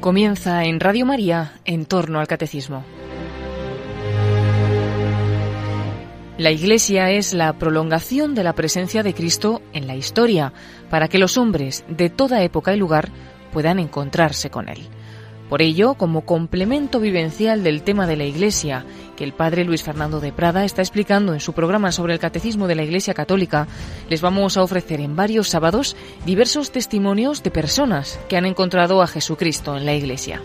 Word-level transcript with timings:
Comienza 0.00 0.64
en 0.64 0.80
Radio 0.80 1.04
María 1.04 1.52
en 1.66 1.84
torno 1.84 2.20
al 2.20 2.26
catecismo. 2.26 2.84
La 6.38 6.50
Iglesia 6.50 7.10
es 7.10 7.34
la 7.34 7.52
prolongación 7.52 8.34
de 8.34 8.42
la 8.42 8.54
presencia 8.54 9.02
de 9.02 9.12
Cristo 9.12 9.60
en 9.74 9.86
la 9.86 9.96
historia, 9.96 10.54
para 10.88 11.08
que 11.08 11.18
los 11.18 11.36
hombres 11.36 11.84
de 11.86 12.08
toda 12.08 12.42
época 12.42 12.72
y 12.72 12.78
lugar 12.78 13.10
puedan 13.52 13.78
encontrarse 13.78 14.48
con 14.48 14.70
Él. 14.70 14.88
Por 15.50 15.62
ello, 15.62 15.94
como 15.94 16.20
complemento 16.20 17.00
vivencial 17.00 17.64
del 17.64 17.82
tema 17.82 18.06
de 18.06 18.16
la 18.16 18.24
Iglesia, 18.24 18.84
que 19.16 19.24
el 19.24 19.32
padre 19.32 19.64
Luis 19.64 19.82
Fernando 19.82 20.20
de 20.20 20.32
Prada 20.32 20.64
está 20.64 20.80
explicando 20.80 21.34
en 21.34 21.40
su 21.40 21.54
programa 21.54 21.90
sobre 21.90 22.12
el 22.12 22.20
Catecismo 22.20 22.68
de 22.68 22.76
la 22.76 22.84
Iglesia 22.84 23.14
Católica, 23.14 23.66
les 24.08 24.20
vamos 24.20 24.56
a 24.56 24.62
ofrecer 24.62 25.00
en 25.00 25.16
varios 25.16 25.48
sábados 25.48 25.96
diversos 26.24 26.70
testimonios 26.70 27.42
de 27.42 27.50
personas 27.50 28.20
que 28.28 28.36
han 28.36 28.46
encontrado 28.46 29.02
a 29.02 29.08
Jesucristo 29.08 29.76
en 29.76 29.86
la 29.86 29.94
Iglesia. 29.94 30.40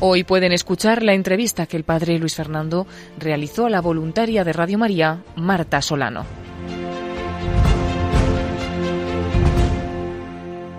Hoy 0.00 0.24
pueden 0.24 0.52
escuchar 0.52 1.02
la 1.02 1.12
entrevista 1.12 1.66
que 1.66 1.76
el 1.76 1.84
padre 1.84 2.18
Luis 2.18 2.34
Fernando 2.34 2.86
realizó 3.18 3.66
a 3.66 3.70
la 3.70 3.82
voluntaria 3.82 4.44
de 4.44 4.54
Radio 4.54 4.78
María, 4.78 5.24
Marta 5.36 5.82
Solano. 5.82 6.47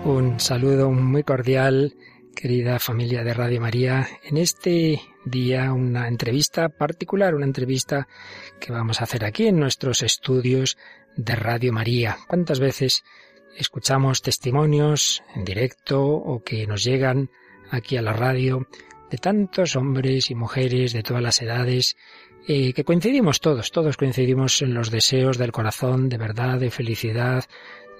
Un 0.04 0.40
saludo 0.40 0.90
muy 0.90 1.24
cordial, 1.24 1.94
querida 2.34 2.78
familia 2.78 3.22
de 3.22 3.34
Radio 3.34 3.60
María. 3.60 4.08
En 4.24 4.38
este 4.38 5.00
día 5.26 5.74
una 5.74 6.08
entrevista 6.08 6.70
particular, 6.70 7.34
una 7.34 7.44
entrevista 7.44 8.08
que 8.58 8.72
vamos 8.72 9.00
a 9.00 9.04
hacer 9.04 9.26
aquí 9.26 9.46
en 9.46 9.60
nuestros 9.60 10.02
estudios 10.02 10.78
de 11.16 11.36
Radio 11.36 11.72
María. 11.74 12.16
¿Cuántas 12.26 12.60
veces 12.60 13.04
escuchamos 13.58 14.22
testimonios 14.22 15.22
en 15.34 15.44
directo 15.44 16.02
o 16.02 16.42
que 16.42 16.66
nos 16.66 16.82
llegan 16.82 17.30
aquí 17.70 17.98
a 17.98 18.02
la 18.02 18.14
radio 18.14 18.66
de 19.10 19.18
tantos 19.18 19.76
hombres 19.76 20.30
y 20.30 20.34
mujeres 20.34 20.92
de 20.92 21.02
todas 21.02 21.22
las 21.22 21.42
edades, 21.42 21.96
eh, 22.46 22.72
que 22.72 22.84
coincidimos 22.84 23.40
todos, 23.40 23.70
todos 23.70 23.96
coincidimos 23.96 24.62
en 24.62 24.72
los 24.72 24.90
deseos 24.90 25.36
del 25.36 25.52
corazón, 25.52 26.08
de 26.08 26.16
verdad, 26.16 26.58
de 26.58 26.70
felicidad, 26.70 27.44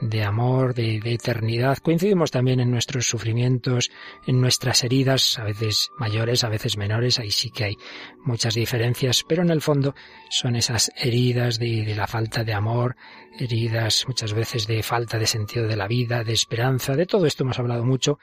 de 0.01 0.25
amor, 0.25 0.75
de, 0.75 1.01
de, 1.01 1.15
eternidad. 1.15 1.79
Coincidimos 1.79 2.31
también 2.31 2.61
en 2.61 2.71
nuestros 2.71 3.07
sufrimientos, 3.07 3.91
en 4.27 4.41
nuestras 4.41 4.83
heridas, 4.85 5.39
a 5.39 5.45
veces 5.45 5.91
mayores, 5.99 6.45
a 6.45 6.49
veces 6.49 6.77
menores, 6.77 7.19
ahí 7.19 7.31
sí 7.31 7.51
que 7.51 7.65
hay 7.65 7.77
muchas 8.25 8.55
diferencias, 8.55 9.25
pero 9.29 9.43
en 9.43 9.51
el 9.51 9.61
fondo 9.61 9.95
son 10.31 10.57
esas 10.57 10.91
heridas 10.97 11.59
de, 11.59 11.85
de 11.85 11.95
la 11.95 12.07
falta 12.07 12.45
de 12.45 12.55
amor, 12.55 12.97
heridas 13.39 14.05
muchas 14.09 14.33
veces 14.33 14.67
de 14.67 14.83
falta 14.83 15.19
de 15.19 15.27
sentido 15.27 15.67
de 15.67 15.77
la 15.77 15.89
vida, 15.89 16.25
de 16.25 16.33
esperanza, 16.33 16.97
de 16.97 17.07
todo 17.07 17.27
esto 17.27 17.45
hemos 17.45 17.59
hablado 17.59 17.85
mucho 17.85 18.19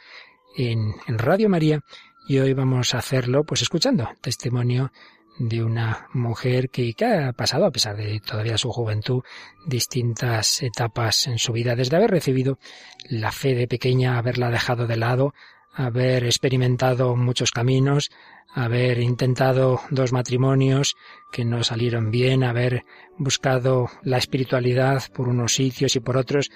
en, 0.55 0.95
en 1.08 1.17
Radio 1.17 1.50
María 1.50 1.81
y 2.28 2.39
hoy 2.39 2.53
vamos 2.53 2.94
a 2.94 2.98
hacerlo 2.98 3.45
pues 3.45 3.61
escuchando 3.61 4.09
testimonio 4.22 4.92
de 5.39 5.63
una 5.63 6.07
mujer 6.13 6.69
que, 6.69 6.95
ha 7.05 7.33
pasado, 7.33 7.66
a 7.66 7.71
pesar 7.71 7.95
de 7.95 8.19
todavía 8.19 8.57
su 8.57 8.71
juventud, 8.71 9.23
distintas 9.66 10.61
etapas 10.63 11.27
en 11.27 11.38
su 11.38 11.53
vida, 11.53 11.75
desde 11.75 11.97
haber 11.97 12.11
recibido 12.11 12.59
la 13.09 13.31
fe 13.31 13.53
de 13.53 13.67
pequeña, 13.67 14.17
haberla 14.17 14.49
dejado 14.49 14.88
de 14.88 14.97
lado, 14.97 15.33
haber 15.73 16.25
experimentado 16.25 17.15
muchos 17.15 17.52
caminos, 17.52 18.09
haber 18.53 18.99
intentado 18.99 19.81
dos 19.91 20.11
matrimonios 20.11 20.95
que 21.31 21.45
no 21.45 21.63
salieron 21.63 22.09
bien, 22.09 22.43
haber 22.43 22.83
buscado 23.17 23.89
la 24.02 24.17
espiritualidad 24.17 25.04
por 25.14 25.27
unos 25.27 25.54
sitios 25.54 25.95
y 25.95 25.99
por 25.99 26.17
otros, 26.17 26.49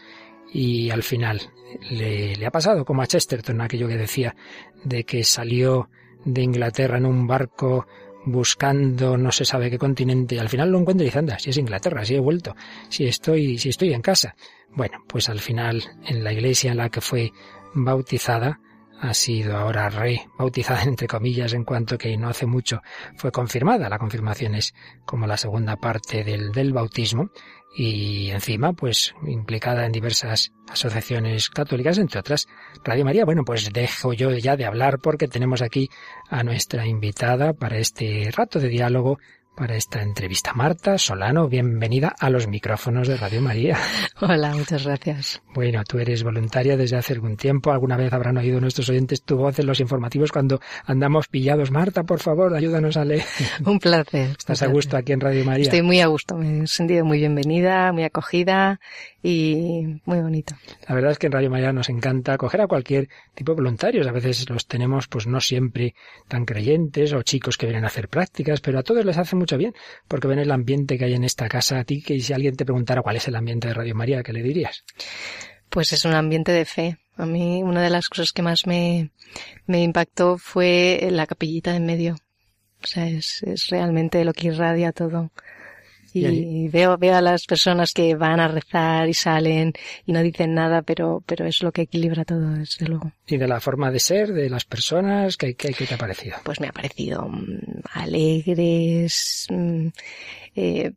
y 0.51 0.89
al 0.89 1.03
final 1.03 1.41
le 1.89 2.45
ha 2.45 2.51
pasado 2.51 2.83
como 2.83 3.03
a 3.03 3.07
Chesterton, 3.07 3.61
aquello 3.61 3.87
que 3.87 3.97
decía, 3.97 4.35
de 4.83 5.03
que 5.03 5.23
salió 5.23 5.89
de 6.25 6.41
Inglaterra 6.41 6.97
en 6.97 7.05
un 7.05 7.27
barco 7.27 7.87
buscando 8.25 9.17
no 9.17 9.31
se 9.31 9.45
sabe 9.45 9.69
qué 9.69 9.77
continente 9.77 10.39
al 10.39 10.49
final 10.49 10.71
lo 10.71 10.79
encuentra 10.79 11.03
y 11.03 11.07
dice, 11.07 11.19
anda, 11.19 11.39
si 11.39 11.49
es 11.49 11.57
Inglaterra, 11.57 12.05
si 12.05 12.15
he 12.15 12.19
vuelto, 12.19 12.55
si 12.89 13.05
estoy, 13.05 13.57
si 13.57 13.69
estoy 13.69 13.93
en 13.93 14.01
casa. 14.01 14.35
Bueno, 14.73 15.03
pues 15.07 15.29
al 15.29 15.39
final 15.39 15.83
en 16.05 16.23
la 16.23 16.31
iglesia 16.31 16.71
en 16.71 16.77
la 16.77 16.89
que 16.89 17.01
fue 17.01 17.31
bautizada, 17.73 18.59
ha 19.01 19.15
sido 19.15 19.57
ahora 19.57 19.89
rebautizada 19.89 20.83
entre 20.85 21.07
comillas 21.07 21.53
en 21.53 21.65
cuanto 21.65 21.97
que 21.97 22.15
no 22.17 22.29
hace 22.29 22.45
mucho 22.45 22.81
fue 23.15 23.31
confirmada. 23.31 23.89
La 23.89 23.99
confirmación 23.99 24.55
es 24.55 24.73
como 25.05 25.27
la 25.27 25.37
segunda 25.37 25.75
parte 25.75 26.23
del, 26.23 26.51
del 26.51 26.71
bautismo 26.71 27.31
y 27.73 28.29
encima 28.31 28.73
pues 28.73 29.13
implicada 29.25 29.85
en 29.85 29.91
diversas 29.91 30.51
asociaciones 30.69 31.49
católicas, 31.49 31.97
entre 31.97 32.19
otras 32.19 32.47
Radio 32.83 33.05
María. 33.05 33.25
Bueno, 33.25 33.43
pues 33.45 33.71
dejo 33.71 34.13
yo 34.13 34.31
ya 34.31 34.57
de 34.57 34.65
hablar 34.65 34.99
porque 34.99 35.27
tenemos 35.27 35.61
aquí 35.61 35.89
a 36.29 36.43
nuestra 36.43 36.85
invitada 36.85 37.53
para 37.53 37.77
este 37.77 38.29
rato 38.35 38.59
de 38.59 38.69
diálogo 38.69 39.19
para 39.55 39.75
esta 39.75 40.01
entrevista. 40.01 40.53
Marta 40.53 40.97
Solano, 40.97 41.47
bienvenida 41.47 42.15
a 42.19 42.29
los 42.29 42.47
micrófonos 42.47 43.07
de 43.07 43.17
Radio 43.17 43.41
María. 43.41 43.77
Hola, 44.21 44.55
muchas 44.55 44.85
gracias. 44.85 45.41
Bueno, 45.53 45.83
tú 45.83 45.99
eres 45.99 46.23
voluntaria 46.23 46.77
desde 46.77 46.97
hace 46.97 47.13
algún 47.13 47.35
tiempo. 47.35 47.71
Alguna 47.71 47.97
vez 47.97 48.13
habrán 48.13 48.37
oído 48.37 48.61
nuestros 48.61 48.89
oyentes 48.89 49.23
tu 49.23 49.37
voz 49.37 49.59
en 49.59 49.67
los 49.67 49.79
informativos 49.79 50.31
cuando 50.31 50.61
andamos 50.85 51.27
pillados. 51.27 51.71
Marta, 51.71 52.03
por 52.03 52.19
favor, 52.19 52.55
ayúdanos 52.55 52.97
a 52.97 53.05
leer. 53.05 53.23
Un 53.65 53.79
placer. 53.79 54.29
¿Estás 54.29 54.45
placer. 54.45 54.69
a 54.69 54.71
gusto 54.71 54.97
aquí 54.97 55.11
en 55.11 55.19
Radio 55.19 55.43
María? 55.43 55.63
Estoy 55.63 55.81
muy 55.81 55.99
a 55.99 56.07
gusto. 56.07 56.35
Me 56.37 56.63
he 56.63 56.67
sentido 56.67 57.03
muy 57.03 57.19
bienvenida, 57.19 57.91
muy 57.91 58.03
acogida 58.03 58.79
y 59.21 60.01
muy 60.05 60.19
bonito. 60.19 60.55
La 60.87 60.95
verdad 60.95 61.11
es 61.11 61.19
que 61.19 61.27
en 61.27 61.33
Radio 61.33 61.49
María 61.49 61.73
nos 61.73 61.89
encanta 61.89 62.33
acoger 62.33 62.61
a 62.61 62.67
cualquier 62.67 63.09
tipo 63.35 63.51
de 63.51 63.57
voluntarios. 63.57 64.07
A 64.07 64.11
veces 64.11 64.49
los 64.49 64.65
tenemos, 64.67 65.07
pues 65.07 65.27
no 65.27 65.41
siempre 65.41 65.93
tan 66.27 66.45
creyentes 66.45 67.13
o 67.13 67.21
chicos 67.21 67.57
que 67.57 67.65
vienen 67.65 67.83
a 67.83 67.87
hacer 67.87 68.07
prácticas, 68.07 68.61
pero 68.61 68.79
a 68.79 68.83
todos 68.83 69.05
les 69.05 69.17
hace 69.17 69.35
mucho 69.41 69.57
bien 69.57 69.73
porque 70.07 70.27
ven 70.27 70.39
el 70.39 70.51
ambiente 70.51 70.97
que 70.97 71.05
hay 71.05 71.13
en 71.13 71.23
esta 71.23 71.49
casa. 71.49 71.79
A 71.79 71.83
ti, 71.83 72.01
que 72.01 72.19
si 72.19 72.31
alguien 72.31 72.55
te 72.55 72.65
preguntara 72.65 73.01
cuál 73.01 73.17
es 73.17 73.27
el 73.27 73.35
ambiente 73.35 73.67
de 73.67 73.73
Radio 73.73 73.95
María, 73.95 74.23
¿qué 74.23 74.31
le 74.31 74.41
dirías? 74.41 74.83
Pues 75.69 75.91
es 75.93 76.05
un 76.05 76.13
ambiente 76.13 76.51
de 76.51 76.65
fe. 76.65 76.97
A 77.17 77.25
mí 77.25 77.61
una 77.63 77.81
de 77.81 77.89
las 77.89 78.07
cosas 78.07 78.31
que 78.31 78.41
más 78.41 78.65
me, 78.65 79.11
me 79.65 79.81
impactó 79.83 80.37
fue 80.37 81.07
la 81.11 81.27
capillita 81.27 81.71
de 81.71 81.77
en 81.77 81.85
medio. 81.85 82.15
O 82.83 82.87
sea, 82.87 83.07
es, 83.07 83.43
es 83.43 83.67
realmente 83.67 84.23
lo 84.25 84.33
que 84.33 84.47
irradia 84.47 84.91
todo. 84.91 85.31
Y 86.13 86.67
veo, 86.67 86.97
veo 86.97 87.15
a 87.15 87.21
las 87.21 87.45
personas 87.45 87.93
que 87.93 88.15
van 88.15 88.39
a 88.39 88.47
rezar 88.47 89.07
y 89.07 89.13
salen 89.13 89.73
y 90.05 90.11
no 90.11 90.21
dicen 90.21 90.53
nada, 90.53 90.81
pero, 90.81 91.23
pero 91.25 91.45
es 91.45 91.61
lo 91.63 91.71
que 91.71 91.83
equilibra 91.83 92.25
todo, 92.25 92.49
desde 92.49 92.87
luego. 92.87 93.11
¿Y 93.27 93.37
de 93.37 93.47
la 93.47 93.59
forma 93.59 93.91
de 93.91 93.99
ser 93.99 94.33
de 94.33 94.49
las 94.49 94.65
personas? 94.65 95.37
¿Qué, 95.37 95.55
qué, 95.55 95.73
qué 95.73 95.85
te 95.85 95.95
ha 95.95 95.97
parecido? 95.97 96.37
Pues 96.43 96.59
me 96.59 96.67
ha 96.67 96.71
parecido 96.71 97.27
mmm, 97.27 97.81
alegres, 97.93 99.47
mmm, 99.49 99.87
eh, 100.55 100.91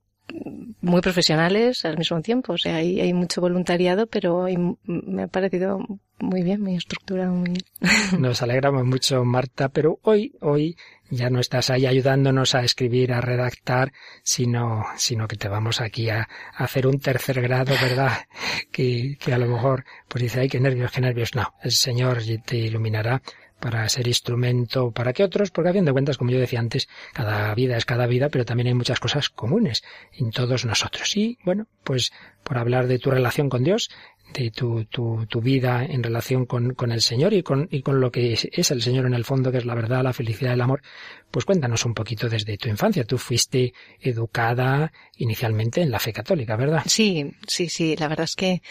muy 0.80 1.00
profesionales 1.00 1.84
al 1.84 1.98
mismo 1.98 2.20
tiempo. 2.20 2.54
O 2.54 2.58
sea, 2.58 2.76
hay, 2.76 3.00
hay 3.00 3.12
mucho 3.12 3.40
voluntariado, 3.40 4.06
pero 4.06 4.46
me 4.84 5.22
ha 5.22 5.28
parecido 5.28 5.80
muy 6.20 6.42
bien, 6.42 6.60
muy 6.60 6.76
estructurado, 6.76 7.32
muy. 7.32 7.54
Nos 8.18 8.42
alegramos 8.42 8.84
mucho, 8.84 9.24
Marta, 9.24 9.68
pero 9.68 9.98
hoy, 10.02 10.32
hoy 10.40 10.76
ya 11.10 11.30
no 11.30 11.40
estás 11.40 11.70
ahí 11.70 11.86
ayudándonos 11.86 12.54
a 12.54 12.64
escribir, 12.64 13.12
a 13.12 13.20
redactar, 13.20 13.92
sino, 14.22 14.84
sino 14.96 15.28
que 15.28 15.36
te 15.36 15.48
vamos 15.48 15.80
aquí 15.80 16.08
a, 16.10 16.28
a 16.54 16.64
hacer 16.64 16.86
un 16.86 16.98
tercer 16.98 17.40
grado, 17.40 17.74
¿verdad? 17.80 18.12
Que, 18.70 19.16
que 19.20 19.32
a 19.32 19.38
lo 19.38 19.46
mejor, 19.46 19.84
pues 20.08 20.22
dice, 20.22 20.40
ay, 20.40 20.48
qué 20.48 20.58
nervios, 20.58 20.90
qué 20.90 21.00
nervios. 21.00 21.36
No, 21.36 21.54
el 21.62 21.70
Señor 21.70 22.18
te 22.44 22.56
iluminará 22.56 23.22
para 23.64 23.88
ser 23.88 24.06
instrumento 24.06 24.90
para 24.90 25.14
que 25.14 25.24
otros, 25.24 25.50
porque 25.50 25.70
a 25.70 25.72
fin 25.72 25.86
de 25.86 25.92
cuentas, 25.92 26.18
como 26.18 26.30
yo 26.30 26.38
decía 26.38 26.60
antes, 26.60 26.86
cada 27.14 27.54
vida 27.54 27.78
es 27.78 27.86
cada 27.86 28.06
vida, 28.06 28.28
pero 28.28 28.44
también 28.44 28.66
hay 28.66 28.74
muchas 28.74 29.00
cosas 29.00 29.30
comunes 29.30 29.82
en 30.12 30.32
todos 30.32 30.66
nosotros. 30.66 31.16
Y 31.16 31.38
bueno, 31.44 31.66
pues 31.82 32.12
por 32.42 32.58
hablar 32.58 32.88
de 32.88 32.98
tu 32.98 33.10
relación 33.10 33.48
con 33.48 33.64
Dios, 33.64 33.90
de 34.32 34.50
tu, 34.50 34.84
tu, 34.86 35.26
tu 35.26 35.40
vida 35.40 35.84
en 35.84 36.02
relación 36.02 36.46
con, 36.46 36.74
con 36.74 36.90
el 36.90 37.00
Señor 37.00 37.34
y 37.34 37.42
con, 37.42 37.68
y 37.70 37.82
con 37.82 38.00
lo 38.00 38.10
que 38.10 38.32
es, 38.32 38.70
el 38.70 38.82
Señor 38.82 39.06
en 39.06 39.14
el 39.14 39.24
fondo, 39.24 39.52
que 39.52 39.58
es 39.58 39.64
la 39.64 39.74
verdad, 39.74 40.02
la 40.02 40.12
felicidad, 40.12 40.54
el 40.54 40.60
amor, 40.60 40.82
pues 41.30 41.44
cuéntanos 41.44 41.84
un 41.84 41.94
poquito 41.94 42.28
desde 42.28 42.56
tu 42.56 42.68
infancia. 42.68 43.04
Tú 43.04 43.18
fuiste 43.18 43.72
educada 44.00 44.92
inicialmente 45.18 45.82
en 45.82 45.90
la 45.90 45.98
fe 45.98 46.12
católica, 46.12 46.56
¿verdad? 46.56 46.82
Sí, 46.86 47.32
sí, 47.46 47.68
sí. 47.68 47.96
La 47.96 48.08
verdad 48.08 48.24
es 48.24 48.34
que, 48.34 48.62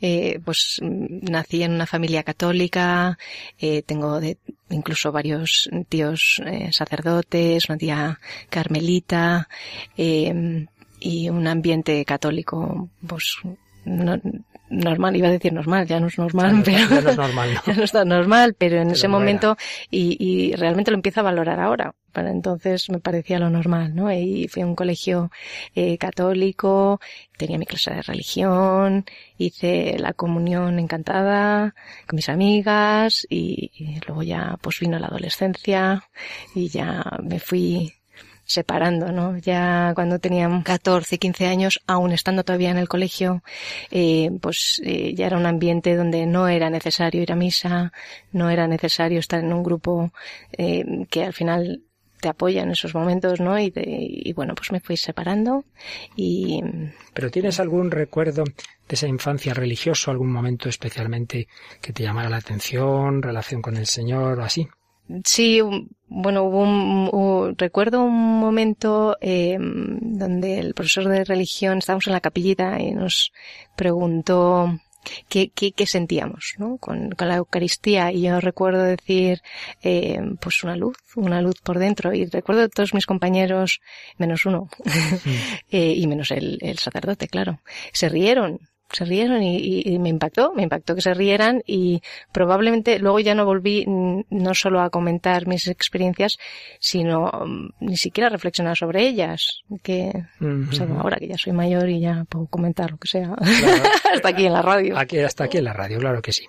eh, 0.00 0.38
pues, 0.44 0.80
nací 0.82 1.62
en 1.62 1.72
una 1.72 1.86
familia 1.86 2.22
católica, 2.22 3.18
eh, 3.58 3.82
tengo 3.82 4.20
de, 4.20 4.38
incluso 4.70 5.12
varios 5.12 5.68
tíos 5.88 6.40
eh, 6.46 6.70
sacerdotes, 6.72 7.68
una 7.68 7.78
tía 7.78 8.20
carmelita, 8.48 9.48
eh, 9.96 10.66
y 11.00 11.30
un 11.30 11.46
ambiente 11.46 12.04
católico, 12.04 12.90
pues, 13.06 13.36
no, 13.84 14.20
normal, 14.70 15.16
iba 15.16 15.28
a 15.28 15.32
decir 15.32 15.52
normal, 15.52 15.86
ya 15.86 16.00
no 16.00 16.06
es 16.06 16.16
normal, 16.16 16.50
ya 16.50 16.52
no, 16.52 16.62
pero 16.64 16.78
ya 16.78 17.00
no 17.00 17.10
es 17.10 17.16
normal, 17.16 17.54
¿no? 17.54 17.60
ya 17.66 17.74
no 17.74 17.84
está 17.84 18.04
normal, 18.04 18.54
pero 18.56 18.76
en 18.76 18.84
Pero 18.84 18.92
ese 18.94 19.08
no 19.08 19.18
momento 19.18 19.56
y, 19.90 20.16
y, 20.18 20.54
realmente 20.54 20.90
lo 20.90 20.96
empiezo 20.96 21.20
a 21.20 21.24
valorar 21.24 21.60
ahora, 21.60 21.94
para 22.12 22.30
entonces 22.30 22.88
me 22.88 23.00
parecía 23.00 23.38
lo 23.38 23.50
normal, 23.50 23.94
¿no? 23.94 24.12
Y 24.12 24.48
fui 24.48 24.62
a 24.62 24.66
un 24.66 24.76
colegio 24.76 25.30
eh, 25.74 25.98
católico, 25.98 27.00
tenía 27.36 27.58
mi 27.58 27.66
clase 27.66 27.92
de 27.94 28.02
religión, 28.02 29.04
hice 29.36 29.96
la 29.98 30.12
comunión 30.12 30.78
encantada 30.78 31.74
con 32.06 32.16
mis 32.16 32.28
amigas 32.28 33.26
y, 33.28 33.70
y 33.74 34.00
luego 34.06 34.22
ya 34.22 34.56
pues 34.60 34.80
vino 34.80 34.98
la 34.98 35.08
adolescencia 35.08 36.04
y 36.54 36.68
ya 36.68 37.04
me 37.22 37.38
fui 37.40 37.99
separando, 38.50 39.12
¿no? 39.12 39.38
Ya 39.38 39.92
cuando 39.94 40.18
tenía 40.18 40.48
14, 40.64 41.18
15 41.18 41.46
años, 41.46 41.80
aún 41.86 42.10
estando 42.10 42.42
todavía 42.42 42.70
en 42.70 42.78
el 42.78 42.88
colegio, 42.88 43.42
eh, 43.90 44.30
pues 44.40 44.80
eh, 44.84 45.14
ya 45.14 45.26
era 45.26 45.36
un 45.36 45.46
ambiente 45.46 45.94
donde 45.94 46.26
no 46.26 46.48
era 46.48 46.68
necesario 46.68 47.22
ir 47.22 47.30
a 47.30 47.36
misa, 47.36 47.92
no 48.32 48.50
era 48.50 48.66
necesario 48.66 49.20
estar 49.20 49.40
en 49.40 49.52
un 49.52 49.62
grupo 49.62 50.12
eh, 50.52 51.06
que 51.08 51.24
al 51.24 51.32
final 51.32 51.82
te 52.20 52.28
apoya 52.28 52.62
en 52.62 52.72
esos 52.72 52.94
momentos, 52.94 53.40
¿no? 53.40 53.58
Y, 53.58 53.70
de, 53.70 53.84
y, 53.86 54.32
bueno, 54.32 54.54
pues 54.54 54.72
me 54.72 54.80
fui 54.80 54.96
separando 54.96 55.64
y... 56.16 56.60
¿Pero 57.14 57.30
tienes 57.30 57.60
algún 57.60 57.90
recuerdo 57.90 58.44
de 58.44 58.94
esa 58.94 59.06
infancia 59.06 59.54
religiosa, 59.54 60.10
algún 60.10 60.30
momento 60.30 60.68
especialmente 60.68 61.48
que 61.80 61.92
te 61.92 62.02
llamara 62.02 62.28
la 62.28 62.38
atención, 62.38 63.22
relación 63.22 63.62
con 63.62 63.76
el 63.76 63.86
Señor 63.86 64.40
o 64.40 64.44
así? 64.44 64.68
Sí, 65.24 65.60
bueno, 66.06 66.44
hubo 66.44 66.62
un, 66.62 67.08
un, 67.12 67.58
recuerdo 67.58 68.02
un 68.02 68.40
momento 68.40 69.16
eh, 69.20 69.56
donde 69.60 70.58
el 70.58 70.74
profesor 70.74 71.08
de 71.08 71.24
religión, 71.24 71.78
estábamos 71.78 72.06
en 72.06 72.12
la 72.12 72.20
capillita 72.20 72.80
y 72.80 72.92
nos 72.92 73.32
preguntó 73.76 74.78
qué, 75.28 75.50
qué, 75.50 75.72
qué 75.72 75.86
sentíamos 75.86 76.54
¿no? 76.58 76.78
con, 76.78 77.10
con, 77.10 77.28
la 77.28 77.36
Eucaristía. 77.36 78.12
Y 78.12 78.22
yo 78.22 78.40
recuerdo 78.40 78.82
decir 78.82 79.42
eh, 79.82 80.20
pues 80.40 80.62
una 80.62 80.76
luz, 80.76 80.96
una 81.16 81.40
luz 81.40 81.60
por 81.62 81.78
dentro. 81.78 82.12
Y 82.12 82.26
recuerdo 82.26 82.68
todos 82.68 82.94
mis 82.94 83.06
compañeros, 83.06 83.80
menos 84.18 84.46
uno. 84.46 84.68
Eh, 85.72 85.94
y 85.96 86.06
menos 86.08 86.32
el, 86.32 86.58
el 86.62 86.78
sacerdote, 86.78 87.28
claro, 87.28 87.60
se 87.92 88.08
rieron 88.08 88.58
se 88.92 89.04
rieron 89.04 89.42
y, 89.42 89.82
y, 89.84 89.98
me 89.98 90.08
impactó, 90.08 90.52
me 90.54 90.62
impactó 90.62 90.94
que 90.94 91.00
se 91.00 91.14
rieran 91.14 91.62
y 91.66 92.02
probablemente 92.32 92.98
luego 92.98 93.20
ya 93.20 93.34
no 93.34 93.44
volví 93.44 93.86
no 93.86 94.54
solo 94.54 94.80
a 94.80 94.90
comentar 94.90 95.46
mis 95.46 95.68
experiencias, 95.68 96.38
sino 96.78 97.30
um, 97.30 97.70
ni 97.80 97.96
siquiera 97.96 98.26
a 98.28 98.30
reflexionar 98.30 98.76
sobre 98.76 99.06
ellas, 99.06 99.62
que 99.82 100.10
uh 100.40 100.44
-huh. 100.44 100.68
o 100.68 100.72
sea, 100.72 100.86
ahora 100.98 101.18
que 101.18 101.28
ya 101.28 101.38
soy 101.38 101.52
mayor 101.52 101.88
y 101.88 102.00
ya 102.00 102.24
puedo 102.28 102.46
comentar 102.46 102.90
lo 102.90 102.98
que 102.98 103.08
sea, 103.08 103.34
claro. 103.34 103.82
hasta 104.14 104.28
aquí 104.28 104.46
en 104.46 104.52
la 104.52 104.62
radio. 104.62 104.98
Aquí, 104.98 105.18
hasta 105.18 105.44
aquí 105.44 105.58
en 105.58 105.64
la 105.64 105.72
radio, 105.72 105.98
claro 105.98 106.20
que 106.20 106.32
sí. 106.32 106.46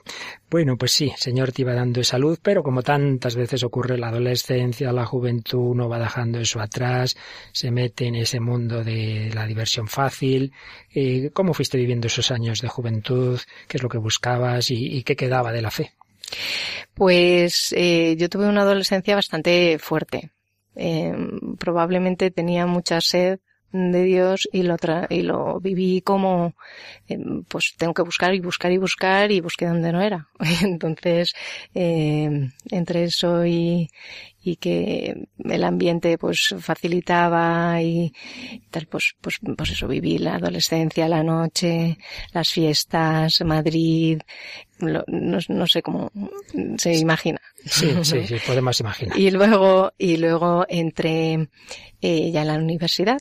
Bueno, 0.50 0.78
pues 0.78 0.92
sí, 0.92 1.14
Señor 1.16 1.52
te 1.52 1.62
iba 1.62 1.74
dando 1.74 2.02
esa 2.02 2.18
luz, 2.18 2.40
pero 2.42 2.64
como 2.64 2.82
tantas 2.84 3.36
veces 3.36 3.64
ocurre 3.64 3.98
la 3.98 4.10
adolescencia, 4.10 4.92
la 4.92 5.06
juventud, 5.06 5.60
uno 5.60 5.88
va 5.88 6.00
dejando 6.00 6.40
eso 6.40 6.60
atrás, 6.60 7.16
se 7.54 7.72
mete 7.72 8.08
en 8.08 8.16
ese 8.16 8.40
mundo 8.40 8.84
de 8.84 9.32
la 9.34 9.46
diversión 9.46 9.88
fácil. 9.88 10.52
Eh, 10.94 11.30
¿Cómo 11.34 11.54
fuiste 11.54 11.78
viviendo 11.78 12.08
esos 12.08 12.31
años 12.32 12.62
de 12.62 12.68
juventud? 12.68 13.40
¿Qué 13.68 13.78
es 13.78 13.84
lo 13.84 13.90
que 13.90 13.98
buscabas 13.98 14.72
y, 14.72 15.04
qué 15.04 15.16
quedaba 15.16 15.52
de 15.52 15.62
la 15.62 15.72
fe? 15.72 15.94
Pues 16.94 17.74
eh, 17.78 18.16
yo 18.18 18.30
tuve 18.30 18.48
una 18.48 18.62
adolescencia 18.62 19.16
bastante 19.16 19.78
fuerte. 19.80 20.32
Eh, 20.76 21.14
probablemente 21.60 22.32
tenía 22.32 22.66
mucha 22.66 23.02
sed 23.02 23.40
de 23.72 24.04
Dios 24.04 24.50
y 24.52 24.64
lo, 24.64 24.78
tra 24.78 25.08
y 25.10 25.22
lo 25.22 25.60
viví 25.60 26.02
como, 26.02 26.56
eh, 27.08 27.18
pues 27.48 27.74
tengo 27.78 27.94
que 27.94 28.02
buscar 28.02 28.34
y 28.34 28.40
buscar 28.40 28.72
y 28.72 28.78
buscar 28.78 29.32
y 29.32 29.42
busqué 29.42 29.66
donde 29.66 29.92
no 29.92 30.02
era. 30.02 30.28
Entonces, 30.62 31.34
eh, 31.74 32.50
entre 32.70 33.04
eso 33.06 33.46
y, 33.46 33.90
y 34.44 34.56
que 34.56 35.28
el 35.44 35.64
ambiente 35.64 36.18
pues 36.18 36.56
facilitaba 36.60 37.82
y 37.82 38.14
tal, 38.70 38.88
pues, 38.88 39.16
pues, 39.22 39.40
pues 39.56 39.72
eso, 39.72 39.88
viví 39.88 40.18
la 40.18 40.36
adolescencia, 40.36 41.08
la 41.08 41.24
noche, 41.24 41.98
las 42.34 42.50
fiestas, 42.50 43.42
Madrid, 43.46 44.20
lo, 44.80 45.04
no, 45.08 45.38
no, 45.48 45.68
sé 45.68 45.82
cómo 45.82 46.12
se 46.78 46.96
imagina. 46.96 47.40
Sí, 47.66 47.92
sí, 48.04 48.26
sí, 48.26 48.36
podemos 48.46 48.80
imaginar. 48.80 49.18
Y 49.18 49.30
luego, 49.30 49.94
y 49.98 50.18
luego 50.18 50.66
entré 50.68 51.50
eh, 52.02 52.32
ya 52.32 52.42
en 52.42 52.48
la 52.48 52.56
universidad 52.56 53.20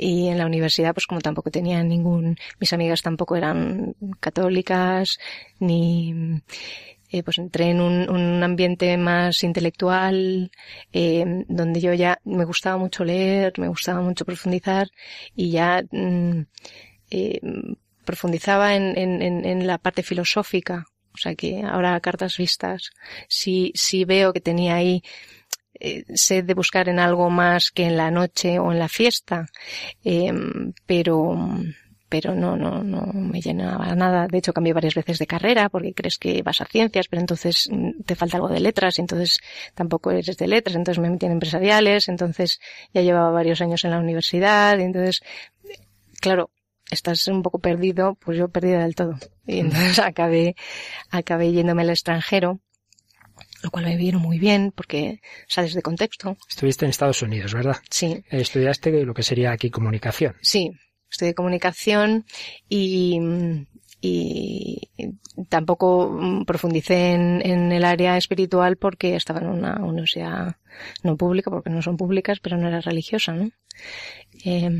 y 0.00 0.28
en 0.28 0.38
la 0.38 0.46
universidad 0.46 0.94
pues 0.94 1.06
como 1.06 1.20
tampoco 1.20 1.50
tenía 1.50 1.82
ningún 1.82 2.36
mis 2.58 2.72
amigas 2.72 3.02
tampoco 3.02 3.36
eran 3.36 3.94
católicas 4.18 5.18
ni 5.58 6.40
eh, 7.12 7.22
pues 7.22 7.38
entré 7.38 7.70
en 7.70 7.80
un, 7.80 8.42
ambiente 8.42 8.96
más 8.96 9.42
intelectual 9.42 10.50
eh, 10.92 11.44
donde 11.48 11.80
yo 11.80 11.92
ya 11.92 12.20
me 12.24 12.44
gustaba 12.44 12.78
mucho 12.78 13.04
leer 13.04 13.52
me 13.58 13.68
gustaba 13.68 14.00
mucho 14.00 14.24
profundizar 14.24 14.88
y 15.34 15.50
ya 15.50 15.82
mm, 15.90 16.40
eh, 17.10 17.40
profundizaba 18.04 18.74
en, 18.74 18.96
en, 18.96 19.44
en, 19.44 19.66
la 19.66 19.78
parte 19.78 20.02
filosófica. 20.02 20.86
O 21.12 21.18
sea 21.18 21.34
que 21.34 21.62
ahora 21.62 22.00
cartas 22.00 22.36
vistas 22.36 22.90
sí 23.28 23.72
sí 23.74 24.04
veo 24.04 24.32
que 24.32 24.40
tenía 24.40 24.74
ahí 24.76 25.02
eh, 25.80 26.04
sed 26.14 26.44
de 26.44 26.54
buscar 26.54 26.88
en 26.88 26.98
algo 26.98 27.30
más 27.30 27.70
que 27.70 27.84
en 27.84 27.96
la 27.96 28.10
noche 28.10 28.58
o 28.58 28.72
en 28.72 28.78
la 28.78 28.88
fiesta, 28.88 29.46
eh, 30.04 30.32
pero 30.86 31.36
pero 32.10 32.34
no, 32.34 32.56
no, 32.56 32.82
no 32.82 33.12
me 33.14 33.40
llenaba 33.40 33.94
nada. 33.94 34.26
De 34.26 34.38
hecho, 34.38 34.52
cambié 34.52 34.72
varias 34.72 34.96
veces 34.96 35.18
de 35.18 35.28
carrera 35.28 35.68
porque 35.68 35.94
crees 35.94 36.18
que 36.18 36.42
vas 36.42 36.60
a 36.60 36.66
ciencias, 36.66 37.06
pero 37.08 37.20
entonces 37.20 37.68
mm, 37.70 38.02
te 38.04 38.16
falta 38.16 38.36
algo 38.36 38.48
de 38.48 38.58
letras 38.60 38.98
y 38.98 39.02
entonces 39.02 39.38
tampoco 39.74 40.10
eres 40.10 40.36
de 40.36 40.48
letras, 40.48 40.74
entonces 40.74 41.00
me 41.00 41.08
metí 41.08 41.26
en 41.26 41.32
empresariales, 41.32 42.08
entonces 42.08 42.60
ya 42.92 43.02
llevaba 43.02 43.30
varios 43.30 43.60
años 43.60 43.84
en 43.84 43.92
la 43.92 44.00
universidad 44.00 44.76
y 44.78 44.82
entonces, 44.82 45.22
claro, 46.20 46.50
estás 46.90 47.26
un 47.28 47.42
poco 47.42 47.60
perdido, 47.60 48.16
pues 48.16 48.36
yo 48.36 48.48
perdida 48.48 48.82
del 48.82 48.96
todo. 48.96 49.14
Y 49.46 49.60
entonces 49.60 50.00
acabé, 50.00 50.56
acabé 51.10 51.52
yéndome 51.52 51.82
al 51.82 51.90
extranjero 51.90 52.58
lo 53.62 53.70
cual 53.70 53.84
me 53.84 53.96
vino 53.96 54.18
muy 54.18 54.38
bien 54.38 54.72
porque 54.74 55.20
sales 55.46 55.74
de 55.74 55.82
contexto. 55.82 56.36
Estuviste 56.48 56.84
en 56.84 56.90
Estados 56.90 57.22
Unidos, 57.22 57.54
¿verdad? 57.54 57.76
Sí. 57.90 58.24
Estudiaste 58.30 59.04
lo 59.04 59.14
que 59.14 59.22
sería 59.22 59.52
aquí 59.52 59.70
comunicación. 59.70 60.36
Sí, 60.40 60.70
estudié 61.10 61.34
comunicación 61.34 62.24
y, 62.68 63.18
y 64.00 64.90
tampoco 65.48 66.44
profundicé 66.46 67.12
en, 67.12 67.42
en, 67.44 67.72
el 67.72 67.84
área 67.84 68.16
espiritual 68.16 68.76
porque 68.76 69.16
estaba 69.16 69.40
en 69.40 69.48
una 69.48 69.76
universidad 69.84 70.56
no 71.02 71.16
pública, 71.16 71.50
porque 71.50 71.70
no 71.70 71.82
son 71.82 71.96
públicas, 71.96 72.38
pero 72.40 72.56
no 72.56 72.68
era 72.68 72.80
religiosa, 72.80 73.32
¿no? 73.32 73.50
Eh, 74.44 74.70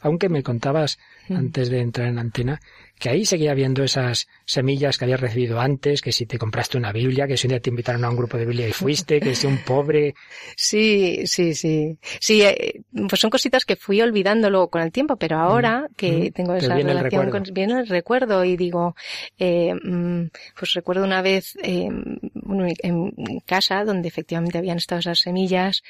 Aunque 0.00 0.28
me 0.28 0.42
contabas 0.42 0.98
antes 1.28 1.70
de 1.70 1.80
entrar 1.80 2.08
en 2.08 2.18
antena 2.18 2.60
que 3.00 3.08
ahí 3.08 3.24
seguía 3.24 3.52
habiendo 3.52 3.82
esas 3.82 4.28
semillas 4.44 4.98
que 4.98 5.06
habías 5.06 5.20
recibido 5.20 5.58
antes, 5.58 6.02
que 6.02 6.12
si 6.12 6.26
te 6.26 6.38
compraste 6.38 6.76
una 6.76 6.92
Biblia, 6.92 7.26
que 7.26 7.38
si 7.38 7.46
un 7.46 7.50
día 7.50 7.60
te 7.60 7.70
invitaron 7.70 8.04
a 8.04 8.10
un 8.10 8.16
grupo 8.16 8.36
de 8.36 8.44
Biblia 8.44 8.68
y 8.68 8.72
fuiste, 8.72 9.20
que 9.20 9.34
si 9.34 9.46
un 9.46 9.56
pobre. 9.64 10.14
Sí, 10.54 11.22
sí, 11.24 11.54
sí. 11.54 11.98
Sí, 12.20 12.42
eh, 12.42 12.82
pues 13.08 13.18
son 13.18 13.30
cositas 13.30 13.64
que 13.64 13.76
fui 13.76 14.02
olvidando 14.02 14.50
luego 14.50 14.68
con 14.68 14.82
el 14.82 14.92
tiempo, 14.92 15.16
pero 15.16 15.38
ahora 15.38 15.88
mm, 15.88 15.94
que 15.94 16.12
mm, 16.12 16.32
tengo 16.34 16.54
esa 16.54 16.76
relación 16.76 17.30
con, 17.30 17.42
viene 17.54 17.80
el 17.80 17.88
recuerdo 17.88 18.44
y 18.44 18.58
digo, 18.58 18.94
eh, 19.38 19.74
mm, 19.74 20.28
pues 20.58 20.74
recuerdo 20.74 21.02
una 21.02 21.22
vez 21.22 21.56
eh, 21.62 21.88
en 21.88 23.40
casa 23.46 23.82
donde 23.86 24.08
efectivamente 24.08 24.58
habían 24.58 24.76
estado 24.76 24.98
esas 24.98 25.20
semillas 25.20 25.82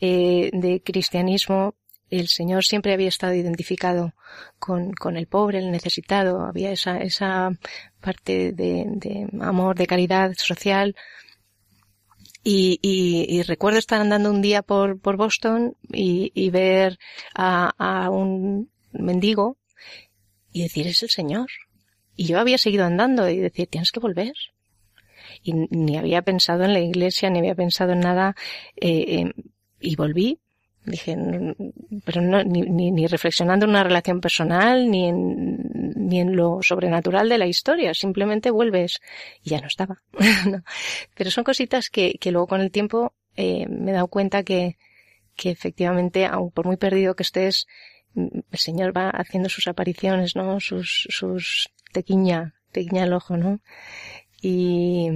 eh, 0.00 0.50
de 0.52 0.82
cristianismo 0.82 1.76
el 2.10 2.28
Señor 2.28 2.64
siempre 2.64 2.92
había 2.92 3.08
estado 3.08 3.34
identificado 3.34 4.14
con, 4.58 4.92
con 4.92 5.16
el 5.16 5.26
pobre, 5.26 5.58
el 5.58 5.70
necesitado, 5.70 6.40
había 6.42 6.70
esa, 6.70 6.98
esa 6.98 7.50
parte 8.00 8.52
de, 8.52 8.84
de 8.88 9.28
amor, 9.40 9.76
de 9.76 9.86
caridad 9.86 10.32
social. 10.36 10.94
Y, 12.48 12.78
y, 12.80 13.42
recuerdo 13.42 13.80
estar 13.80 14.00
andando 14.00 14.30
un 14.30 14.40
día 14.40 14.62
por, 14.62 15.00
por 15.00 15.16
Boston 15.16 15.76
y, 15.92 16.30
y 16.32 16.50
ver 16.50 16.96
a, 17.34 17.72
a 17.76 18.08
un 18.10 18.70
mendigo 18.92 19.56
y 20.52 20.62
decir, 20.62 20.86
es 20.86 21.02
el 21.02 21.10
Señor. 21.10 21.48
Y 22.14 22.26
yo 22.26 22.38
había 22.38 22.56
seguido 22.56 22.84
andando 22.84 23.28
y 23.28 23.38
decir, 23.38 23.66
tienes 23.66 23.90
que 23.90 23.98
volver. 23.98 24.32
Y 25.42 25.54
ni 25.54 25.98
había 25.98 26.22
pensado 26.22 26.62
en 26.62 26.72
la 26.72 26.78
iglesia, 26.78 27.30
ni 27.30 27.40
había 27.40 27.56
pensado 27.56 27.92
en 27.92 28.00
nada. 28.00 28.36
Eh, 28.76 29.22
eh, 29.22 29.32
y 29.80 29.96
volví 29.96 30.38
Dije, 30.86 31.16
pero 32.04 32.22
no, 32.22 32.44
ni, 32.44 32.62
ni, 32.62 32.92
ni, 32.92 33.06
reflexionando 33.08 33.64
en 33.64 33.70
una 33.70 33.82
relación 33.82 34.20
personal, 34.20 34.88
ni 34.88 35.08
en, 35.08 35.58
ni 35.96 36.20
en 36.20 36.36
lo 36.36 36.62
sobrenatural 36.62 37.28
de 37.28 37.38
la 37.38 37.46
historia, 37.46 37.92
simplemente 37.92 38.52
vuelves 38.52 39.00
y 39.42 39.50
ya 39.50 39.60
no 39.60 39.66
estaba. 39.66 40.00
no. 40.48 40.62
Pero 41.16 41.30
son 41.32 41.42
cositas 41.42 41.90
que, 41.90 42.14
que 42.20 42.30
luego 42.30 42.46
con 42.46 42.60
el 42.60 42.70
tiempo 42.70 43.14
eh, 43.34 43.66
me 43.68 43.90
he 43.90 43.94
dado 43.94 44.06
cuenta 44.06 44.44
que, 44.44 44.78
que 45.34 45.50
efectivamente, 45.50 46.24
aun 46.24 46.52
por 46.52 46.66
muy 46.66 46.76
perdido 46.76 47.16
que 47.16 47.24
estés, 47.24 47.66
el 48.14 48.58
Señor 48.58 48.96
va 48.96 49.10
haciendo 49.10 49.48
sus 49.48 49.66
apariciones, 49.66 50.36
¿no? 50.36 50.60
Sus, 50.60 51.08
sus 51.10 51.70
tequiña, 51.92 52.54
tequiña 52.70 53.04
el 53.04 53.12
ojo, 53.12 53.36
¿no? 53.36 53.60
Y, 54.40 55.08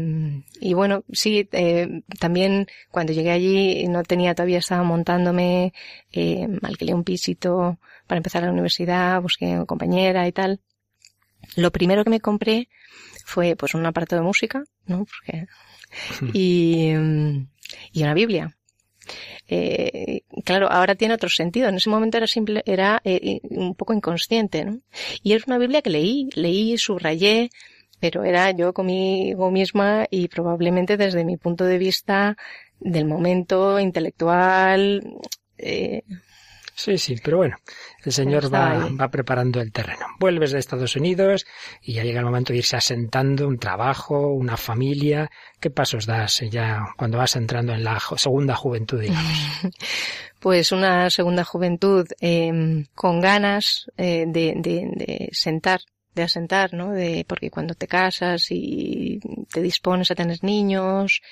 y 0.60 0.74
bueno, 0.74 1.04
sí, 1.12 1.48
eh, 1.52 2.02
también 2.18 2.66
cuando 2.90 3.12
llegué 3.12 3.30
allí 3.30 3.86
no 3.88 4.02
tenía 4.02 4.34
todavía, 4.34 4.58
estaba 4.58 4.82
montándome, 4.82 5.72
eh, 6.12 6.48
alquilé 6.62 6.94
un 6.94 7.04
pisito 7.04 7.78
para 8.06 8.18
empezar 8.18 8.42
la 8.42 8.50
universidad, 8.50 9.20
busqué 9.20 9.46
una 9.46 9.66
compañera 9.66 10.26
y 10.26 10.32
tal. 10.32 10.60
Lo 11.56 11.70
primero 11.70 12.04
que 12.04 12.10
me 12.10 12.20
compré 12.20 12.68
fue 13.24 13.56
pues 13.56 13.74
un 13.74 13.86
aparato 13.86 14.16
de 14.16 14.22
música, 14.22 14.64
¿no? 14.86 15.04
Porque, 15.04 15.46
y, 16.32 16.92
y 17.92 18.02
una 18.02 18.14
Biblia. 18.14 18.56
Eh, 19.48 20.22
claro, 20.44 20.70
ahora 20.70 20.94
tiene 20.94 21.14
otro 21.14 21.28
sentido. 21.28 21.68
En 21.68 21.74
ese 21.74 21.90
momento 21.90 22.16
era 22.16 22.26
simple, 22.26 22.62
era 22.66 23.00
eh, 23.04 23.40
un 23.50 23.74
poco 23.74 23.92
inconsciente, 23.92 24.64
¿no? 24.64 24.80
Y 25.22 25.32
es 25.32 25.46
una 25.46 25.58
Biblia 25.58 25.82
que 25.82 25.90
leí, 25.90 26.30
leí, 26.34 26.78
subrayé, 26.78 27.50
pero 28.00 28.24
era 28.24 28.50
yo 28.50 28.72
conmigo 28.72 29.50
misma 29.50 30.06
y 30.10 30.28
probablemente 30.28 30.96
desde 30.96 31.24
mi 31.24 31.36
punto 31.36 31.64
de 31.64 31.78
vista 31.78 32.36
del 32.80 33.04
momento 33.04 33.78
intelectual, 33.78 35.18
eh, 35.58 36.02
Sí, 36.80 36.96
sí, 36.96 37.16
pero 37.22 37.36
bueno, 37.36 37.58
el 38.06 38.10
Señor 38.10 38.52
va, 38.52 38.88
va, 38.98 39.10
preparando 39.10 39.60
el 39.60 39.70
terreno. 39.70 40.06
Vuelves 40.18 40.52
de 40.52 40.58
Estados 40.58 40.96
Unidos 40.96 41.44
y 41.82 41.92
ya 41.92 42.04
llega 42.04 42.20
el 42.20 42.24
momento 42.24 42.54
de 42.54 42.60
irse 42.60 42.74
asentando 42.74 43.46
un 43.46 43.58
trabajo, 43.58 44.28
una 44.28 44.56
familia. 44.56 45.30
¿Qué 45.60 45.68
pasos 45.68 46.06
das 46.06 46.40
ya 46.50 46.86
cuando 46.96 47.18
vas 47.18 47.36
entrando 47.36 47.74
en 47.74 47.84
la 47.84 48.00
segunda 48.16 48.56
juventud, 48.56 48.98
digamos? 48.98 49.60
Pues 50.40 50.72
una 50.72 51.10
segunda 51.10 51.44
juventud 51.44 52.06
eh, 52.18 52.86
con 52.94 53.20
ganas 53.20 53.90
eh, 53.98 54.24
de, 54.26 54.54
de, 54.56 54.88
de 54.94 55.28
sentar 55.32 55.82
de 56.14 56.22
asentar, 56.22 56.74
¿no? 56.74 56.92
De, 56.92 57.24
porque 57.28 57.50
cuando 57.50 57.74
te 57.74 57.86
casas 57.86 58.46
y 58.50 59.20
te 59.52 59.62
dispones 59.62 60.10
a 60.10 60.14
tener 60.14 60.42
niños, 60.42 61.22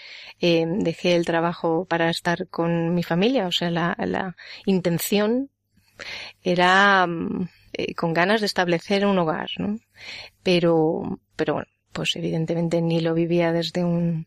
eh, 0.41 0.65
dejé 0.67 1.17
el 1.17 1.27
trabajo 1.27 1.85
para 1.85 2.11
estar 2.11 2.49
con 2.49 2.95
mi 2.95 3.03
familia, 3.03 3.47
o 3.47 3.53
sea, 3.53 3.71
la, 3.71 3.97
la 3.99 4.37
intención 4.65 5.51
era 6.43 7.07
eh, 7.73 7.95
con 7.95 8.15
ganas 8.15 8.41
de 8.41 8.47
establecer 8.47 9.05
un 9.07 9.19
hogar, 9.19 9.51
¿no? 9.59 9.79
Pero, 10.43 11.21
pero 11.37 11.55
bueno, 11.55 11.69
pues 11.93 12.17
evidentemente 12.17 12.81
ni 12.81 13.01
lo 13.01 13.15
vivía 13.15 13.53
desde 13.53 13.85
un, 13.85 14.27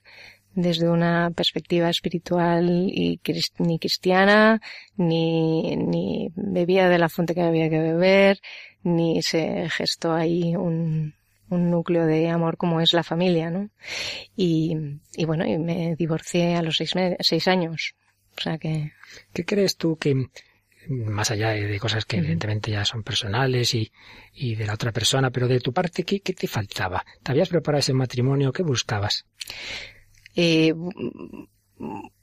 desde 0.53 0.89
una 0.89 1.31
perspectiva 1.31 1.89
espiritual 1.89 2.69
y 2.69 3.19
ni 3.59 3.79
cristiana, 3.79 4.61
ni, 4.97 5.75
ni 5.75 6.31
bebía 6.35 6.89
de 6.89 6.97
la 6.97 7.09
fuente 7.09 7.33
que 7.33 7.41
había 7.41 7.69
que 7.69 7.79
beber, 7.79 8.39
ni 8.83 9.21
se 9.21 9.69
gestó 9.69 10.13
ahí 10.13 10.55
un, 10.55 11.13
un 11.49 11.69
núcleo 11.69 12.05
de 12.05 12.29
amor 12.29 12.57
como 12.57 12.81
es 12.81 12.93
la 12.93 13.03
familia, 13.03 13.49
¿no? 13.49 13.69
Y, 14.35 14.75
y 15.15 15.25
bueno, 15.25 15.45
y 15.45 15.57
me 15.57 15.95
divorcié 15.95 16.55
a 16.55 16.61
los 16.61 16.77
seis, 16.77 16.93
seis 17.19 17.47
años. 17.47 17.95
O 18.37 18.41
sea 18.41 18.57
que... 18.57 18.93
¿Qué 19.33 19.45
crees 19.45 19.75
tú 19.77 19.97
que, 19.97 20.27
más 20.87 21.31
allá 21.31 21.49
de, 21.49 21.79
cosas 21.79 22.05
que 22.05 22.17
evidentemente 22.17 22.71
ya 22.71 22.85
son 22.85 23.03
personales 23.03 23.75
y, 23.75 23.91
y, 24.33 24.55
de 24.55 24.65
la 24.65 24.73
otra 24.73 24.91
persona, 24.91 25.29
pero 25.29 25.47
de 25.47 25.59
tu 25.59 25.73
parte, 25.73 26.03
¿qué, 26.03 26.21
¿qué, 26.21 26.33
te 26.33 26.47
faltaba? 26.47 27.05
¿Te 27.21 27.31
habías 27.31 27.49
preparado 27.49 27.79
ese 27.79 27.93
matrimonio? 27.93 28.51
¿Qué 28.51 28.63
buscabas? 28.63 29.25
Eh, 30.35 30.73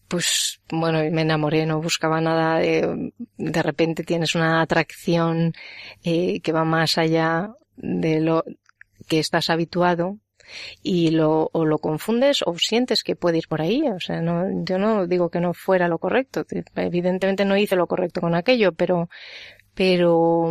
pues 0.08 0.60
bueno, 0.70 0.98
me 1.10 1.22
enamoré, 1.22 1.66
no 1.66 1.80
buscaba 1.80 2.20
nada. 2.20 2.58
De, 2.58 3.12
de 3.36 3.62
repente 3.62 4.04
tienes 4.04 4.34
una 4.34 4.62
atracción 4.62 5.52
eh, 6.02 6.40
que 6.40 6.52
va 6.52 6.64
más 6.64 6.98
allá 6.98 7.52
de 7.76 8.20
lo 8.20 8.44
que 9.08 9.18
estás 9.18 9.50
habituado 9.50 10.18
y 10.82 11.10
lo, 11.10 11.50
o 11.52 11.64
lo 11.64 11.78
confundes 11.78 12.42
o 12.44 12.56
sientes 12.58 13.02
que 13.02 13.16
puede 13.16 13.38
ir 13.38 13.48
por 13.48 13.60
ahí. 13.60 13.82
O 13.88 14.00
sea, 14.00 14.20
no, 14.20 14.64
yo 14.64 14.78
no 14.78 15.06
digo 15.06 15.30
que 15.30 15.40
no 15.40 15.54
fuera 15.54 15.88
lo 15.88 15.98
correcto. 15.98 16.46
Evidentemente 16.74 17.44
no 17.44 17.56
hice 17.56 17.76
lo 17.76 17.86
correcto 17.86 18.20
con 18.20 18.34
aquello, 18.34 18.72
pero, 18.72 19.08
pero 19.74 20.50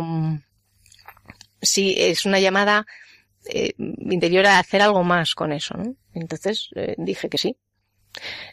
sí 1.60 1.94
es 1.98 2.26
una 2.26 2.38
llamada 2.38 2.86
eh, 3.48 3.72
interior 3.78 4.46
a 4.46 4.58
hacer 4.58 4.82
algo 4.82 5.02
más 5.04 5.34
con 5.34 5.52
eso, 5.52 5.76
¿no? 5.76 5.94
Entonces 6.14 6.68
eh, 6.74 6.94
dije 6.98 7.28
que 7.28 7.38
sí. 7.38 7.56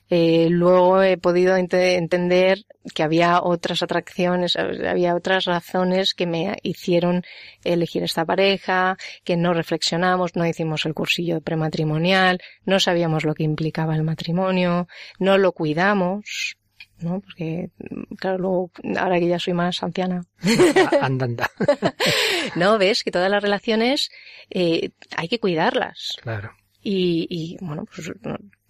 Eh, 0.10 0.48
luego 0.52 1.02
he 1.02 1.18
podido 1.18 1.56
ent 1.58 1.74
entender 1.74 2.60
que 2.94 3.04
había 3.04 3.42
otras 3.42 3.82
atracciones, 3.82 4.56
había 4.56 5.16
otras 5.16 5.46
razones 5.46 6.14
que 6.14 6.28
me 6.28 6.56
hicieron 6.62 7.24
elegir 7.64 8.04
esta 8.04 8.26
pareja, 8.26 8.98
que 9.24 9.38
no 9.38 9.54
reflexionamos, 9.54 10.36
no 10.36 10.46
hicimos 10.46 10.86
el 10.86 10.94
cursillo 10.94 11.42
prematrimonial, 11.42 12.40
no 12.66 12.80
sabíamos 12.80 13.24
lo 13.26 13.34
que 13.34 13.44
implicaba 13.44 13.96
el 13.96 14.04
matrimonio, 14.04 14.88
no 15.20 15.38
lo 15.38 15.54
cuidamos, 15.54 16.58
¿no? 17.00 17.20
Porque, 17.22 17.72
claro, 18.18 18.38
luego, 18.38 18.72
ahora 18.98 19.20
que 19.20 19.28
ya 19.28 19.40
soy 19.40 19.54
más 19.54 19.82
anciana. 19.84 20.26
anda, 21.02 21.26
anda. 21.26 21.52
no, 22.56 22.78
ves 22.78 23.04
que 23.04 23.12
todas 23.12 23.30
las 23.30 23.42
relaciones 23.42 24.10
eh, 24.50 24.92
hay 25.16 25.28
que 25.28 25.40
cuidarlas. 25.40 26.18
Claro. 26.22 26.52
Y, 26.82 27.28
y 27.30 27.58
bueno, 27.66 27.86
pues 27.86 28.12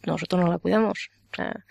nosotros 0.05 0.41
no 0.41 0.49
la 0.49 0.57
cuidamos. 0.57 1.09
O 1.31 1.35
sea, 1.35 1.65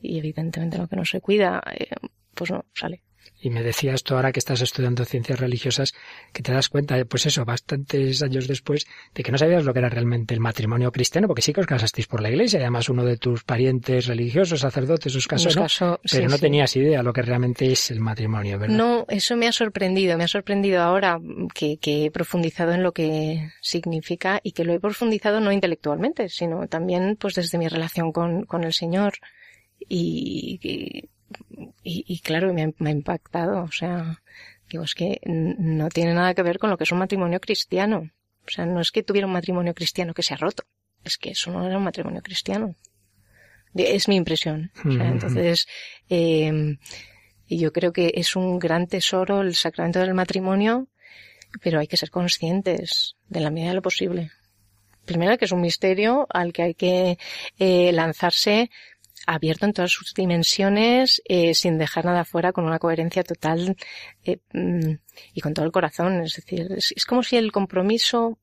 y 0.00 0.18
evidentemente 0.18 0.78
lo 0.78 0.88
que 0.88 0.96
no 0.96 1.04
se 1.04 1.20
cuida, 1.20 1.62
eh, 1.72 1.88
pues 2.34 2.50
no 2.50 2.64
sale. 2.74 3.02
Y 3.40 3.50
me 3.50 3.62
decías 3.62 4.02
tú 4.02 4.14
ahora 4.14 4.32
que 4.32 4.38
estás 4.38 4.60
estudiando 4.60 5.04
ciencias 5.04 5.38
religiosas 5.38 5.94
que 6.32 6.42
te 6.42 6.52
das 6.52 6.68
cuenta, 6.68 7.02
pues 7.04 7.26
eso, 7.26 7.44
bastantes 7.44 8.22
años 8.22 8.48
después, 8.48 8.86
de 9.14 9.22
que 9.22 9.32
no 9.32 9.38
sabías 9.38 9.64
lo 9.64 9.72
que 9.72 9.78
era 9.80 9.88
realmente 9.88 10.34
el 10.34 10.40
matrimonio 10.40 10.90
cristiano, 10.92 11.28
porque 11.28 11.42
sí 11.42 11.52
que 11.52 11.60
os 11.60 11.66
casasteis 11.66 12.06
por 12.06 12.20
la 12.20 12.30
iglesia, 12.30 12.60
además 12.60 12.88
uno 12.88 13.04
de 13.04 13.16
tus 13.16 13.44
parientes 13.44 14.06
religiosos, 14.06 14.60
sacerdotes, 14.60 15.14
os 15.14 15.26
casó, 15.26 15.48
¿no? 15.50 16.00
pero 16.10 16.28
no 16.28 16.38
tenías 16.38 16.74
idea 16.76 17.02
lo 17.02 17.12
que 17.12 17.22
realmente 17.22 17.70
es 17.70 17.90
el 17.90 18.00
matrimonio, 18.00 18.58
¿verdad? 18.58 18.76
No, 18.76 19.04
eso 19.08 19.36
me 19.36 19.46
ha 19.48 19.52
sorprendido, 19.52 20.16
me 20.16 20.24
ha 20.24 20.28
sorprendido 20.28 20.82
ahora 20.82 21.18
que, 21.54 21.78
que 21.78 22.06
he 22.06 22.10
profundizado 22.10 22.72
en 22.72 22.82
lo 22.82 22.92
que 22.92 23.50
significa 23.60 24.40
y 24.42 24.52
que 24.52 24.64
lo 24.64 24.72
he 24.72 24.80
profundizado 24.80 25.40
no 25.40 25.52
intelectualmente, 25.52 26.28
sino 26.28 26.66
también 26.68 27.16
pues 27.18 27.34
desde 27.34 27.58
mi 27.58 27.68
relación 27.68 28.12
con, 28.12 28.44
con 28.44 28.64
el 28.64 28.72
Señor. 28.72 29.14
y, 29.88 30.58
y 30.62 31.08
y, 31.82 32.04
y 32.06 32.20
claro, 32.20 32.52
me 32.52 32.62
ha, 32.62 32.70
me 32.78 32.90
ha, 32.90 32.92
impactado. 32.92 33.62
O 33.62 33.72
sea, 33.72 34.22
digo, 34.70 34.84
es 34.84 34.94
que 34.94 35.20
no 35.24 35.88
tiene 35.88 36.14
nada 36.14 36.34
que 36.34 36.42
ver 36.42 36.58
con 36.58 36.70
lo 36.70 36.76
que 36.76 36.84
es 36.84 36.92
un 36.92 36.98
matrimonio 36.98 37.40
cristiano. 37.40 38.10
O 38.46 38.50
sea, 38.50 38.66
no 38.66 38.80
es 38.80 38.90
que 38.90 39.02
tuviera 39.02 39.26
un 39.26 39.32
matrimonio 39.32 39.74
cristiano 39.74 40.14
que 40.14 40.22
se 40.22 40.34
ha 40.34 40.38
roto. 40.38 40.64
Es 41.04 41.18
que 41.18 41.30
eso 41.30 41.50
no 41.50 41.66
era 41.66 41.76
un 41.76 41.84
matrimonio 41.84 42.22
cristiano. 42.22 42.74
Es 43.74 44.08
mi 44.08 44.16
impresión. 44.16 44.72
O 44.84 44.90
sea, 44.90 45.08
entonces, 45.08 45.66
eh, 46.08 46.78
yo 47.48 47.72
creo 47.72 47.92
que 47.92 48.12
es 48.14 48.36
un 48.36 48.58
gran 48.58 48.86
tesoro 48.86 49.42
el 49.42 49.54
sacramento 49.54 50.00
del 50.00 50.14
matrimonio, 50.14 50.88
pero 51.62 51.80
hay 51.80 51.86
que 51.86 51.96
ser 51.96 52.10
conscientes 52.10 53.16
de 53.28 53.40
la 53.40 53.50
medida 53.50 53.70
de 53.70 53.76
lo 53.76 53.82
posible. 53.82 54.30
Primero 55.04 55.38
que 55.38 55.46
es 55.46 55.52
un 55.52 55.62
misterio 55.62 56.26
al 56.30 56.52
que 56.52 56.62
hay 56.62 56.74
que 56.74 57.18
eh, 57.58 57.92
lanzarse 57.92 58.70
abierto 59.28 59.66
en 59.66 59.74
todas 59.74 59.92
sus 59.92 60.14
dimensiones, 60.14 61.20
eh, 61.26 61.54
sin 61.54 61.76
dejar 61.76 62.06
nada 62.06 62.24
fuera, 62.24 62.52
con 62.52 62.64
una 62.64 62.78
coherencia 62.78 63.22
total 63.22 63.76
eh, 64.24 64.38
mm, 64.52 64.92
y 65.34 65.40
con 65.40 65.52
todo 65.52 65.66
el 65.66 65.72
corazón. 65.72 66.22
Es 66.22 66.34
decir, 66.36 66.72
es, 66.72 66.92
es 66.96 67.04
como 67.04 67.22
si 67.22 67.36
el 67.36 67.52
compromiso 67.52 68.38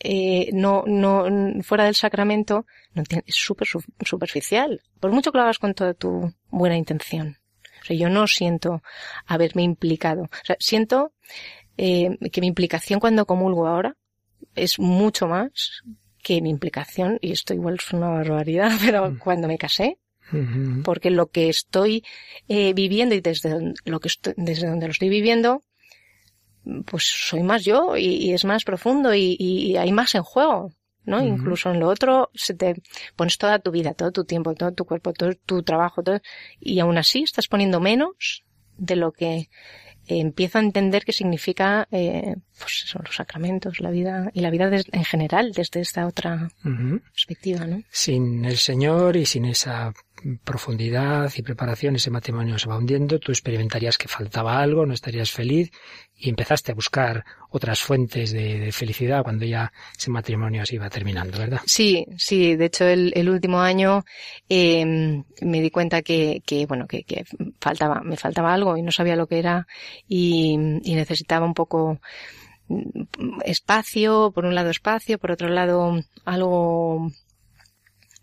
eh, 0.00 0.50
no, 0.52 0.84
no, 0.86 1.26
fuera 1.62 1.84
del 1.84 1.94
sacramento, 1.94 2.66
no 2.92 3.02
tiene, 3.04 3.24
es 3.26 3.36
súper 3.36 3.66
superficial. 4.04 4.82
Por 5.00 5.10
mucho 5.10 5.32
que 5.32 5.38
lo 5.38 5.44
hagas 5.44 5.58
con 5.58 5.72
toda 5.72 5.94
tu 5.94 6.34
buena 6.50 6.76
intención. 6.76 7.38
O 7.82 7.86
sea, 7.86 7.96
yo 7.96 8.10
no 8.10 8.26
siento 8.26 8.82
haberme 9.26 9.62
implicado. 9.62 10.24
O 10.24 10.44
sea, 10.44 10.56
siento 10.58 11.14
eh, 11.78 12.10
que 12.30 12.42
mi 12.42 12.48
implicación 12.48 13.00
cuando 13.00 13.24
comulgo 13.24 13.66
ahora 13.66 13.96
es 14.54 14.78
mucho 14.78 15.26
más 15.26 15.82
que 16.24 16.40
mi 16.40 16.50
implicación, 16.50 17.18
y 17.20 17.30
esto 17.30 17.54
igual 17.54 17.76
es 17.78 17.92
una 17.92 18.08
barbaridad, 18.08 18.72
pero 18.84 19.10
mm. 19.10 19.18
cuando 19.18 19.46
me 19.46 19.58
casé, 19.58 19.98
porque 20.84 21.10
lo 21.10 21.26
que 21.26 21.50
estoy 21.50 22.02
eh, 22.48 22.72
viviendo 22.72 23.14
y 23.14 23.20
desde 23.20 23.74
lo 23.84 24.00
que 24.00 24.08
estoy, 24.08 24.32
desde 24.36 24.66
donde 24.66 24.86
lo 24.86 24.92
estoy 24.92 25.10
viviendo, 25.10 25.62
pues 26.86 27.04
soy 27.04 27.42
más 27.42 27.62
yo 27.62 27.96
y, 27.96 28.06
y 28.06 28.32
es 28.32 28.44
más 28.44 28.64
profundo 28.64 29.14
y, 29.14 29.36
y, 29.38 29.76
hay 29.76 29.92
más 29.92 30.14
en 30.14 30.22
juego, 30.22 30.72
¿no? 31.04 31.22
Incluso 31.22 31.70
en 31.70 31.78
lo 31.78 31.88
otro 31.88 32.30
se 32.34 32.54
te 32.54 32.82
pones 33.16 33.36
toda 33.36 33.58
tu 33.58 33.70
vida, 33.70 33.92
todo 33.92 34.12
tu 34.12 34.24
tiempo, 34.24 34.54
todo 34.54 34.72
tu 34.72 34.86
cuerpo, 34.86 35.12
todo 35.12 35.34
tu 35.46 35.62
trabajo, 35.62 36.02
todo, 36.02 36.20
y 36.58 36.80
aún 36.80 36.96
así 36.96 37.22
estás 37.22 37.46
poniendo 37.46 37.78
menos 37.78 38.44
de 38.78 38.96
lo 38.96 39.12
que 39.12 39.50
empiezo 40.06 40.58
a 40.58 40.62
entender 40.62 41.04
qué 41.04 41.12
significa 41.12 41.88
eh, 41.90 42.36
pues 42.58 42.84
eso, 42.84 43.00
los 43.04 43.16
sacramentos, 43.16 43.80
la 43.80 43.90
vida 43.90 44.30
y 44.32 44.40
la 44.40 44.50
vida 44.50 44.70
en 44.92 45.04
general 45.04 45.52
desde 45.52 45.80
esta 45.80 46.06
otra 46.06 46.50
uh 46.64 46.68
-huh. 46.68 47.02
perspectiva, 47.12 47.66
¿no? 47.66 47.82
Sin 47.90 48.44
el 48.44 48.56
Señor 48.58 49.16
y 49.16 49.26
sin 49.26 49.44
esa 49.44 49.92
profundidad 50.42 51.30
y 51.36 51.42
preparación, 51.42 51.96
ese 51.96 52.10
matrimonio 52.10 52.58
se 52.58 52.68
va 52.68 52.78
hundiendo, 52.78 53.18
tú 53.18 53.32
experimentarías 53.32 53.98
que 53.98 54.08
faltaba 54.08 54.58
algo, 54.60 54.86
no 54.86 54.94
estarías 54.94 55.30
feliz 55.30 55.70
y 56.16 56.30
empezaste 56.30 56.72
a 56.72 56.74
buscar 56.74 57.24
otras 57.50 57.80
fuentes 57.80 58.32
de, 58.32 58.70
felicidad 58.72 59.22
cuando 59.22 59.44
ya 59.44 59.72
ese 59.96 60.10
matrimonio 60.10 60.64
se 60.64 60.76
iba 60.76 60.88
terminando, 60.88 61.38
¿verdad? 61.38 61.60
Sí, 61.66 62.06
sí. 62.16 62.56
De 62.56 62.66
hecho, 62.66 62.86
el, 62.86 63.28
último 63.28 63.60
año 63.60 64.04
em, 64.48 65.24
me 65.42 65.60
di 65.60 65.70
cuenta 65.70 66.02
que, 66.02 66.42
que 66.46 66.66
bueno, 66.66 66.86
que, 66.86 67.04
que, 67.04 67.24
faltaba, 67.60 68.00
me 68.00 68.16
faltaba 68.16 68.54
algo 68.54 68.76
y 68.76 68.82
no 68.82 68.92
sabía 68.92 69.16
lo 69.16 69.26
que 69.26 69.38
era 69.38 69.66
y, 70.08 70.54
y 70.82 70.94
necesitaba 70.94 71.44
un 71.44 71.54
poco 71.54 72.00
mm, 72.68 73.40
espacio, 73.44 74.32
por 74.34 74.46
un 74.46 74.54
lado 74.54 74.70
espacio, 74.70 75.18
por 75.18 75.32
otro 75.32 75.48
lado 75.48 76.00
algo 76.24 77.10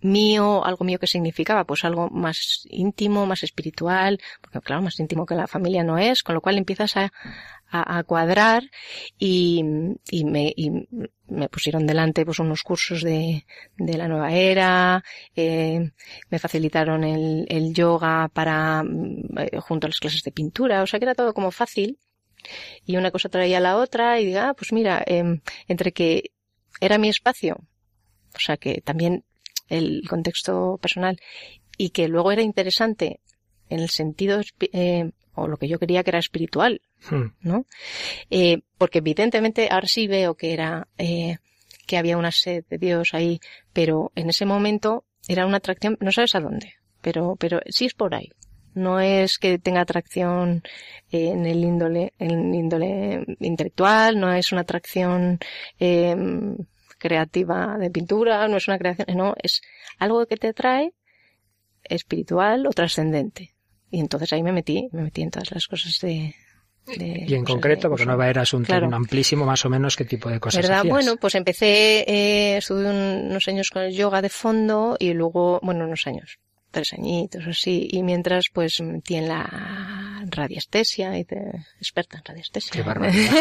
mío, 0.01 0.65
algo 0.65 0.85
mío 0.85 0.99
que 0.99 1.07
significaba, 1.07 1.63
pues 1.65 1.85
algo 1.85 2.09
más 2.09 2.65
íntimo, 2.69 3.25
más 3.25 3.43
espiritual, 3.43 4.19
porque 4.41 4.59
claro, 4.61 4.81
más 4.81 4.99
íntimo 4.99 5.25
que 5.25 5.35
la 5.35 5.47
familia 5.47 5.83
no 5.83 5.97
es, 5.97 6.23
con 6.23 6.35
lo 6.35 6.41
cual 6.41 6.57
empiezas 6.57 6.97
a, 6.97 7.11
a, 7.71 8.03
cuadrar 8.03 8.63
y, 9.17 9.63
y, 10.09 10.25
me, 10.25 10.53
y 10.55 10.71
me 11.27 11.49
pusieron 11.49 11.87
delante 11.87 12.25
pues 12.25 12.39
unos 12.39 12.63
cursos 12.63 13.01
de, 13.01 13.45
de 13.77 13.97
la 13.97 14.07
nueva 14.07 14.33
era, 14.33 15.03
eh, 15.35 15.91
me 16.29 16.39
facilitaron 16.39 17.03
el, 17.03 17.45
el 17.49 17.73
yoga 17.73 18.29
para, 18.33 18.83
eh, 19.37 19.59
junto 19.59 19.87
a 19.87 19.89
las 19.89 19.99
clases 19.99 20.23
de 20.23 20.31
pintura, 20.31 20.83
o 20.83 20.87
sea 20.87 20.99
que 20.99 21.05
era 21.05 21.15
todo 21.15 21.33
como 21.33 21.51
fácil. 21.51 21.97
Y 22.85 22.97
una 22.97 23.11
cosa 23.11 23.29
traía 23.29 23.57
a 23.57 23.61
la 23.61 23.77
otra 23.77 24.19
y 24.19 24.25
diga, 24.25 24.49
ah, 24.49 24.53
pues 24.55 24.73
mira, 24.73 25.03
eh, 25.05 25.39
entre 25.67 25.93
que 25.93 26.31
era 26.79 26.97
mi 26.97 27.07
espacio, 27.07 27.59
o 28.35 28.39
sea 28.39 28.57
que 28.57 28.81
también 28.81 29.23
el 29.71 30.03
contexto 30.07 30.77
personal 30.81 31.19
y 31.77 31.89
que 31.89 32.07
luego 32.07 32.31
era 32.31 32.41
interesante 32.41 33.21
en 33.69 33.79
el 33.79 33.89
sentido 33.89 34.41
eh, 34.73 35.11
o 35.33 35.47
lo 35.47 35.57
que 35.57 35.67
yo 35.67 35.79
quería 35.79 36.03
que 36.03 36.11
era 36.11 36.19
espiritual, 36.19 36.81
hmm. 37.09 37.25
¿no? 37.41 37.65
Eh, 38.29 38.61
porque 38.77 38.99
evidentemente 38.99 39.69
ahora 39.71 39.87
sí 39.87 40.07
veo 40.07 40.35
que 40.35 40.53
era 40.53 40.87
eh, 40.97 41.37
que 41.87 41.97
había 41.97 42.17
una 42.17 42.31
sed 42.31 42.65
de 42.69 42.77
Dios 42.77 43.09
ahí, 43.13 43.39
pero 43.73 44.11
en 44.15 44.29
ese 44.29 44.45
momento 44.45 45.05
era 45.27 45.45
una 45.45 45.57
atracción, 45.57 45.97
no 46.01 46.11
sabes 46.11 46.35
a 46.35 46.41
dónde, 46.41 46.73
pero 47.01 47.35
pero 47.37 47.61
sí 47.67 47.85
es 47.85 47.93
por 47.93 48.13
ahí. 48.13 48.29
No 48.73 49.01
es 49.01 49.37
que 49.37 49.59
tenga 49.59 49.81
atracción 49.81 50.63
en 51.11 51.45
el 51.45 51.61
índole, 51.63 52.13
en 52.19 52.31
el 52.31 52.55
índole 52.55 53.25
intelectual, 53.41 54.17
no 54.17 54.33
es 54.33 54.53
una 54.53 54.61
atracción 54.61 55.39
eh, 55.77 56.15
creativa 57.01 57.77
de 57.77 57.89
pintura, 57.89 58.47
no 58.47 58.57
es 58.57 58.67
una 58.67 58.77
creación, 58.77 59.07
no, 59.17 59.35
es 59.41 59.61
algo 59.97 60.25
que 60.27 60.37
te 60.37 60.49
atrae 60.49 60.93
espiritual 61.83 62.67
o 62.67 62.69
trascendente. 62.69 63.53
Y 63.89 63.99
entonces 63.99 64.31
ahí 64.31 64.43
me 64.43 64.53
metí, 64.53 64.87
me 64.93 65.01
metí 65.01 65.21
en 65.21 65.31
todas 65.31 65.51
las 65.51 65.67
cosas 65.67 65.99
de, 65.99 66.35
y 66.87 67.35
en 67.35 67.45
concreto, 67.45 67.89
porque 67.89 68.05
Nueva 68.05 68.27
Era 68.27 68.41
es 68.41 68.53
un 68.53 68.65
tema 68.65 68.95
amplísimo, 68.95 69.45
más 69.45 69.63
o 69.65 69.69
menos, 69.69 69.95
¿qué 69.95 70.03
tipo 70.03 70.29
de 70.29 70.39
cosas 70.39 70.67
¿verdad? 70.67 70.83
Bueno, 70.85 71.15
pues 71.17 71.35
empecé, 71.35 72.03
eh, 72.07 72.57
estuve 72.57 72.89
unos 72.89 73.47
años 73.47 73.69
con 73.69 73.83
el 73.83 73.93
yoga 73.93 74.21
de 74.21 74.29
fondo 74.29 74.97
y 74.99 75.13
luego, 75.13 75.59
bueno, 75.61 75.85
unos 75.85 76.07
años, 76.07 76.39
tres 76.71 76.93
añitos 76.93 77.45
así, 77.47 77.87
y 77.91 78.03
mientras 78.03 78.45
pues 78.51 78.79
en 78.79 79.27
la 79.27 80.23
radiestesia 80.29 81.17
y 81.17 81.25
te 81.25 81.65
experta 81.77 82.17
en 82.17 82.25
radiestesia. 82.25 82.71
Qué 82.71 82.81
barbaridad. 82.81 83.31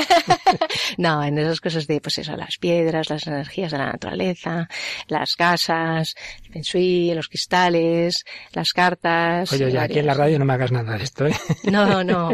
no, 0.99 1.23
en 1.23 1.39
esas 1.39 1.61
cosas 1.61 1.87
de 1.87 2.01
pues 2.01 2.19
eso, 2.19 2.37
las 2.37 2.59
piedras, 2.59 3.11
las 3.11 3.27
energías 3.27 3.73
de 3.73 3.79
la 3.79 3.87
naturaleza, 3.87 4.69
las 5.09 5.37
casas, 5.37 6.15
el 6.53 6.65
feng 6.65 7.15
los 7.15 7.29
cristales, 7.29 8.25
las 8.53 8.73
cartas. 8.73 9.53
Oye, 9.53 9.71
ya 9.71 9.83
aquí 9.83 9.99
en 9.99 10.07
la 10.07 10.15
radio 10.15 10.39
no 10.39 10.45
me 10.45 10.55
hagas 10.55 10.73
nada 10.73 10.97
de 10.97 11.05
esto, 11.05 11.27
¿eh? 11.27 11.35
no, 11.71 12.03
no, 12.03 12.31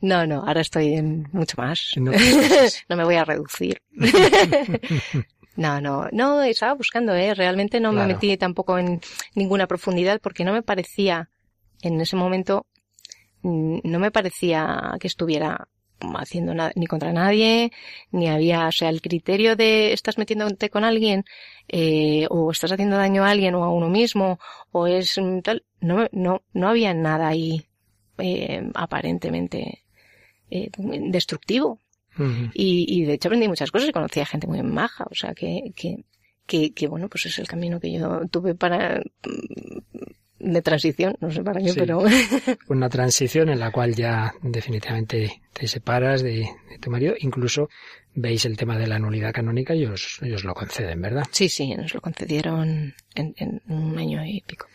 no, 0.00 0.26
no, 0.26 0.44
ahora 0.46 0.60
estoy 0.60 0.94
en 0.94 1.28
mucho 1.32 1.56
más. 1.58 1.92
No, 1.96 2.12
no 2.88 2.96
me 2.96 3.04
voy 3.04 3.16
a 3.16 3.24
reducir. 3.24 3.80
No, 5.56 5.80
no, 5.80 6.08
no, 6.10 6.42
estaba 6.42 6.74
buscando, 6.74 7.14
¿eh? 7.14 7.32
Realmente 7.34 7.78
no 7.78 7.92
me 7.92 8.06
metí 8.06 8.36
tampoco 8.36 8.76
en 8.78 9.00
ninguna 9.34 9.66
profundidad 9.66 10.20
porque 10.20 10.44
no 10.44 10.52
me 10.52 10.62
parecía, 10.62 11.30
en 11.82 12.00
ese 12.00 12.16
momento, 12.16 12.66
mm, 13.42 13.78
no 13.84 13.98
me 14.00 14.10
parecía 14.10 14.96
que 14.98 15.06
estuviera 15.06 15.68
haciendo 16.16 16.54
nada, 16.54 16.72
ni 16.74 16.86
contra 16.86 17.12
nadie, 17.12 17.70
ni 18.10 18.28
había, 18.28 18.66
o 18.66 18.72
sea, 18.72 18.88
el 18.88 19.00
criterio 19.00 19.54
de 19.54 19.92
estás 19.92 20.18
metiéndote 20.18 20.70
con 20.70 20.84
alguien, 20.84 21.24
eh, 21.68 22.26
o 22.30 22.50
estás 22.50 22.72
haciendo 22.72 22.96
daño 22.96 23.24
a 23.24 23.30
alguien 23.30 23.54
o 23.54 23.64
a 23.64 23.70
uno 23.70 23.88
mismo, 23.88 24.38
o 24.72 24.86
es 24.88 25.18
tal, 25.44 25.64
no, 25.80 26.06
no, 26.12 26.42
no 26.52 26.68
había 26.68 26.92
nada 26.94 27.28
ahí, 27.28 27.66
eh, 28.18 28.70
aparentemente, 28.74 29.84
eh, 30.50 30.70
destructivo 30.76 31.78
y, 32.54 32.86
y, 32.88 33.04
de 33.04 33.14
hecho 33.14 33.28
aprendí 33.28 33.48
muchas 33.48 33.70
cosas 33.70 33.88
y 33.88 33.92
conocí 33.92 34.20
a 34.20 34.26
gente 34.26 34.46
muy 34.46 34.62
maja, 34.62 35.04
o 35.10 35.14
sea 35.14 35.34
que, 35.34 35.72
que, 35.76 36.04
que, 36.46 36.72
que, 36.72 36.86
bueno, 36.86 37.08
pues 37.08 37.26
es 37.26 37.38
el 37.38 37.48
camino 37.48 37.80
que 37.80 37.92
yo 37.92 38.22
tuve 38.30 38.54
para 38.54 39.00
mm, 39.00 40.52
de 40.52 40.62
transición, 40.62 41.16
no 41.20 41.30
sé 41.30 41.42
para 41.42 41.60
qué, 41.60 41.72
pero... 41.74 42.02
Una 42.68 42.88
transición 42.88 43.48
en 43.48 43.58
la 43.58 43.70
cual 43.70 43.94
ya 43.94 44.34
definitivamente 44.42 45.42
te 45.52 45.66
separas 45.66 46.22
de, 46.22 46.48
de, 46.70 46.78
tu 46.80 46.90
marido, 46.90 47.14
incluso 47.18 47.68
veis 48.14 48.44
el 48.44 48.56
tema 48.56 48.78
de 48.78 48.86
la 48.86 48.98
nulidad 48.98 49.32
canónica 49.32 49.74
y 49.74 49.86
os, 49.86 50.20
ellos 50.22 50.44
lo 50.44 50.54
conceden, 50.54 51.00
¿verdad? 51.00 51.24
Sí, 51.30 51.48
sí, 51.48 51.74
nos 51.74 51.94
lo 51.94 52.00
concedieron 52.00 52.94
en, 53.14 53.34
en 53.36 53.62
un 53.66 53.98
año 53.98 54.24
y 54.24 54.42
pico. 54.42 54.66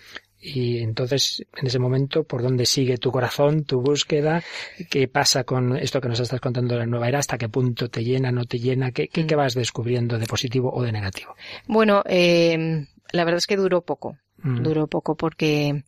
Y 0.41 0.79
entonces, 0.79 1.45
en 1.57 1.67
ese 1.67 1.79
momento, 1.79 2.23
¿por 2.23 2.41
dónde 2.41 2.65
sigue 2.65 2.97
tu 2.97 3.11
corazón, 3.11 3.65
tu 3.65 3.81
búsqueda? 3.81 4.41
¿Qué 4.89 5.07
pasa 5.07 5.43
con 5.43 5.75
esto 5.77 5.99
que 5.99 6.07
nos 6.07 6.19
estás 6.19 6.39
contando 6.39 6.75
de 6.75 6.79
la 6.79 6.85
nueva 6.85 7.09
era? 7.09 7.19
¿Hasta 7.19 7.37
qué 7.37 7.49
punto 7.49 7.89
te 7.89 8.03
llena, 8.03 8.31
no 8.31 8.45
te 8.45 8.59
llena? 8.59 8.91
¿Qué, 8.91 9.09
qué, 9.09 9.23
mm. 9.23 9.37
vas 9.37 9.53
descubriendo 9.53 10.17
de 10.17 10.27
positivo 10.27 10.71
o 10.73 10.81
de 10.83 10.91
negativo? 10.91 11.35
Bueno, 11.67 12.03
eh, 12.05 12.85
la 13.11 13.23
verdad 13.25 13.39
es 13.39 13.47
que 13.47 13.57
duró 13.57 13.81
poco. 13.81 14.17
Mm. 14.41 14.63
Duró 14.63 14.87
poco 14.87 15.15
porque 15.15 15.83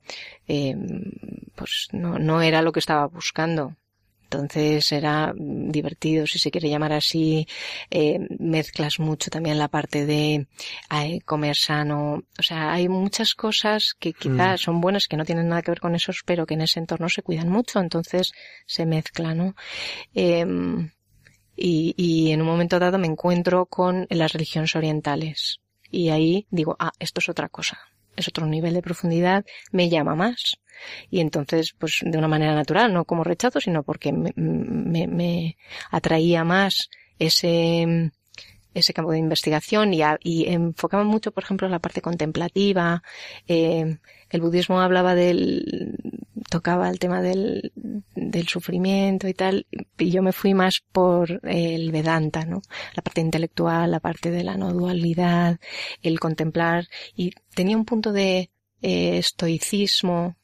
eh, 0.47 0.75
pues 1.55 1.87
no, 1.93 2.19
no 2.19 2.41
era 2.41 2.61
lo 2.61 2.73
que 2.73 2.79
estaba 2.79 3.07
buscando. 3.07 3.77
Entonces 4.31 4.89
era 4.93 5.33
divertido, 5.35 6.25
si 6.25 6.39
se 6.39 6.51
quiere 6.51 6.69
llamar 6.69 6.93
así. 6.93 7.45
Eh, 7.89 8.17
mezclas 8.39 8.97
mucho 8.99 9.29
también 9.29 9.57
la 9.57 9.67
parte 9.67 10.05
de 10.05 10.47
comer 11.25 11.57
sano. 11.57 12.23
O 12.39 12.43
sea, 12.43 12.71
hay 12.71 12.87
muchas 12.87 13.35
cosas 13.35 13.93
que 13.99 14.13
quizás 14.13 14.61
mm. 14.61 14.63
son 14.63 14.79
buenas, 14.79 15.07
que 15.09 15.17
no 15.17 15.25
tienen 15.25 15.49
nada 15.49 15.61
que 15.61 15.71
ver 15.71 15.81
con 15.81 15.95
esos, 15.95 16.21
pero 16.25 16.45
que 16.45 16.53
en 16.53 16.61
ese 16.61 16.79
entorno 16.79 17.09
se 17.09 17.23
cuidan 17.23 17.49
mucho. 17.49 17.79
Entonces 17.81 18.31
se 18.65 18.85
mezcla, 18.85 19.33
¿no? 19.33 19.53
Em, 20.13 20.91
y, 21.57 21.93
y 21.97 22.31
en 22.31 22.41
un 22.41 22.47
momento 22.47 22.79
dado 22.79 22.97
me 22.97 23.07
encuentro 23.07 23.65
con 23.65 24.07
las 24.09 24.31
religiones 24.31 24.77
orientales. 24.77 25.59
Y 25.89 26.07
ahí 26.09 26.47
digo, 26.51 26.77
ah, 26.79 26.93
esto 26.99 27.19
es 27.19 27.27
otra 27.27 27.49
cosa. 27.49 27.90
Es 28.15 28.27
otro 28.27 28.45
nivel 28.45 28.73
de 28.73 28.81
profundidad, 28.81 29.45
me 29.71 29.89
llama 29.89 30.15
más 30.15 30.61
y 31.09 31.19
entonces, 31.19 31.73
pues 31.77 31.99
de 32.01 32.17
una 32.17 32.27
manera 32.27 32.55
natural, 32.55 32.93
no 32.93 33.05
como 33.05 33.23
rechazo, 33.23 33.59
sino 33.59 33.83
porque 33.83 34.11
me, 34.11 34.33
me, 34.35 35.57
atraía 35.89 36.43
más 36.43 36.89
ese, 37.19 38.11
ese 38.73 38.93
campo 38.93 39.11
de 39.11 39.19
investigación 39.19 39.93
y, 39.93 40.01
y, 40.21 40.47
enfocaba 40.47 41.03
mucho, 41.03 41.31
por 41.31 41.43
ejemplo, 41.43 41.67
la 41.69 41.79
parte 41.79 42.01
contemplativa. 42.01 43.03
Eh, 43.47 43.97
el 44.29 44.41
budismo 44.41 44.81
hablaba 44.81 45.15
del, 45.15 45.97
tocaba 46.51 46.89
el 46.89 46.99
tema 46.99 47.21
del, 47.21 47.71
del 48.13 48.47
sufrimiento 48.49 49.29
y 49.29 49.33
tal, 49.33 49.67
y 49.97 50.11
yo 50.11 50.21
me 50.21 50.33
fui 50.33 50.53
más 50.53 50.81
por 50.91 51.39
el 51.47 51.93
Vedanta, 51.93 52.43
¿no? 52.43 52.61
La 52.93 53.01
parte 53.01 53.21
intelectual, 53.21 53.89
la 53.89 54.01
parte 54.01 54.31
de 54.31 54.43
la 54.43 54.57
no 54.57 54.73
dualidad, 54.73 55.61
el 56.01 56.19
contemplar, 56.19 56.87
y 57.15 57.31
tenía 57.55 57.77
un 57.77 57.85
punto 57.85 58.11
de 58.11 58.51
eh, 58.81 59.17
estoicismo 59.17 60.35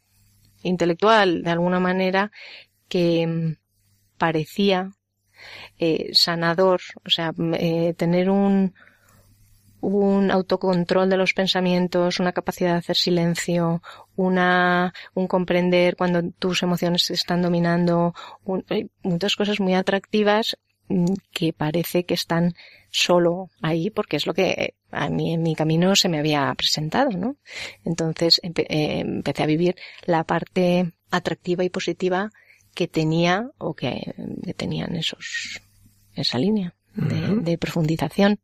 intelectual 0.63 1.43
de 1.43 1.51
alguna 1.51 1.81
manera 1.81 2.31
que 2.87 3.27
mm, 3.27 3.57
parecía 4.17 4.93
eh, 5.77 6.11
sanador, 6.13 6.79
o 7.03 7.09
sea, 7.09 7.33
eh, 7.59 7.95
tener 7.97 8.29
un, 8.29 8.73
un 9.87 10.31
autocontrol 10.31 11.09
de 11.09 11.15
los 11.15 11.33
pensamientos, 11.33 12.19
una 12.19 12.33
capacidad 12.33 12.73
de 12.73 12.79
hacer 12.79 12.97
silencio, 12.97 13.81
una, 14.17 14.93
un 15.13 15.27
comprender 15.27 15.95
cuando 15.95 16.29
tus 16.37 16.61
emociones 16.61 17.09
están 17.09 17.41
dominando, 17.41 18.13
muchas 19.01 19.37
cosas 19.37 19.61
muy 19.61 19.75
atractivas 19.75 20.57
mm, 20.89 21.05
que 21.31 21.53
parece 21.53 22.03
que 22.03 22.15
están 22.15 22.53
solo 22.89 23.49
ahí 23.61 23.89
porque 23.89 24.17
es 24.17 24.27
lo 24.27 24.33
que 24.33 24.75
a 24.91 25.09
mí 25.09 25.33
en 25.33 25.41
mi 25.41 25.55
camino 25.55 25.95
se 25.95 26.09
me 26.09 26.19
había 26.19 26.53
presentado, 26.55 27.11
¿no? 27.11 27.37
Entonces 27.85 28.41
eh, 28.43 28.99
empecé 28.99 29.43
a 29.43 29.45
vivir 29.45 29.75
la 30.05 30.25
parte 30.25 30.91
atractiva 31.11 31.63
y 31.63 31.69
positiva 31.69 32.29
que 32.75 32.89
tenía 32.89 33.49
o 33.57 33.73
que, 33.73 34.13
tenían 34.57 34.97
esos, 34.97 35.61
esa 36.13 36.37
línea 36.37 36.75
de, 36.93 37.57
profundización. 37.57 38.39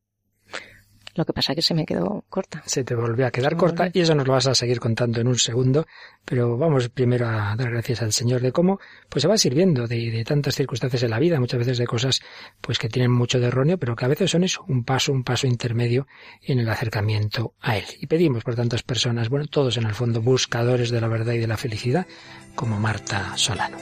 Lo 1.16 1.26
que 1.26 1.34
pasa 1.34 1.52
es 1.52 1.58
que 1.58 1.62
se 1.62 1.74
me 1.74 1.86
quedó 1.86 2.24
corta. 2.30 2.64
Se 2.66 2.84
te 2.84 2.96
volvió 2.96 3.28
a 3.28 3.32
quedar 3.32 3.56
corta 3.56 3.90
y 3.94 4.00
eso 4.00 4.16
nos 4.16 4.26
lo 4.26 4.34
vas 4.34 4.48
a 4.48 4.56
seguir 4.56 4.80
contando 4.80 5.22
en 5.22 5.28
un 5.28 5.38
segundo, 5.38 5.86
pero 6.26 6.58
vamos 6.58 6.90
primero 6.90 7.28
a 7.28 7.56
dar 7.56 7.70
gracias 7.70 8.02
al 8.02 8.12
Señor 8.14 8.42
de 8.42 8.52
cómo 8.52 8.80
pues 9.10 9.22
se 9.22 9.28
va 9.28 9.38
sirviendo 9.38 9.88
de, 9.88 10.10
de 10.12 10.24
tantas 10.24 10.56
circunstancias 10.56 11.04
en 11.04 11.12
la 11.12 11.20
vida, 11.20 11.40
muchas 11.40 11.60
veces 11.60 11.78
de 11.78 11.86
cosas 11.86 12.22
pues 12.62 12.80
que 12.80 12.90
tienen 12.90 13.12
mucho 13.12 13.40
de 13.40 13.48
erróneo, 13.48 13.78
pero 13.78 13.96
que 13.96 14.06
a 14.06 14.08
veces 14.08 14.32
son 14.32 14.44
eso, 14.44 14.64
un 14.68 14.84
paso, 14.84 15.12
un 15.12 15.24
paso 15.24 15.48
intermedio 15.48 16.08
en 16.42 16.60
el 16.60 16.70
acercamiento 16.70 17.54
a 17.62 17.78
Él. 17.78 17.86
Y 18.00 18.08
pedimos 18.08 18.44
por 18.44 18.56
tantas 18.56 18.84
personas, 18.84 19.30
bueno, 19.30 19.48
todos 19.48 19.78
en 19.78 19.86
el 19.86 19.94
fondo 19.94 20.22
buscadores 20.22 20.90
de 20.90 21.02
la 21.02 21.08
verdad 21.08 21.34
y 21.34 21.40
de 21.40 21.48
la 21.48 21.58
felicidad, 21.58 22.08
como 22.56 22.80
Marta 22.80 23.38
Solano. 23.38 23.78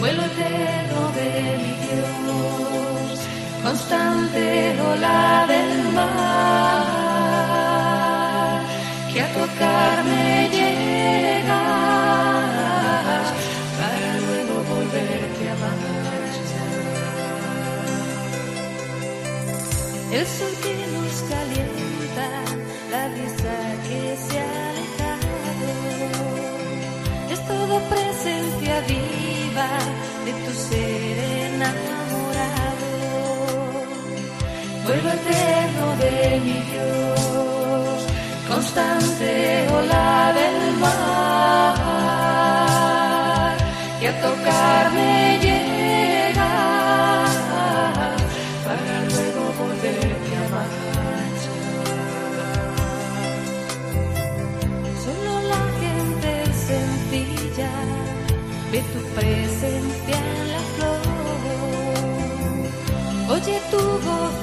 Vuelo 0.00 0.22
eterno 0.22 1.02
de 1.18 1.28
mi 1.62 1.72
Dios, 1.84 3.18
constante 3.62 4.44
ola 4.80 5.46
del 5.48 5.72
mar, 5.92 6.86
que 9.12 9.20
a 9.22 9.28
tocarme 9.32 10.48
llegas 10.50 11.50
para 13.78 14.10
luego 14.26 14.54
volverte 14.72 15.44
a 15.50 15.54
marchar. 15.64 16.72
El 20.12 20.26
sol 20.26 20.54
vuelo 34.90 35.10
eterno 35.10 35.86
de 36.02 36.14
mi 36.44 36.58
Dios, 36.70 38.00
constante 38.48 39.30
ola 39.78 40.32
del 40.38 40.58
mar, 40.84 41.86
y 44.02 44.04
a 44.06 44.12
tocarme 44.20 45.10
llega 45.44 46.52
para 48.66 48.94
luego 49.12 49.42
volverte 49.60 50.32
a 50.42 50.44
marchar. 50.54 51.30
Solo 55.04 55.32
la 55.52 55.62
gente 55.82 56.30
sencilla 56.68 57.72
ve 58.72 58.80
tu 58.92 59.00
presencia 59.14 60.16
en 60.16 60.28
la 60.54 60.62
flor. 60.74 61.10
Oye 63.32 63.56
tu 63.70 63.78
voz 63.78 64.34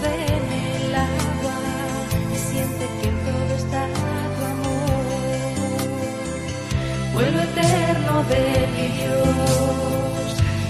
eterno 7.57 8.23
de 8.23 8.67
mi 8.73 8.87
Dios, 8.97 10.27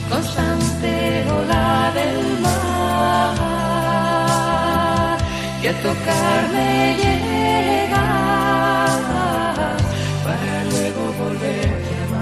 constante 0.09 0.93
ola 1.39 1.91
del 1.93 2.39
mar, 2.39 3.37
que 5.61 5.67
a 5.69 5.73
tocarme 5.81 6.69
llega 7.01 8.07
para 10.23 10.53
luego 10.71 11.01
volverte 11.23 11.93
a 12.03 12.19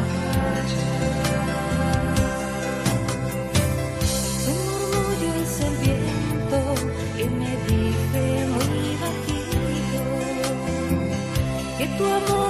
Tu 4.46 4.52
murmullo 4.70 5.32
es 5.44 5.54
el 5.68 5.76
viento 5.86 6.60
que 7.18 7.26
me 7.40 7.52
dice 7.68 8.22
muy 8.56 8.80
bajito 9.04 10.02
que 11.78 11.86
tu 11.98 12.04
amor 12.06 12.45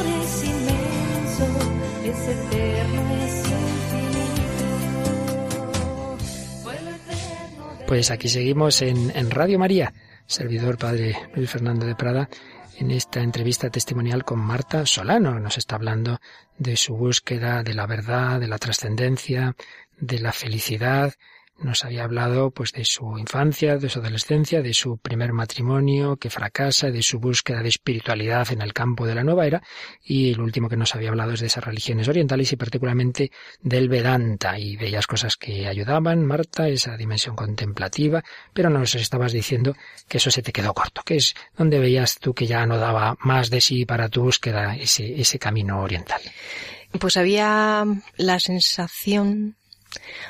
Pues 7.87 8.09
aquí 8.09 8.29
seguimos 8.29 8.81
en, 8.81 9.11
en 9.15 9.29
Radio 9.29 9.59
María, 9.59 9.93
servidor 10.25 10.77
Padre 10.77 11.15
Luis 11.35 11.51
Fernando 11.51 11.85
de 11.85 11.95
Prada, 11.95 12.29
en 12.77 12.89
esta 12.89 13.21
entrevista 13.21 13.69
testimonial 13.69 14.25
con 14.25 14.39
Marta 14.39 14.87
Solano. 14.87 15.39
Nos 15.39 15.59
está 15.59 15.75
hablando 15.75 16.19
de 16.57 16.77
su 16.77 16.95
búsqueda 16.95 17.61
de 17.61 17.75
la 17.75 17.85
verdad, 17.85 18.39
de 18.39 18.47
la 18.47 18.57
trascendencia, 18.57 19.55
de 19.99 20.19
la 20.19 20.31
felicidad. 20.31 21.13
Nos 21.57 21.85
había 21.85 22.03
hablado 22.03 22.51
pues 22.51 22.73
de 22.73 22.83
su 22.83 23.17
infancia, 23.17 23.77
de 23.77 23.89
su 23.89 23.99
adolescencia, 23.99 24.61
de 24.61 24.73
su 24.73 24.97
primer 24.97 25.31
matrimonio 25.31 26.17
que 26.17 26.29
fracasa, 26.29 26.91
de 26.91 27.01
su 27.01 27.19
búsqueda 27.19 27.63
de 27.63 27.69
espiritualidad 27.69 28.51
en 28.51 28.61
el 28.61 28.73
campo 28.73 29.05
de 29.07 29.15
la 29.15 29.23
nueva 29.23 29.47
era 29.47 29.63
y 30.03 30.33
el 30.33 30.41
último 30.41 30.67
que 30.67 30.75
nos 30.75 30.95
había 30.95 31.09
hablado 31.09 31.31
es 31.31 31.39
de 31.39 31.47
esas 31.47 31.63
religiones 31.63 32.09
orientales 32.09 32.51
y 32.51 32.57
particularmente 32.57 33.31
del 33.61 33.87
Vedanta 33.87 34.59
y 34.59 34.75
bellas 34.75 35.07
cosas 35.07 35.37
que 35.37 35.67
ayudaban, 35.67 36.25
Marta, 36.25 36.67
esa 36.67 36.97
dimensión 36.97 37.35
contemplativa, 37.35 38.23
pero 38.53 38.69
nos 38.69 38.95
estabas 38.95 39.31
diciendo 39.31 39.75
que 40.09 40.17
eso 40.17 40.31
se 40.31 40.41
te 40.41 40.51
quedó 40.51 40.73
corto, 40.73 41.03
que 41.05 41.15
es 41.15 41.35
donde 41.57 41.79
veías 41.79 42.19
tú 42.19 42.33
que 42.33 42.47
ya 42.47 42.65
no 42.65 42.77
daba 42.77 43.15
más 43.21 43.49
de 43.49 43.61
sí 43.61 43.85
para 43.85 44.09
tu 44.09 44.23
búsqueda 44.23 44.75
ese, 44.75 45.19
ese 45.19 45.39
camino 45.39 45.79
oriental. 45.81 46.21
Pues 46.99 47.17
había 47.17 47.85
la 48.17 48.39
sensación, 48.39 49.57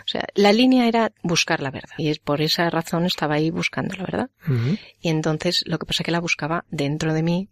o 0.04 0.08
sea, 0.08 0.26
la 0.36 0.54
línea 0.54 0.88
era 0.88 1.12
buscar 1.24 1.62
la 1.62 1.72
verdad. 1.72 1.96
Y 1.98 2.10
es 2.10 2.20
por 2.20 2.42
esa 2.42 2.70
razón 2.70 3.06
estaba 3.06 3.36
ahí 3.36 3.50
buscando 3.50 3.96
la 3.96 4.04
verdad. 4.04 4.30
Y 5.02 5.10
entonces 5.10 5.64
lo 5.66 5.80
que 5.80 5.86
pasa 5.86 6.04
es 6.04 6.06
que 6.06 6.12
la 6.12 6.20
buscaba 6.20 6.66
dentro 6.70 7.14
de 7.14 7.24
mí, 7.24 7.50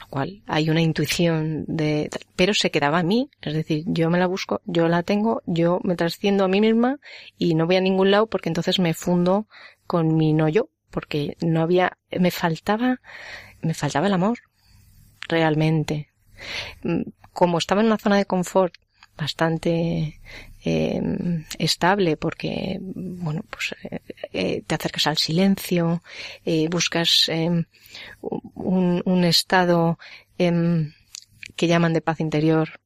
lo 0.00 0.06
cual 0.08 0.42
hay 0.46 0.70
una 0.70 0.80
intuición 0.80 1.64
de, 1.66 2.10
pero 2.36 2.54
se 2.54 2.70
quedaba 2.70 3.00
a 3.00 3.02
mí. 3.02 3.30
Es 3.42 3.54
decir, 3.54 3.84
yo 3.86 4.10
me 4.10 4.18
la 4.18 4.26
busco, 4.26 4.60
yo 4.64 4.88
la 4.88 5.02
tengo, 5.02 5.42
yo 5.46 5.80
me 5.84 5.96
trasciendo 5.96 6.44
a 6.44 6.48
mí 6.48 6.60
misma 6.60 6.98
y 7.38 7.54
no 7.54 7.66
voy 7.66 7.76
a 7.76 7.80
ningún 7.80 8.10
lado 8.10 8.26
porque 8.26 8.48
entonces 8.48 8.78
me 8.78 8.94
fundo 8.94 9.46
con 9.86 10.16
mi 10.16 10.32
no 10.32 10.48
yo, 10.48 10.70
porque 10.90 11.36
no 11.40 11.60
había, 11.62 11.98
me 12.18 12.30
faltaba, 12.30 13.00
me 13.60 13.74
faltaba 13.74 14.06
el 14.06 14.14
amor, 14.14 14.38
realmente. 15.28 16.08
Mm, 16.82 17.02
Como 17.32 17.58
estaba 17.58 17.80
en 17.80 17.88
una 17.88 17.98
zona 17.98 18.16
de 18.16 18.26
confort 18.26 18.74
bastante 19.22 20.18
eh, 20.64 21.00
estable 21.58 22.16
porque 22.16 22.78
bueno 22.80 23.42
pues 23.48 23.74
eh, 23.84 24.00
eh, 24.32 24.62
te 24.66 24.74
acercas 24.74 25.06
al 25.06 25.16
silencio 25.16 26.02
buscas 26.68 27.28
eh, 27.28 27.64
un, 28.54 29.24
estado 29.24 29.98
em, 30.38 30.92
que 31.54 31.68
llaman 31.68 31.92
de 31.92 32.00
paz 32.00 32.18
interior 32.18 32.80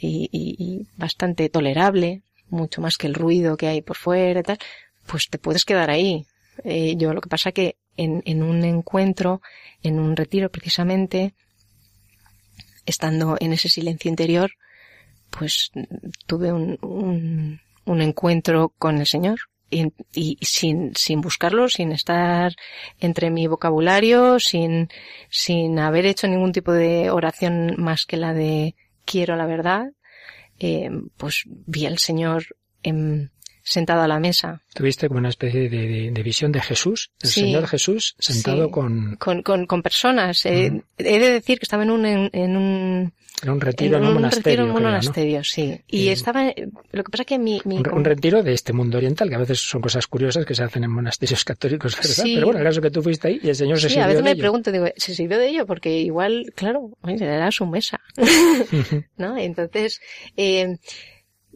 y, 0.00 0.86
bastante 0.96 1.48
tolerable 1.48 2.22
mucho 2.50 2.80
más 2.80 2.96
que 2.96 3.06
el 3.06 3.14
ruido 3.14 3.56
que 3.56 3.68
hay 3.68 3.82
por 3.82 3.96
fuera 3.96 4.40
y 4.40 4.42
tal 4.42 4.58
pues 5.06 5.28
te 5.30 5.38
puedes 5.38 5.64
quedar 5.64 5.90
ahí. 5.90 6.26
Yo 6.96 7.14
lo 7.14 7.20
que 7.22 7.30
pasa 7.30 7.52
que 7.52 7.76
en 7.96 8.42
un 8.42 8.64
encuentro 8.64 9.40
en 9.82 9.98
un 9.98 10.16
retiro 10.16 10.50
precisamente 10.50 11.34
estando 12.84 13.36
en 13.40 13.52
ese 13.52 13.68
silencio 13.68 14.08
interior 14.08 14.50
pues 15.38 15.70
tuve 16.26 16.52
un, 16.52 17.60
un, 17.84 18.02
encuentro 18.02 18.74
con 18.78 18.98
el 18.98 19.06
Señor 19.06 19.38
y, 19.70 20.38
sin, 20.40 20.94
sin 20.96 21.20
buscarlo, 21.20 21.68
sin 21.68 21.92
estar 21.92 22.52
entre 22.98 23.30
mi 23.30 23.46
vocabulario, 23.46 24.40
sin, 24.40 24.88
sin 25.30 25.78
haber 25.78 26.06
hecho 26.06 26.26
ningún 26.26 26.52
tipo 26.52 26.72
de 26.72 27.10
oración 27.10 27.74
más 27.78 28.04
que 28.04 28.16
la 28.16 28.34
de 28.34 28.74
quiero 29.04 29.36
la 29.36 29.46
verdad, 29.46 29.92
eh, 30.58 30.90
pues 31.16 31.44
vi 31.46 31.86
al 31.86 31.98
Señor 31.98 32.44
em, 32.82 33.28
sentado 33.68 34.02
a 34.02 34.08
la 34.08 34.18
mesa. 34.18 34.60
Tuviste 34.74 35.08
como 35.08 35.18
una 35.18 35.28
especie 35.28 35.68
de, 35.68 35.86
de- 35.86 36.10
de 36.10 36.22
visión 36.22 36.52
de 36.52 36.60
Jesús, 36.60 37.10
el 37.22 37.28
Sí. 37.28 37.40
Señor 37.42 37.66
Jesús 37.66 38.14
sentado 38.18 38.66
Sí. 38.66 38.70
con 38.70 39.16
Con, 39.16 39.42
con, 39.42 39.66
con 39.66 39.82
personas. 39.82 40.44
Eh, 40.46 40.82
He 40.98 41.18
de 41.18 41.30
decir 41.32 41.58
que 41.58 41.64
estaba 41.64 41.82
en 41.84 41.90
un, 41.90 42.06
en, 42.06 42.30
en 42.32 42.56
un, 42.56 43.12
en 43.42 43.50
un 43.50 43.60
retiro 43.60 43.96
en, 43.98 44.02
en 44.02 44.08
un 44.08 44.08
un 44.08 44.14
monasterio. 44.22 44.44
retiro 44.44 44.62
en 44.64 44.70
un 44.70 44.76
creo, 44.76 44.88
¿no? 44.88 44.90
monasterio, 44.96 45.44
sí. 45.44 45.80
Y 45.86 46.08
Eh, 46.08 46.12
estaba, 46.12 46.52
lo 46.92 47.04
que 47.04 47.10
pasa 47.10 47.24
que 47.24 47.38
mi, 47.38 47.60
mi 47.64 47.76
Un, 47.78 47.88
un 47.92 48.04
retiro 48.04 48.42
de 48.42 48.52
este 48.52 48.72
mundo 48.72 48.98
oriental, 48.98 49.28
que 49.28 49.34
a 49.36 49.38
veces 49.38 49.60
son 49.60 49.80
cosas 49.80 50.06
curiosas 50.08 50.44
que 50.44 50.54
se 50.54 50.64
hacen 50.64 50.82
en 50.84 50.90
monasterios 50.90 51.44
católicos, 51.44 51.96
¿verdad? 51.96 52.10
Sí. 52.24 52.34
Pero 52.34 52.46
bueno, 52.46 52.60
el 52.60 52.66
caso 52.66 52.80
que 52.80 52.90
tú 52.90 53.02
fuiste 53.02 53.28
ahí 53.28 53.40
y 53.42 53.48
el 53.48 53.54
Señor 53.56 53.78
se 53.80 53.88
Sí, 53.88 53.94
sirvió 53.94 54.04
a 54.04 54.06
veces 54.08 54.18
de 54.18 54.24
me 54.24 54.30
ello. 54.32 54.40
pregunto, 54.40 54.72
digo, 54.72 54.86
¿se 54.96 55.14
sirvió 55.14 55.38
de 55.38 55.48
ello? 55.48 55.66
Porque 55.66 55.98
igual, 56.00 56.52
claro, 56.56 56.90
era 57.06 57.50
su 57.52 57.66
mesa, 57.66 58.00
¿no? 59.16 59.36
Entonces, 59.38 60.00
eh, 60.36 60.76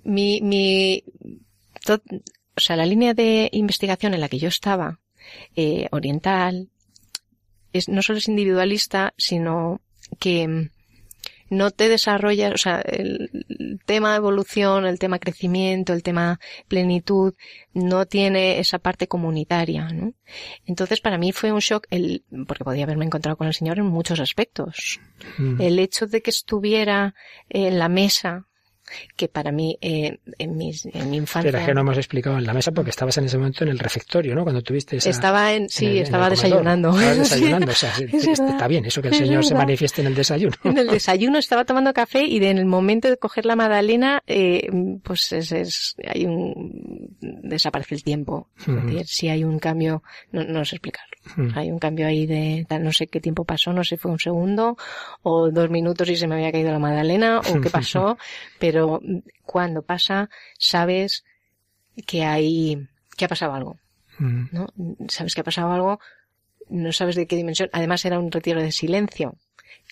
mi, 0.05 0.41
mi, 0.41 1.05
to- 1.85 2.03
o 2.57 2.61
sea, 2.61 2.77
la 2.77 2.87
línea 2.87 3.15
de 3.15 3.49
investigación 3.53 4.15
en 4.15 4.21
la 4.21 4.29
que 4.29 4.39
yo 4.39 4.49
estaba, 4.49 5.01
eh, 5.57 5.89
oriental, 5.91 6.69
es, 7.73 7.89
no 7.89 8.03
solo 8.03 8.19
es 8.19 8.29
individualista, 8.29 9.15
sino 9.17 9.81
que 10.19 10.47
mm, 10.47 10.71
no 11.49 11.71
te 11.71 11.89
desarrollas, 11.89 12.53
o 12.53 12.59
sea, 12.59 12.81
el, 12.81 13.31
el 13.49 13.81
tema 13.85 14.17
evolución, 14.17 14.87
el 14.87 14.99
tema 14.99 15.19
crecimiento, 15.19 15.93
el 15.93 16.03
tema 16.03 16.41
plenitud, 16.69 17.35
no 17.75 18.07
tiene 18.07 18.59
esa 18.59 18.79
parte 18.79 19.07
comunitaria, 19.07 19.89
¿no? 19.91 20.15
Entonces 20.67 21.01
para 21.01 21.19
mí 21.19 21.33
fue 21.33 21.53
un 21.53 21.61
shock 21.61 21.87
el, 21.91 22.25
porque 22.47 22.65
podía 22.65 22.85
haberme 22.85 23.05
encontrado 23.05 23.37
con 23.37 23.47
el 23.47 23.55
Señor 23.55 23.79
en 23.79 23.87
muchos 23.87 24.21
aspectos. 24.21 25.01
Mm. 25.39 25.61
El 25.61 25.79
hecho 25.79 26.07
de 26.07 26.21
que 26.23 26.31
estuviera 26.31 27.15
en 27.51 27.79
la 27.79 27.89
mesa, 27.89 28.47
que 29.17 29.29
para 29.29 29.53
mí, 29.53 29.77
eh, 29.81 30.19
en, 30.39 30.57
mis, 30.57 30.87
en 30.87 31.11
mi 31.11 31.17
infancia, 31.19 31.49
Espera, 31.51 31.67
que 31.67 31.75
no 31.75 31.81
hemos 31.83 31.97
explicado 31.97 32.39
en 32.39 32.45
la 32.47 32.53
mesa 32.55 32.73
porque 32.73 32.91
estabas 32.91 33.17
en 33.19 33.25
ese 33.25 33.39
momento 33.39 33.65
en 33.65 33.71
el 33.71 33.79
refectorio, 33.79 34.35
¿no? 34.35 34.43
Cuando 34.43 34.63
tuviste 34.63 34.97
esa... 34.97 35.11
estaba 35.11 35.53
en, 35.53 35.63
en 35.65 35.69
sí, 35.69 35.87
el- 35.87 35.99
estaba 35.99 36.29
desayunando. 36.31 36.91
Estabas 36.91 37.15
Sí. 37.17 37.21
desayunando, 37.37 37.73
o 37.73 37.75
sea, 37.75 37.95
sí, 37.95 38.07
Es 38.13 38.27
está 38.27 38.69
bien 38.69 38.85
eso 38.85 39.01
que 39.03 39.09
el 39.09 39.15
Es 39.15 39.21
Señor 39.21 39.45
se 39.45 39.55
manifieste 39.55 40.01
en 40.01 40.07
el 40.09 40.15
desayuno. 40.15 40.57
En 40.65 40.79
el 40.79 40.89
desayuno 40.89 41.39
estaba 41.39 41.65
tomando 41.65 41.93
café 41.93 42.25
y 42.25 42.37
en 42.45 42.59
el 42.59 42.67
momento 42.67 43.09
de 43.09 43.17
coger 43.17 43.47
la 43.47 43.57
magdalena, 43.57 44.23
eh, 44.27 44.69
pues 45.03 45.33
es, 45.33 45.53
es- 45.53 45.95
hay 46.07 46.27
un, 46.27 47.17
desaparece 47.21 47.95
el 47.95 48.03
tiempo. 48.03 48.49
Es 48.59 48.69
Ujú. 48.69 48.81
decir, 48.87 49.07
si 49.07 49.29
hay 49.29 49.45
un 49.45 49.59
cambio, 49.59 50.03
no, 50.31 50.45
no 50.45 50.65
sé 50.65 50.77
explicarlo. 50.77 51.13
Hay 51.55 51.71
un 51.71 51.79
cambio 51.79 52.07
ahí 52.09 52.27
de, 52.27 52.67
no 52.81 52.93
sé 52.93 53.07
qué 53.07 53.21
tiempo 53.21 53.45
pasó, 53.45 53.73
no 53.73 53.85
sé 53.85 53.91
si 53.91 53.97
fue 53.97 54.11
un 54.11 54.19
segundo 54.19 54.77
o 55.23 55.51
dos 55.53 55.71
minutos 55.71 56.09
y 56.09 56.17
se 56.17 56.27
me 56.27 56.35
había 56.35 56.51
caído 56.51 56.73
la 56.73 56.81
magdalena 56.81 57.39
o 57.41 57.43
qué 57.61 57.71
pasó, 57.71 58.19
pero 58.59 58.82
mm, 58.89 59.23
cuando 59.45 59.83
pasa, 59.83 60.29
sabes 60.59 61.25
que 62.07 62.25
hay, 62.25 62.89
que 63.17 63.25
ha 63.25 63.29
pasado 63.29 63.55
algo. 63.55 63.79
Mm. 64.19 64.45
¿no? 64.53 64.67
Sabes 65.09 65.35
que 65.35 65.41
ha 65.41 65.45
pasado 65.45 65.73
algo, 65.73 66.01
no 66.69 66.93
sabes 66.93 67.17
de 67.17 67.27
qué 67.27 67.37
dimensión. 67.37 67.69
Además 67.73 68.05
era 68.05 68.19
un 68.19 68.31
retiro 68.31 68.61
de 68.61 68.73
silencio. 68.73 69.37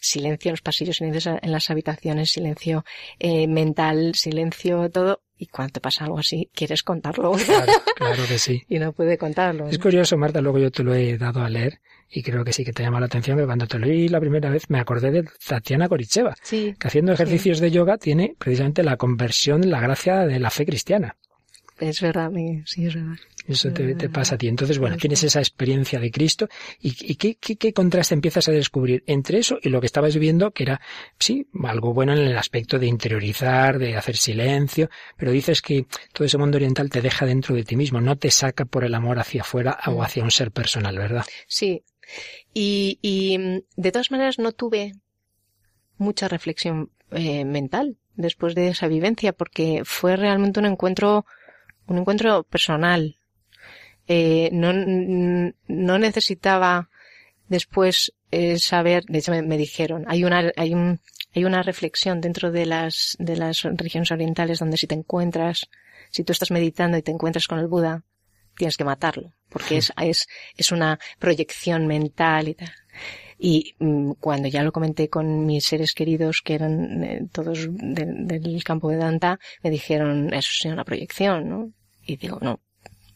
Silencio 0.00 0.48
en 0.48 0.52
los 0.54 0.62
pasillos, 0.62 0.96
silencio 0.96 1.38
en 1.42 1.52
las 1.52 1.70
habitaciones, 1.70 2.30
silencio 2.30 2.84
eh, 3.18 3.46
mental, 3.46 4.14
silencio 4.14 4.90
todo. 4.90 5.22
Y 5.36 5.46
cuando 5.46 5.72
te 5.74 5.80
pasa 5.80 6.04
algo 6.04 6.18
así, 6.18 6.50
quieres 6.54 6.82
contarlo. 6.82 7.32
Claro, 7.32 7.72
claro 7.96 8.22
que 8.26 8.38
sí. 8.38 8.62
y 8.68 8.78
no 8.78 8.92
puede 8.92 9.18
contarlo. 9.18 9.68
Es 9.68 9.78
¿no? 9.78 9.82
curioso, 9.82 10.16
Marta, 10.16 10.40
luego 10.40 10.58
yo 10.58 10.70
te 10.70 10.82
lo 10.82 10.94
he 10.94 11.16
dado 11.18 11.42
a 11.42 11.48
leer 11.48 11.80
y 12.10 12.22
creo 12.22 12.44
que 12.44 12.52
sí 12.52 12.64
que 12.64 12.72
te 12.72 12.82
llama 12.82 13.00
la 13.00 13.06
atención 13.06 13.38
que 13.38 13.44
cuando 13.46 13.66
te 13.66 13.78
lo 13.78 13.86
leí 13.86 14.08
la 14.08 14.20
primera 14.20 14.50
vez 14.50 14.68
me 14.68 14.80
acordé 14.80 15.10
de 15.10 15.24
Tatiana 15.46 15.86
Goricheva, 15.86 16.34
Sí, 16.42 16.74
que 16.78 16.88
haciendo 16.88 17.12
ejercicios 17.12 17.60
de 17.60 17.70
yoga 17.70 17.98
tiene 17.98 18.34
precisamente 18.38 18.82
la 18.82 18.96
conversión, 18.96 19.70
la 19.70 19.80
gracia 19.80 20.26
de 20.26 20.38
la 20.40 20.50
fe 20.50 20.66
cristiana. 20.66 21.16
es 21.78 22.00
verdad, 22.02 22.30
sí, 22.66 22.86
es 22.86 22.94
verdad. 22.94 23.16
Eso 23.48 23.72
te, 23.72 23.94
te 23.94 24.08
pasa 24.10 24.34
a 24.34 24.38
ti. 24.38 24.46
Entonces, 24.48 24.78
bueno, 24.78 24.94
Eso. 24.96 25.00
tienes 25.00 25.24
esa 25.24 25.40
experiencia 25.40 25.98
de 25.98 26.10
Cristo 26.10 26.46
y, 26.78 26.94
y 27.00 27.14
¿qué, 27.16 27.36
qué, 27.40 27.56
qué 27.56 27.72
contraste 27.72 28.14
empiezas 28.14 28.46
a 28.48 28.52
descubrir 28.52 29.02
entre 29.06 29.38
eso 29.38 29.58
y 29.62 29.70
lo 29.70 29.80
que 29.80 29.86
estabas 29.86 30.12
viviendo, 30.14 30.50
que 30.52 30.64
era, 30.64 30.80
sí, 31.18 31.48
algo 31.64 31.92
bueno 31.94 32.12
en 32.12 32.18
el 32.18 32.36
aspecto 32.36 32.78
de 32.78 32.86
interiorizar, 32.86 33.78
de 33.78 33.96
hacer 33.96 34.16
silencio, 34.18 34.88
pero 35.16 35.32
dices 35.32 35.62
que 35.62 35.86
todo 36.12 36.26
ese 36.26 36.38
mundo 36.38 36.56
oriental 36.58 36.90
te 36.90 37.00
deja 37.00 37.24
dentro 37.26 37.54
de 37.54 37.64
ti 37.64 37.76
mismo, 37.76 38.00
no 38.00 38.16
te 38.16 38.30
saca 38.30 38.66
por 38.66 38.84
el 38.84 38.94
amor 38.94 39.18
hacia 39.18 39.40
afuera 39.40 39.78
o 39.86 39.92
Mm. 39.92 40.02
hacia 40.02 40.22
un 40.22 40.30
ser 40.30 40.52
personal, 40.52 40.96
¿verdad? 40.98 41.24
Sí. 41.48 41.82
Y, 42.54 42.98
y 43.02 43.38
mm, 43.38 43.60
de 43.76 43.92
todas 43.92 44.10
maneras 44.10 44.38
no 44.38 44.52
tuve 44.52 44.94
mucha 45.98 46.28
reflexión 46.28 46.90
eh, 47.10 47.44
mental 47.44 47.96
después 48.16 48.54
de 48.54 48.68
esa 48.68 48.88
vivencia 48.88 49.32
porque 49.32 49.82
fue 49.84 50.16
realmente 50.16 50.60
un 50.60 50.66
encuentro, 50.66 51.26
un 51.86 51.98
encuentro 51.98 52.42
personal. 52.44 53.16
Eh, 54.08 54.50
no, 54.52 54.70
n- 54.70 55.54
no 55.68 55.98
necesitaba 55.98 56.90
después 57.48 58.12
eh, 58.30 58.58
saber, 58.58 59.04
de 59.04 59.18
hecho 59.18 59.32
me, 59.32 59.56
dijeron, 59.58 60.04
hay 60.08 60.24
una, 60.24 60.50
hay 60.56 60.74
hay 61.32 61.44
una 61.44 61.62
reflexión 61.62 62.20
dentro 62.20 62.50
de 62.50 62.66
las, 62.66 63.16
de 63.20 63.36
las 63.36 63.62
religiones 63.62 64.10
orientales 64.10 64.58
donde 64.58 64.76
si 64.76 64.88
te 64.88 64.96
encuentras, 64.96 65.68
si 66.10 66.24
tú 66.24 66.32
estás 66.32 66.50
meditando 66.50 66.96
y 66.98 67.02
te 67.02 67.12
encuentras 67.12 67.46
con 67.46 67.60
el 67.60 67.68
Buda, 67.68 68.02
tienes 68.60 68.76
que 68.76 68.84
matarlo, 68.84 69.32
porque 69.48 69.78
es, 69.78 69.92
es, 70.10 70.26
es 70.56 70.70
una 70.70 70.98
proyección 71.18 71.86
mental 71.86 72.48
y 72.48 72.54
tal. 72.54 72.72
Y 73.38 73.74
mm, 73.78 74.12
cuando 74.20 74.48
ya 74.48 74.62
lo 74.62 74.70
comenté 74.70 75.08
con 75.08 75.46
mis 75.46 75.64
seres 75.64 75.94
queridos, 75.94 76.42
que 76.44 76.54
eran 76.54 77.02
eh, 77.02 77.22
todos 77.32 77.68
del- 77.70 78.26
del 78.26 78.62
campo 78.64 78.90
de 78.90 78.98
Danta, 78.98 79.38
me 79.62 79.70
dijeron, 79.70 80.32
eso 80.34 80.50
es 80.52 80.64
una 80.72 80.84
proyección, 80.84 81.48
¿no? 81.48 81.72
Y 82.04 82.16
digo, 82.16 82.38
no. 82.42 82.60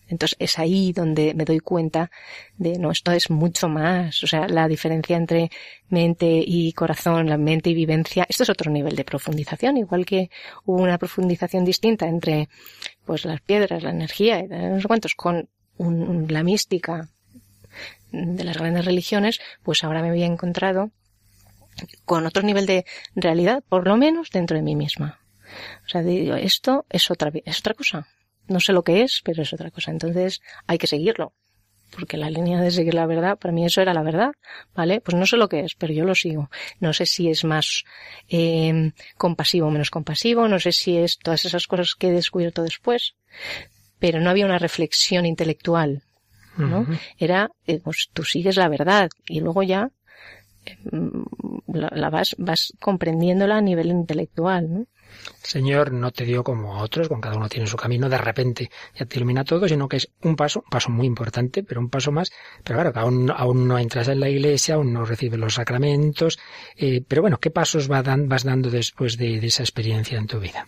Entonces 0.07 0.37
es 0.39 0.59
ahí 0.59 0.93
donde 0.93 1.33
me 1.35 1.45
doy 1.47 1.61
cuenta 1.61 2.11
de, 2.59 2.79
no, 2.79 2.91
esto 2.91 3.11
es 3.13 3.31
mucho 3.31 3.69
más. 3.69 4.23
O 4.23 4.27
sea, 4.27 4.47
la 4.49 4.69
diferencia 4.69 5.17
entre 5.17 5.51
mente 5.89 6.27
y 6.47 6.73
corazón, 6.75 7.27
la 7.29 7.39
mente 7.39 7.71
y 7.71 7.75
vivencia, 7.75 8.27
esto 8.29 8.43
es 8.43 8.51
otro 8.51 8.71
nivel 8.71 8.97
de 8.97 9.05
profundización, 9.05 9.79
igual 9.79 10.05
que 10.05 10.31
hubo 10.67 10.83
una 10.83 10.99
profundización 10.99 11.65
distinta 11.65 12.07
entre, 12.07 12.49
pues, 13.07 13.25
las 13.25 13.41
piedras, 13.41 13.83
la 13.83 13.91
energía 13.91 14.43
no 14.43 14.81
sé 14.81 14.87
cuántos, 14.89 15.15
con 15.15 15.49
un- 15.77 16.27
la 16.29 16.43
mística 16.43 17.09
de 18.13 18.45
las 18.45 18.57
grandes 18.57 18.85
religiones, 18.85 19.41
pues 19.63 19.83
ahora 19.85 20.03
me 20.03 20.09
había 20.11 20.27
encontrado 20.27 20.91
con 22.05 22.25
otro 22.27 22.43
nivel 22.43 22.67
de 22.67 22.85
realidad, 23.17 23.63
por 23.69 23.87
lo 23.87 23.97
menos 23.97 24.31
dentro 24.31 24.57
de 24.57 24.63
mí 24.63 24.77
misma. 24.77 25.21
O 25.85 25.89
sea, 25.89 26.03
digo, 26.03 26.35
esto 26.37 26.87
es 26.89 27.11
otra, 27.11 27.33
es 27.45 27.59
otra 27.59 27.75
cosa. 27.75 28.07
No 28.47 28.61
sé 28.61 28.73
lo 28.73 28.83
que 28.85 29.03
es, 29.03 29.21
pero 29.25 29.43
es 29.43 29.53
otra 29.53 29.71
cosa. 29.71 29.91
Entonces 29.91 30.41
hay 30.67 30.79
que 30.79 30.87
seguirlo. 30.87 31.33
Porque 31.95 32.17
la 32.17 32.31
línea 32.31 32.61
de 32.61 32.71
seguir 32.71 32.95
la 32.95 33.07
verdad, 33.07 33.39
para 33.39 33.53
mí 33.53 33.65
eso 33.65 33.81
era 33.81 33.95
la 33.95 34.03
verdad, 34.03 34.33
¿vale? 34.75 35.01
Pues 35.01 35.17
no 35.17 35.27
sé 35.27 35.37
lo 35.37 35.49
que 35.49 35.61
es, 35.61 35.75
pero 35.75 35.93
yo 35.93 36.05
lo 36.05 36.15
sigo. 36.15 36.51
No 36.81 36.93
sé 36.93 37.07
si 37.07 37.31
es 37.31 37.45
más 37.45 37.85
eh, 38.29 38.93
compasivo 39.17 39.69
o 39.69 39.71
menos 39.71 39.91
compasivo, 39.91 40.49
no 40.49 40.59
sé 40.59 40.73
si 40.73 40.97
es 40.97 41.19
todas 41.19 41.45
esas 41.45 41.67
cosas 41.67 41.95
que 41.95 42.09
he 42.09 42.13
descubierto 42.13 42.63
después, 42.63 43.15
pero 43.99 44.21
no 44.21 44.31
había 44.31 44.47
una 44.47 44.59
reflexión 44.59 45.27
intelectual, 45.27 46.03
¿no? 46.57 46.87
Era, 47.19 47.51
eh, 47.67 47.81
pues 47.83 48.11
tú 48.13 48.23
sigues 48.25 48.57
la 48.57 48.69
verdad 48.69 49.09
y 49.27 49.41
luego 49.41 49.63
ya 49.63 49.91
la, 51.67 51.91
la 51.95 52.11
vas, 52.11 52.35
vas 52.39 52.73
comprendiéndola 52.81 53.59
a 53.59 53.61
nivel 53.61 53.89
intelectual, 53.89 54.73
¿no? 54.73 54.87
Señor 55.43 55.93
no 55.93 56.11
te 56.11 56.25
dio 56.25 56.43
como 56.43 56.75
a 56.77 56.83
otros, 56.83 57.09
con 57.09 57.21
cada 57.21 57.37
uno 57.37 57.49
tiene 57.49 57.67
su 57.69 57.77
camino, 57.77 58.09
de 58.09 58.19
repente 58.19 58.71
ya 58.99 59.07
te 59.07 59.17
ilumina 59.19 59.45
todo, 59.45 59.69
sino 59.69 59.89
que 59.89 59.99
es 59.99 60.11
un 60.23 60.35
paso, 60.35 60.61
un 60.65 60.71
paso 60.71 60.91
muy 60.91 61.07
importante, 61.07 61.63
pero 61.63 61.81
un 61.81 61.89
paso 61.89 62.11
más. 62.11 62.33
Pero 62.65 62.79
claro, 62.79 62.93
que 62.93 62.99
aún, 62.99 63.31
aún 63.31 63.69
no 63.69 63.79
entras 63.79 64.09
en 64.09 64.19
la 64.21 64.29
iglesia, 64.29 64.75
aún 64.75 64.93
no 64.93 65.05
recibes 65.05 65.39
los 65.39 65.55
sacramentos. 65.55 66.39
eh, 66.77 67.03
pero 67.07 67.23
bueno, 67.23 67.39
¿qué 67.39 67.51
pasos 67.51 67.91
va 67.91 68.03
dan- 68.03 68.29
vas 68.29 68.43
dando 68.45 68.71
después 68.71 69.17
de, 69.17 69.39
de 69.41 69.47
esa 69.47 69.63
experiencia 69.63 70.19
en 70.19 70.27
tu 70.27 70.41
vida? 70.41 70.67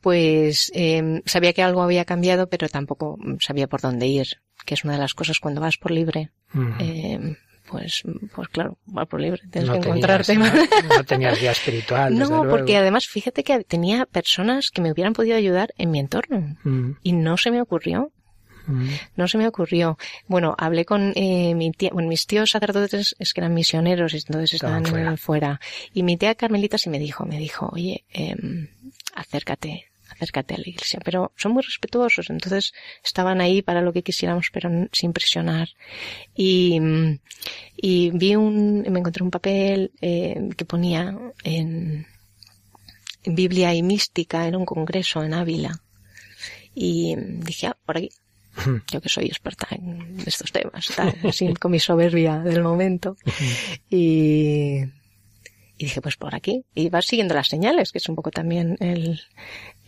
Pues 0.00 0.72
eh, 0.74 1.22
sabía 1.26 1.52
que 1.52 1.62
algo 1.62 1.82
había 1.82 2.04
cambiado, 2.04 2.48
pero 2.48 2.68
tampoco 2.68 3.16
sabía 3.40 3.68
por 3.68 3.80
dónde 3.80 4.06
ir, 4.08 4.26
que 4.66 4.74
es 4.74 4.82
una 4.84 4.94
de 4.94 4.98
las 4.98 5.14
cosas 5.14 5.38
cuando 5.38 5.60
vas 5.60 5.76
por 5.78 5.92
libre. 5.92 6.30
Mm. 6.52 6.72
Eh, 6.80 7.36
pues, 7.72 8.02
pues 8.34 8.48
claro, 8.48 8.78
vas 8.86 9.08
por 9.08 9.20
libre, 9.20 9.40
tienes 9.50 9.68
no, 9.68 9.74
que 9.74 9.80
tenías, 9.80 10.28
encontrarte. 10.28 10.36
no, 10.36 10.96
no 10.98 11.04
tenías 11.04 11.40
guía 11.40 11.50
espiritual. 11.50 12.16
desde 12.16 12.30
No, 12.32 12.42
luego. 12.44 12.56
porque 12.56 12.76
además 12.76 13.06
fíjate 13.08 13.42
que 13.42 13.64
tenía 13.64 14.06
personas 14.06 14.70
que 14.70 14.80
me 14.82 14.92
hubieran 14.92 15.14
podido 15.14 15.36
ayudar 15.36 15.72
en 15.78 15.90
mi 15.90 15.98
entorno 15.98 16.56
Mm, 16.62 16.92
y 17.02 17.12
no 17.12 17.36
se 17.36 17.50
me 17.50 17.60
ocurrió. 17.60 18.12
mm, 18.66 18.88
No 19.16 19.26
se 19.26 19.38
me 19.38 19.48
ocurrió. 19.48 19.98
Bueno, 20.28 20.54
hablé 20.58 20.84
con 20.84 21.12
eh, 21.16 21.54
mi 21.56 21.72
tía, 21.72 21.90
bueno, 21.92 22.08
mis 22.08 22.26
tíos 22.26 22.50
sacerdotes 22.50 23.16
es 23.18 23.32
que 23.32 23.40
eran 23.40 23.54
misioneros 23.54 24.14
y 24.14 24.18
entonces 24.18 24.54
Estaban 24.54 24.84
estaban 24.84 25.16
fuera. 25.16 25.16
fuera. 25.16 25.60
Y 25.94 26.02
mi 26.04 26.16
tía 26.16 26.34
Carmelita 26.36 26.78
sí 26.78 26.88
me 26.90 26.98
dijo, 27.00 27.24
me 27.24 27.38
dijo, 27.38 27.68
oye, 27.72 28.04
em, 28.12 28.68
acércate, 29.14 29.86
acércate 30.22 30.54
a 30.54 30.58
la 30.58 30.68
iglesia. 30.68 31.00
Pero 31.04 31.32
son 31.36 31.52
muy 31.52 31.62
respetuosos, 31.62 32.30
entonces 32.30 32.72
estaban 33.04 33.40
ahí 33.40 33.62
para 33.62 33.82
lo 33.82 33.92
que 33.92 34.02
quisiéramos, 34.02 34.48
pero 34.52 34.70
sin 34.92 35.12
presionar. 35.12 35.68
Y, 36.34 36.80
y 37.76 38.10
vi 38.10 38.36
un, 38.36 38.82
me 38.82 39.00
encontré 39.00 39.24
un 39.24 39.30
papel 39.30 39.92
eh, 40.00 40.48
que 40.56 40.64
ponía 40.64 41.16
en, 41.44 42.06
en 43.24 43.34
Biblia 43.34 43.74
y 43.74 43.82
mística, 43.82 44.46
era 44.46 44.58
un 44.58 44.66
congreso 44.66 45.22
en 45.22 45.34
Ávila. 45.34 45.82
Y 46.74 47.14
dije, 47.16 47.66
ah, 47.66 47.76
por 47.84 47.98
aquí. 47.98 48.10
Yo 48.92 49.00
que 49.00 49.08
soy 49.08 49.26
experta 49.26 49.66
en 49.70 50.18
estos 50.26 50.52
temas, 50.52 50.86
tal, 50.94 51.14
así 51.24 51.54
con 51.54 51.72
mi 51.72 51.80
soberbia 51.80 52.38
del 52.38 52.62
momento. 52.62 53.16
Y, 53.88 54.82
y 55.82 55.86
dije, 55.86 56.00
pues 56.00 56.16
por 56.16 56.34
aquí. 56.34 56.64
Y 56.76 56.90
vas 56.90 57.06
siguiendo 57.06 57.34
las 57.34 57.48
señales, 57.48 57.90
que 57.90 57.98
es 57.98 58.08
un 58.08 58.14
poco 58.14 58.30
también 58.30 58.76
el, 58.78 59.20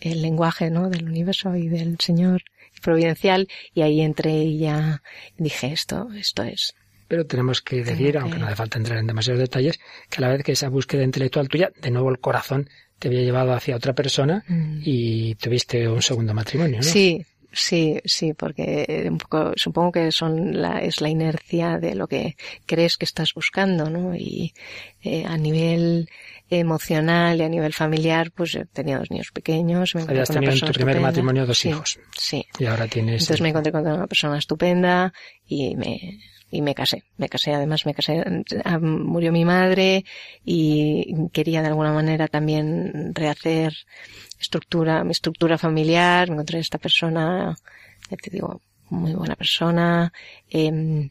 el 0.01 0.21
lenguaje, 0.21 0.69
¿no? 0.69 0.89
Del 0.89 1.05
universo 1.05 1.55
y 1.55 1.69
del 1.69 1.97
Señor 1.99 2.43
providencial. 2.81 3.47
Y 3.73 3.81
ahí 3.81 4.01
entré 4.01 4.33
y 4.43 4.59
ya 4.59 5.01
dije, 5.37 5.71
esto, 5.71 6.09
esto 6.13 6.43
es. 6.43 6.75
Pero 7.07 7.25
tenemos 7.25 7.61
que 7.61 7.81
decir, 7.83 8.17
aunque 8.17 8.37
no 8.37 8.45
hace 8.47 8.55
falta 8.57 8.77
entrar 8.77 8.97
en 8.97 9.07
demasiados 9.07 9.39
detalles, 9.39 9.79
que 10.09 10.17
a 10.17 10.21
la 10.21 10.29
vez 10.29 10.43
que 10.43 10.51
esa 10.51 10.67
búsqueda 10.67 11.03
intelectual 11.03 11.47
tuya, 11.47 11.71
de 11.81 11.91
nuevo 11.91 12.09
el 12.09 12.19
corazón 12.19 12.67
te 12.99 13.07
había 13.07 13.21
llevado 13.21 13.53
hacia 13.53 13.75
otra 13.75 13.93
persona 13.93 14.43
Mm. 14.49 14.81
y 14.83 15.35
tuviste 15.35 15.87
un 15.87 16.01
segundo 16.01 16.33
matrimonio, 16.33 16.77
¿no? 16.77 16.83
Sí, 16.83 17.25
sí, 17.55 17.99
sí, 18.05 18.33
porque 18.33 19.07
un 19.09 19.17
poco, 19.17 19.53
supongo 19.55 19.91
que 19.93 20.11
son 20.11 20.61
la, 20.61 20.79
es 20.79 21.01
la 21.01 21.09
inercia 21.09 21.77
de 21.79 21.95
lo 21.95 22.07
que 22.07 22.35
crees 22.65 22.97
que 22.97 23.05
estás 23.05 23.33
buscando, 23.33 23.89
¿no? 23.89 24.13
Y 24.15 24.53
eh, 25.01 25.23
a 25.25 25.37
nivel 25.37 26.09
emocional 26.49 27.39
y 27.39 27.43
a 27.43 27.49
nivel 27.49 27.73
familiar, 27.73 28.31
pues 28.31 28.51
yo 28.51 28.65
tenía 28.67 28.99
dos 28.99 29.09
niños 29.09 29.31
pequeños. 29.33 29.95
Me 29.95 30.01
encontré 30.01 30.17
Habías 30.19 30.27
con 30.29 30.37
una 30.37 30.47
tenido 30.49 30.65
en 30.65 30.71
tu 30.71 30.73
primer 30.73 30.95
estupenda. 30.95 31.07
matrimonio 31.09 31.45
dos 31.45 31.57
Sí, 31.57 31.69
hijos. 31.69 31.99
Sí. 32.17 32.45
Y 32.59 32.65
ahora 32.65 32.87
tienes... 32.87 33.21
Entonces 33.23 33.41
me 33.41 33.49
encontré 33.49 33.71
con 33.71 33.81
una 33.87 34.07
persona 34.07 34.37
estupenda 34.37 35.11
y 35.47 35.75
me, 35.75 36.19
y 36.55 36.61
me 36.61 36.73
casé. 36.75 37.03
Me 37.17 37.27
casé, 37.29 37.53
además 37.53 37.85
me 37.85 37.93
casé, 37.93 38.23
ah, 38.63 38.79
murió 38.79 39.31
mi 39.31 39.45
madre 39.45 40.05
y 40.43 41.13
quería 41.31 41.61
de 41.61 41.67
alguna 41.67 41.91
manera 41.93 42.27
también 42.27 43.13
rehacer 43.13 43.73
estructura, 44.39 45.03
mi 45.03 45.11
estructura 45.11 45.57
familiar. 45.57 46.27
Me 46.29 46.35
encontré 46.35 46.59
esta 46.59 46.77
persona, 46.77 47.55
ya 48.09 48.17
te 48.17 48.29
digo, 48.29 48.61
muy 48.89 49.13
buena 49.13 49.35
persona, 49.35 50.11
em, 50.49 51.09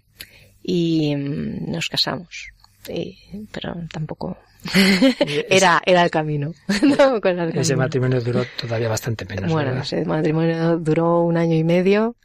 y 0.63 1.13
em, 1.13 1.67
nos 1.71 1.89
casamos. 1.89 2.49
Y- 2.89 3.47
pero 3.51 3.75
tampoco 3.93 4.37
era, 5.49 5.83
era 5.87 6.03
el 6.03 6.11
camino. 6.11 6.53
El 6.69 6.83
Ese 6.93 7.53
camino. 7.53 7.77
matrimonio 7.79 8.21
duró 8.21 8.45
todavía 8.61 8.89
bastante 8.89 9.25
menos, 9.25 9.51
Bueno, 9.53 9.71
¿verdad? 9.71 9.85
ese 9.85 10.05
matrimonio 10.05 10.77
duró 10.79 11.21
un 11.23 11.37
año 11.37 11.55
y 11.57 11.65
medio 11.65 12.17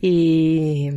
y, 0.00 0.90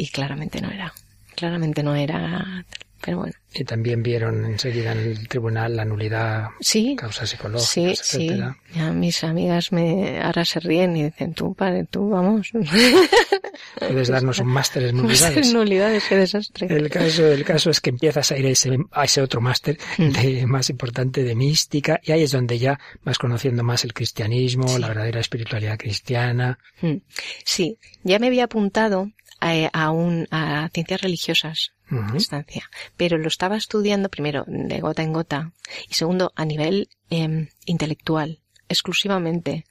y 0.00 0.08
claramente 0.08 0.60
no 0.60 0.70
era. 0.70 0.92
Claramente 1.34 1.82
no 1.82 1.94
era. 1.94 2.64
Pero 3.02 3.16
bueno. 3.18 3.32
Y 3.54 3.64
también 3.64 4.02
vieron 4.02 4.44
enseguida 4.44 4.92
en 4.92 4.98
el 4.98 5.26
tribunal 5.26 5.74
la 5.74 5.86
nulidad, 5.86 6.48
Sí. 6.60 6.94
causas 6.96 7.30
psicológicas, 7.30 7.70
Sí, 7.70 7.94
sí. 7.96 8.26
etcétera. 8.26 8.56
Ya 8.74 8.92
mis 8.92 9.24
amigas 9.24 9.72
me 9.72 10.20
ahora 10.20 10.44
se 10.44 10.60
ríen 10.60 10.96
y 10.98 11.04
dicen, 11.04 11.32
tú, 11.32 11.54
padre, 11.54 11.86
tú, 11.90 12.10
vamos. 12.10 12.50
Puedes 13.78 14.08
darnos 14.08 14.38
un 14.38 14.48
máster 14.48 14.84
en 14.84 14.96
nulidades. 14.98 15.52
Nulidades, 15.52 16.04
qué 16.08 16.16
desastre. 16.16 16.66
El 16.70 16.88
caso, 16.90 17.26
el 17.26 17.44
caso 17.44 17.70
es 17.70 17.80
que 17.80 17.90
empiezas 17.90 18.30
a 18.32 18.36
ir 18.38 18.46
a 18.46 18.50
ese, 18.50 18.76
a 18.92 19.04
ese 19.04 19.22
otro 19.22 19.40
máster 19.40 19.78
Mm. 19.98 20.08
de, 20.10 20.46
más 20.46 20.68
importante 20.70 21.24
de 21.24 21.34
mística 21.34 22.00
y 22.02 22.12
ahí 22.12 22.22
es 22.22 22.32
donde 22.32 22.58
ya 22.58 22.78
vas 23.02 23.18
conociendo 23.18 23.62
más 23.62 23.84
el 23.84 23.92
cristianismo, 23.94 24.68
Sí. 24.68 24.78
la 24.80 24.88
verdadera 24.88 25.20
espiritualidad 25.20 25.78
cristiana. 25.78 26.58
Mm. 26.82 26.96
Sí, 27.44 27.78
ya 28.04 28.18
me 28.18 28.26
había 28.28 28.44
apuntado 28.44 29.10
a, 29.40 29.66
a 29.72 29.90
un, 29.90 30.26
a 30.30 30.68
ciencias 30.72 31.00
religiosas 31.00 31.72
Ujú. 31.90 32.12
distancia. 32.12 32.68
Pero 32.96 33.18
lo 33.18 33.28
estaba 33.28 33.56
estudiando 33.56 34.08
primero 34.08 34.44
de 34.46 34.80
gota 34.80 35.02
en 35.02 35.12
gota 35.12 35.52
y 35.88 35.94
segundo 35.94 36.32
a 36.36 36.44
nivel 36.44 36.88
em, 37.10 37.48
intelectual, 37.66 38.38
exclusivamente. 38.68 39.64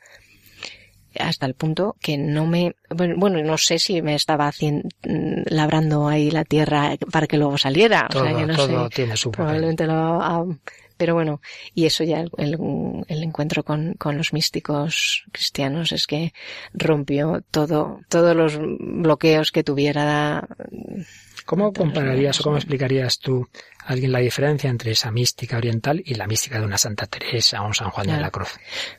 Hasta 1.17 1.47
el 1.47 1.55
punto 1.55 1.95
que 2.01 2.17
no 2.17 2.45
me, 2.45 2.75
bueno, 2.91 3.41
no 3.43 3.57
sé 3.57 3.79
si 3.79 4.01
me 4.01 4.13
estaba 4.13 4.47
haciendo, 4.47 4.89
labrando 5.01 6.07
ahí 6.07 6.29
la 6.29 6.45
tierra 6.45 6.95
para 7.11 7.25
que 7.25 7.37
luego 7.37 7.57
saliera. 7.57 8.07
o 8.09 8.13
sea 8.13 8.29
Todo, 8.31 8.37
que 8.37 8.45
no 8.45 8.55
todo 8.55 8.83
sé. 8.89 8.95
tiene 8.95 9.17
su 9.17 9.31
papel. 9.31 9.45
Probablemente 9.45 9.87
lo, 9.87 10.55
pero 10.99 11.13
bueno, 11.15 11.41
y 11.73 11.85
eso 11.85 12.03
ya 12.03 12.19
el, 12.19 12.29
el- 12.37 12.59
el 13.07 13.23
encuentro 13.23 13.63
con, 13.63 13.93
con 13.93 14.17
los 14.17 14.33
místicos 14.33 15.23
cristianos 15.31 15.91
es 15.93 16.05
que 16.05 16.33
rompió 16.73 17.41
todo, 17.49 18.01
todos 18.09 18.35
los 18.35 18.59
bloqueos 18.59 19.51
que 19.51 19.63
tuviera 19.63 20.47
¿Cómo 21.45 21.71
Todos 21.71 21.77
compararías 21.87 22.39
o 22.41 22.43
cómo 22.43 22.57
explicarías 22.57 23.17
tú 23.17 23.47
a 23.83 23.93
alguien 23.93 24.11
la 24.11 24.19
diferencia 24.19 24.69
entre 24.69 24.91
esa 24.91 25.09
mística 25.09 25.57
oriental 25.57 26.03
y 26.05 26.13
la 26.15 26.27
mística 26.27 26.59
de 26.59 26.65
una 26.65 26.77
Santa 26.77 27.07
Teresa 27.07 27.61
o 27.63 27.67
un 27.67 27.73
San 27.73 27.89
Juan 27.89 28.05
de 28.07 28.19
la 28.19 28.29
Cruz? 28.29 28.49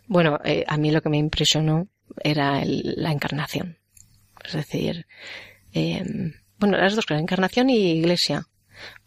Bueno, 0.08 0.40
eh, 0.44 0.64
a 0.66 0.76
mí 0.78 0.90
lo 0.90 1.00
que 1.02 1.10
me 1.10 1.18
impresionó 1.18 1.86
era 2.24 2.60
el- 2.62 2.94
la 2.96 3.12
encarnación. 3.12 3.78
Es 4.44 4.54
decir, 4.54 5.06
eh, 5.74 6.02
bueno, 6.58 6.76
las 6.78 6.96
dos 6.96 7.06
cosas, 7.06 7.20
encarnación 7.22 7.70
y 7.70 7.92
iglesia. 7.92 8.46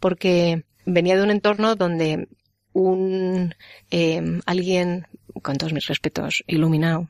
Porque 0.00 0.64
venía 0.86 1.16
de 1.16 1.22
un 1.24 1.30
entorno 1.30 1.74
donde 1.74 2.28
un 2.74 3.54
eh, 3.90 4.22
alguien, 4.44 5.06
con 5.42 5.56
todos 5.56 5.72
mis 5.72 5.86
respetos, 5.86 6.44
iluminado, 6.46 7.08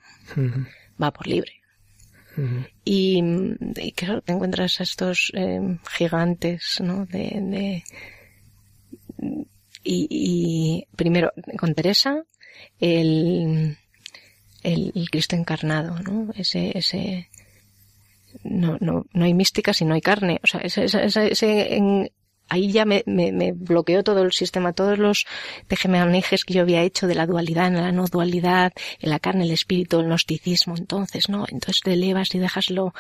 va 1.03 1.11
por 1.13 1.27
libre. 1.27 1.53
Y, 2.85 3.23
y 3.77 3.93
claro, 3.93 4.21
te 4.23 4.33
encuentras 4.33 4.81
a 4.81 4.83
estos 4.85 5.31
eh, 5.35 5.79
gigantes, 5.91 6.81
¿no? 6.81 7.07
De, 7.07 7.31
de- 7.41 7.85
y, 9.83 10.07
y 10.11 10.87
primero 10.97 11.33
con 11.59 11.75
Teresa, 11.75 12.25
el, 12.81 13.77
el, 14.63 14.93
el 14.95 15.11
Cristo 15.11 15.37
encarnado, 15.37 15.99
¿no? 16.01 16.33
Ese, 16.35 16.77
ese, 16.77 17.29
no, 18.43 18.79
no, 18.81 19.07
no 19.13 19.25
hay 19.25 19.35
mística 19.35 19.73
si 19.75 19.85
no 19.85 19.95
hay 19.95 20.01
carne. 20.01 20.41
O 20.43 20.47
sea, 20.47 20.61
ese, 20.61 20.85
ese- 20.85 21.33
ese- 21.33 21.77
en- 21.77 22.11
ahí 22.49 22.73
ya 22.73 22.85
me, 22.85 23.03
me, 23.07 23.33
me 23.33 23.53
bloqueó 23.53 24.03
todo 24.05 24.23
el 24.23 24.33
sistema, 24.33 24.73
todos 24.73 24.99
los 24.99 25.27
tejemanejes 25.67 26.45
que 26.45 26.55
yo 26.55 26.63
había 26.63 26.83
hecho 26.83 27.07
de 27.07 27.15
la 27.15 27.27
dualidad, 27.27 27.69
en 27.69 27.77
la 27.77 27.93
no 27.93 28.07
dualidad, 28.07 28.73
en 29.01 29.11
la 29.11 29.19
carne, 29.19 29.45
el 29.45 29.51
espíritu, 29.51 30.01
el 30.01 30.07
gnosticismo. 30.07 30.77
Entonces, 30.77 31.29
no, 31.29 31.47
entonces 31.49 31.81
te 31.83 31.93
elevas 31.93 32.35
y 32.35 32.39
déjaslo. 32.39 32.95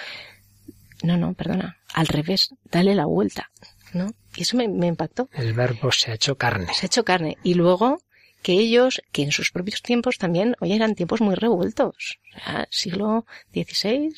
No, 1.02 1.16
no, 1.16 1.34
perdona. 1.34 1.78
Al 1.92 2.06
revés, 2.06 2.54
dale 2.70 2.94
la 2.94 3.06
vuelta, 3.06 3.50
¿no? 3.92 4.12
Y 4.36 4.42
eso 4.42 4.56
me, 4.56 4.68
me 4.68 4.86
impactó 4.86 5.28
El 5.32 5.52
verbo 5.52 5.92
se 5.92 6.10
ha 6.10 6.14
hecho 6.14 6.36
carne. 6.36 6.72
se 6.72 6.86
ha 6.86 6.88
hecho 6.88 7.04
carne. 7.04 7.36
Y 7.42 7.54
luego 7.54 7.98
que 8.44 8.52
ellos, 8.52 9.00
que 9.10 9.22
en 9.22 9.32
sus 9.32 9.50
propios 9.50 9.80
tiempos 9.80 10.18
también, 10.18 10.54
oye, 10.60 10.74
eran 10.74 10.94
tiempos 10.94 11.22
muy 11.22 11.34
revueltos. 11.34 12.18
O 12.36 12.38
sea, 12.38 12.68
siglo 12.70 13.26
XVI, 13.54 14.14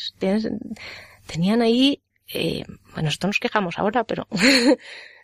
tenían 1.26 1.62
ahí, 1.62 2.02
eh, 2.34 2.64
bueno, 2.92 3.02
nosotros 3.04 3.28
nos 3.28 3.38
quejamos 3.38 3.78
ahora, 3.78 4.02
pero, 4.04 4.26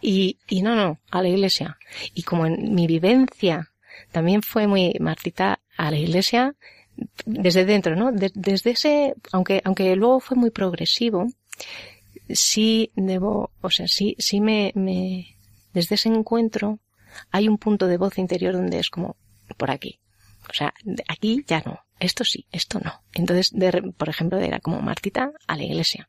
Y, 0.00 0.36
no, 0.62 0.74
no, 0.74 0.98
a 1.10 1.22
la 1.22 1.28
iglesia. 1.28 1.78
Y 2.14 2.22
como 2.22 2.46
en 2.46 2.74
mi 2.74 2.86
vivencia 2.86 3.70
también 4.12 4.42
fue 4.42 4.66
muy 4.66 4.94
Martita 5.00 5.60
a 5.76 5.90
la 5.90 5.96
iglesia, 5.98 6.54
desde 7.26 7.64
dentro, 7.64 7.96
¿no? 7.96 8.12
De- 8.12 8.32
desde 8.34 8.70
ese, 8.72 9.14
aunque, 9.32 9.60
aunque 9.64 9.94
luego 9.96 10.20
fue 10.20 10.36
muy 10.36 10.50
progresivo, 10.50 11.26
sí 12.28 12.90
debo, 12.94 13.50
o 13.60 13.70
sea, 13.70 13.88
sí, 13.88 14.16
sí 14.18 14.40
me, 14.40 14.72
me, 14.74 15.36
desde 15.72 15.94
ese 15.96 16.08
encuentro 16.08 16.78
hay 17.30 17.48
un 17.48 17.58
punto 17.58 17.86
de 17.86 17.96
voz 17.96 18.18
interior 18.18 18.52
donde 18.54 18.78
es 18.78 18.90
como, 18.90 19.16
por 19.56 19.70
aquí. 19.70 19.98
O 20.48 20.52
sea, 20.54 20.72
aquí 21.08 21.44
ya 21.46 21.60
no. 21.64 21.80
Esto 21.98 22.24
sí, 22.24 22.46
esto 22.50 22.80
no. 22.80 23.02
Entonces, 23.12 23.50
de 23.52 23.92
por 23.96 24.08
ejemplo, 24.08 24.38
era 24.38 24.58
como 24.58 24.80
Martita 24.80 25.32
a 25.46 25.56
la 25.56 25.64
iglesia. 25.64 26.08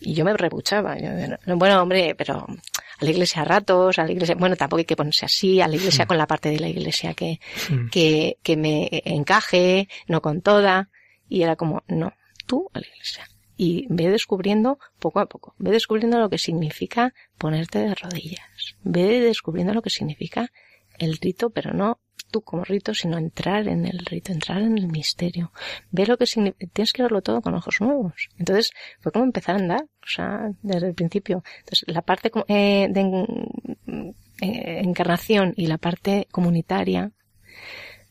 Y 0.00 0.14
yo 0.14 0.24
me 0.24 0.36
rebuchaba. 0.36 0.98
Yo, 0.98 1.10
no, 1.46 1.56
bueno, 1.56 1.82
hombre, 1.82 2.14
pero 2.14 2.46
a 2.46 3.04
la 3.04 3.10
iglesia 3.10 3.42
a 3.42 3.44
ratos, 3.44 3.98
a 3.98 4.04
la 4.04 4.12
iglesia, 4.12 4.34
bueno, 4.34 4.56
tampoco 4.56 4.78
hay 4.78 4.84
que 4.84 4.96
ponerse 4.96 5.26
así, 5.26 5.60
a 5.60 5.68
la 5.68 5.76
iglesia 5.76 6.06
con 6.06 6.18
la 6.18 6.26
parte 6.26 6.50
de 6.50 6.60
la 6.60 6.68
iglesia 6.68 7.14
que, 7.14 7.40
Mm. 7.70 7.88
que, 7.90 8.38
que 8.42 8.56
me 8.56 8.88
encaje, 9.04 9.88
no 10.06 10.20
con 10.22 10.40
toda. 10.40 10.90
Y 11.28 11.42
era 11.42 11.56
como, 11.56 11.82
no, 11.88 12.12
tú 12.46 12.70
a 12.72 12.80
la 12.80 12.86
iglesia. 12.86 13.28
Y 13.56 13.86
ve 13.90 14.08
descubriendo 14.08 14.78
poco 14.98 15.20
a 15.20 15.26
poco, 15.26 15.54
ve 15.58 15.72
descubriendo 15.72 16.18
lo 16.18 16.30
que 16.30 16.38
significa 16.38 17.12
ponerte 17.38 17.80
de 17.80 17.94
rodillas, 17.94 18.76
ve 18.82 19.20
descubriendo 19.20 19.74
lo 19.74 19.82
que 19.82 19.90
significa 19.90 20.52
el 20.98 21.16
rito, 21.18 21.50
pero 21.50 21.72
no 21.72 21.98
tú 22.30 22.42
como 22.42 22.64
rito, 22.64 22.94
sino 22.94 23.16
entrar 23.18 23.68
en 23.68 23.86
el 23.86 23.98
rito, 24.04 24.32
entrar 24.32 24.60
en 24.62 24.76
el 24.78 24.88
misterio. 24.88 25.52
Ve 25.90 26.06
lo 26.06 26.16
que 26.18 26.26
significa, 26.26 26.66
tienes 26.72 26.92
que 26.92 27.02
verlo 27.02 27.22
todo 27.22 27.40
con 27.40 27.54
ojos 27.54 27.80
nuevos. 27.80 28.28
Entonces 28.38 28.70
fue 29.00 29.12
como 29.12 29.24
empezar 29.24 29.56
a 29.56 29.58
andar, 29.58 29.82
o 29.82 30.06
sea, 30.06 30.50
desde 30.62 30.88
el 30.88 30.94
principio. 30.94 31.42
Entonces 31.60 31.84
la 31.86 32.02
parte 32.02 32.30
eh, 32.48 32.88
de 32.90 33.00
en- 33.00 34.14
encarnación 34.40 35.52
y 35.56 35.66
la 35.66 35.78
parte 35.78 36.28
comunitaria, 36.30 37.10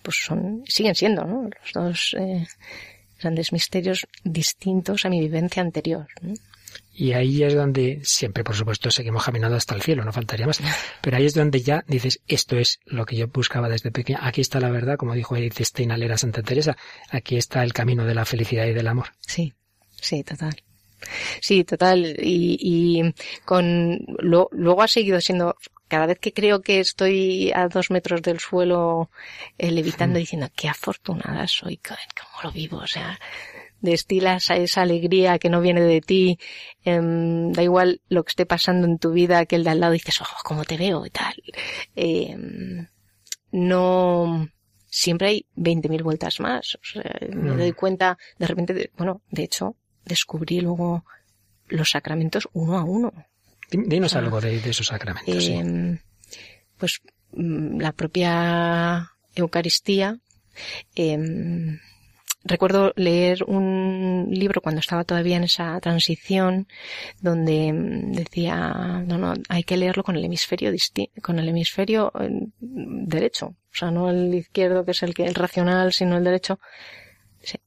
pues 0.02 0.18
son, 0.24 0.64
siguen 0.68 0.96
siendo, 0.96 1.24
¿no? 1.26 1.44
Los 1.44 1.74
dos 1.74 2.16
eh, 2.20 2.46
grandes 3.20 3.52
misterios 3.52 4.08
distintos 4.24 5.06
a 5.06 5.10
mi 5.10 5.20
vivencia 5.20 5.62
anterior. 5.62 6.08
Y 7.00 7.14
ahí 7.14 7.44
es 7.44 7.54
donde, 7.54 8.00
siempre 8.04 8.44
por 8.44 8.56
supuesto 8.56 8.90
seguimos 8.90 9.24
caminando 9.24 9.56
hasta 9.56 9.76
el 9.76 9.84
cielo, 9.84 10.04
no 10.04 10.12
faltaría 10.12 10.48
más, 10.48 10.60
pero 11.02 11.18
ahí 11.18 11.28
es 11.28 11.36
donde 11.36 11.62
ya 11.62 11.86
dices, 11.88 12.22
esto 12.28 12.58
es 12.58 12.80
lo 12.86 13.06
que 13.06 13.16
yo 13.16 13.28
buscaba 13.28 13.70
desde 13.70 13.92
pequeña, 13.92 14.20
aquí 14.24 14.42
está 14.42 14.60
la 14.60 14.72
verdad, 14.72 14.98
como 14.98 15.14
dijo 15.14 15.38
Edith 15.38 15.62
Stein 15.62 15.92
Santa 16.18 16.42
Teresa, 16.42 16.76
aquí 17.12 17.38
está 17.38 17.62
el 17.62 17.72
camino 17.72 18.04
de 18.04 18.16
la 18.16 18.26
felicidad 18.26 18.66
y 18.66 18.74
del 18.74 18.88
amor. 18.88 19.10
Sí, 19.20 19.54
sí, 20.02 20.24
total. 20.24 20.64
Sí, 21.40 21.64
total. 21.64 22.16
Y, 22.20 22.58
y 22.60 23.14
con 23.46 24.04
lo, 24.18 24.50
luego 24.52 24.82
ha 24.82 24.88
seguido 24.88 25.22
siendo 25.22 25.56
cada 25.88 26.08
vez 26.08 26.18
que 26.18 26.34
creo 26.34 26.62
que 26.62 26.80
estoy 26.80 27.52
a 27.54 27.68
dos 27.68 27.92
metros 27.92 28.24
del 28.24 28.40
suelo 28.40 29.12
eh, 29.60 29.72
levitando 29.72 30.18
diciendo 30.18 30.50
qué 30.56 30.68
afortunada 30.68 31.48
soy, 31.48 31.78
cómo 31.78 32.42
lo 32.44 32.52
vivo, 32.52 32.78
o 32.78 32.88
sea, 32.88 33.20
destilas 33.82 34.50
esa 34.50 34.82
alegría 34.82 35.38
que 35.40 35.50
no 35.50 35.62
viene 35.62 35.82
de 35.82 36.02
ti, 36.02 36.40
em, 36.84 37.52
da 37.52 37.64
igual 37.64 38.02
lo 38.10 38.24
que 38.24 38.30
esté 38.30 38.46
pasando 38.46 38.88
en 38.88 38.98
tu 38.98 39.12
vida, 39.12 39.46
que 39.46 39.56
el 39.56 39.64
de 39.64 39.70
al 39.72 39.80
lado 39.80 39.94
dices, 39.94 40.20
oh, 40.22 40.26
cómo 40.44 40.64
te 40.66 40.78
veo 40.78 41.06
y 41.06 41.10
tal. 41.10 41.36
Em, 41.96 42.88
no, 43.52 44.50
siempre 44.90 45.28
hay 45.30 45.46
20.000 45.56 46.04
vueltas 46.04 46.40
más. 46.40 46.76
O 46.76 46.80
sea, 46.84 47.04
me 47.36 47.52
Mm. 47.54 47.58
doy 47.58 47.74
cuenta, 47.74 48.18
de 48.40 48.48
repente, 48.48 48.74
de- 48.74 48.92
bueno, 48.98 49.22
de 49.32 49.44
hecho, 49.44 49.76
descubrí 50.06 50.62
luego 50.62 51.06
los 51.68 51.90
sacramentos 51.92 52.48
uno 52.54 52.78
a 52.78 52.84
uno. 52.84 53.14
Dinos 53.70 54.16
algo 54.16 54.40
de, 54.40 54.60
de 54.62 54.70
esos 54.70 54.88
sacramentos. 54.88 55.44
sí. 55.44 55.54
Em, 55.54 56.00
pues 56.78 57.02
mm, 57.34 57.80
la 57.80 57.92
propia 57.92 59.12
Eucaristía. 59.36 60.20
Recuerdo 62.48 62.94
leer 62.96 63.44
un 63.44 64.28
libro 64.32 64.62
cuando 64.62 64.80
estaba 64.80 65.04
todavía 65.04 65.38
en 65.38 65.44
esa 65.44 65.80
transición 65.80 66.68
donde 67.22 67.74
mm, 67.74 68.12
decía 68.14 69.04
no 69.06 69.18
no 69.18 69.34
hay 69.50 69.64
que 69.64 69.78
leerlo 69.78 70.04
con 70.04 70.16
el 70.16 70.26
hemisferio 70.26 70.72
con 71.22 71.40
el 71.40 71.50
hemisferio 71.50 72.12
eh, 72.20 72.30
derecho 72.60 73.48
o 73.48 73.76
sea 73.80 73.92
no 73.92 74.10
el 74.10 74.34
izquierdo 74.34 74.86
que 74.86 74.92
es 74.92 75.04
el 75.04 75.14
que 75.14 75.26
el 75.26 75.36
racional 75.36 75.94
sino 75.94 76.18
el 76.18 76.24
derecho 76.24 76.60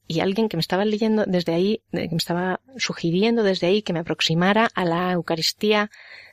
y 0.07 0.19
alguien 0.19 0.49
que 0.49 0.57
me 0.57 0.61
estaba 0.61 0.85
leyendo 0.85 1.23
desde 1.25 1.53
ahí, 1.53 1.81
que 1.91 2.09
me 2.09 2.17
estaba 2.17 2.59
sugiriendo 2.77 3.41
desde 3.41 3.67
ahí 3.67 3.81
que 3.81 3.93
me 3.93 3.99
aproximara 3.99 4.69
a 4.75 4.85
la 4.85 5.11
Eucaristía, 5.13 5.89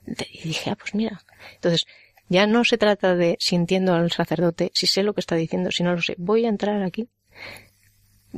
y 0.07 0.49
dije, 0.49 0.71
ah, 0.71 0.77
pues 0.77 0.95
mira. 0.95 1.23
Entonces, 1.55 1.87
ya 2.29 2.47
no 2.47 2.65
se 2.65 2.77
trata 2.77 3.15
de 3.15 3.37
si 3.41 3.57
entiendo 3.57 3.95
al 3.95 4.11
sacerdote, 4.11 4.71
si 4.75 4.87
sé 4.87 5.03
lo 5.03 5.15
que 5.15 5.21
está 5.21 5.35
diciendo, 5.37 5.71
si 5.71 5.83
no 5.83 5.95
lo 5.95 6.03
sé, 6.03 6.15
voy 6.19 6.45
a 6.45 6.49
entrar 6.49 6.83
aquí 6.83 7.09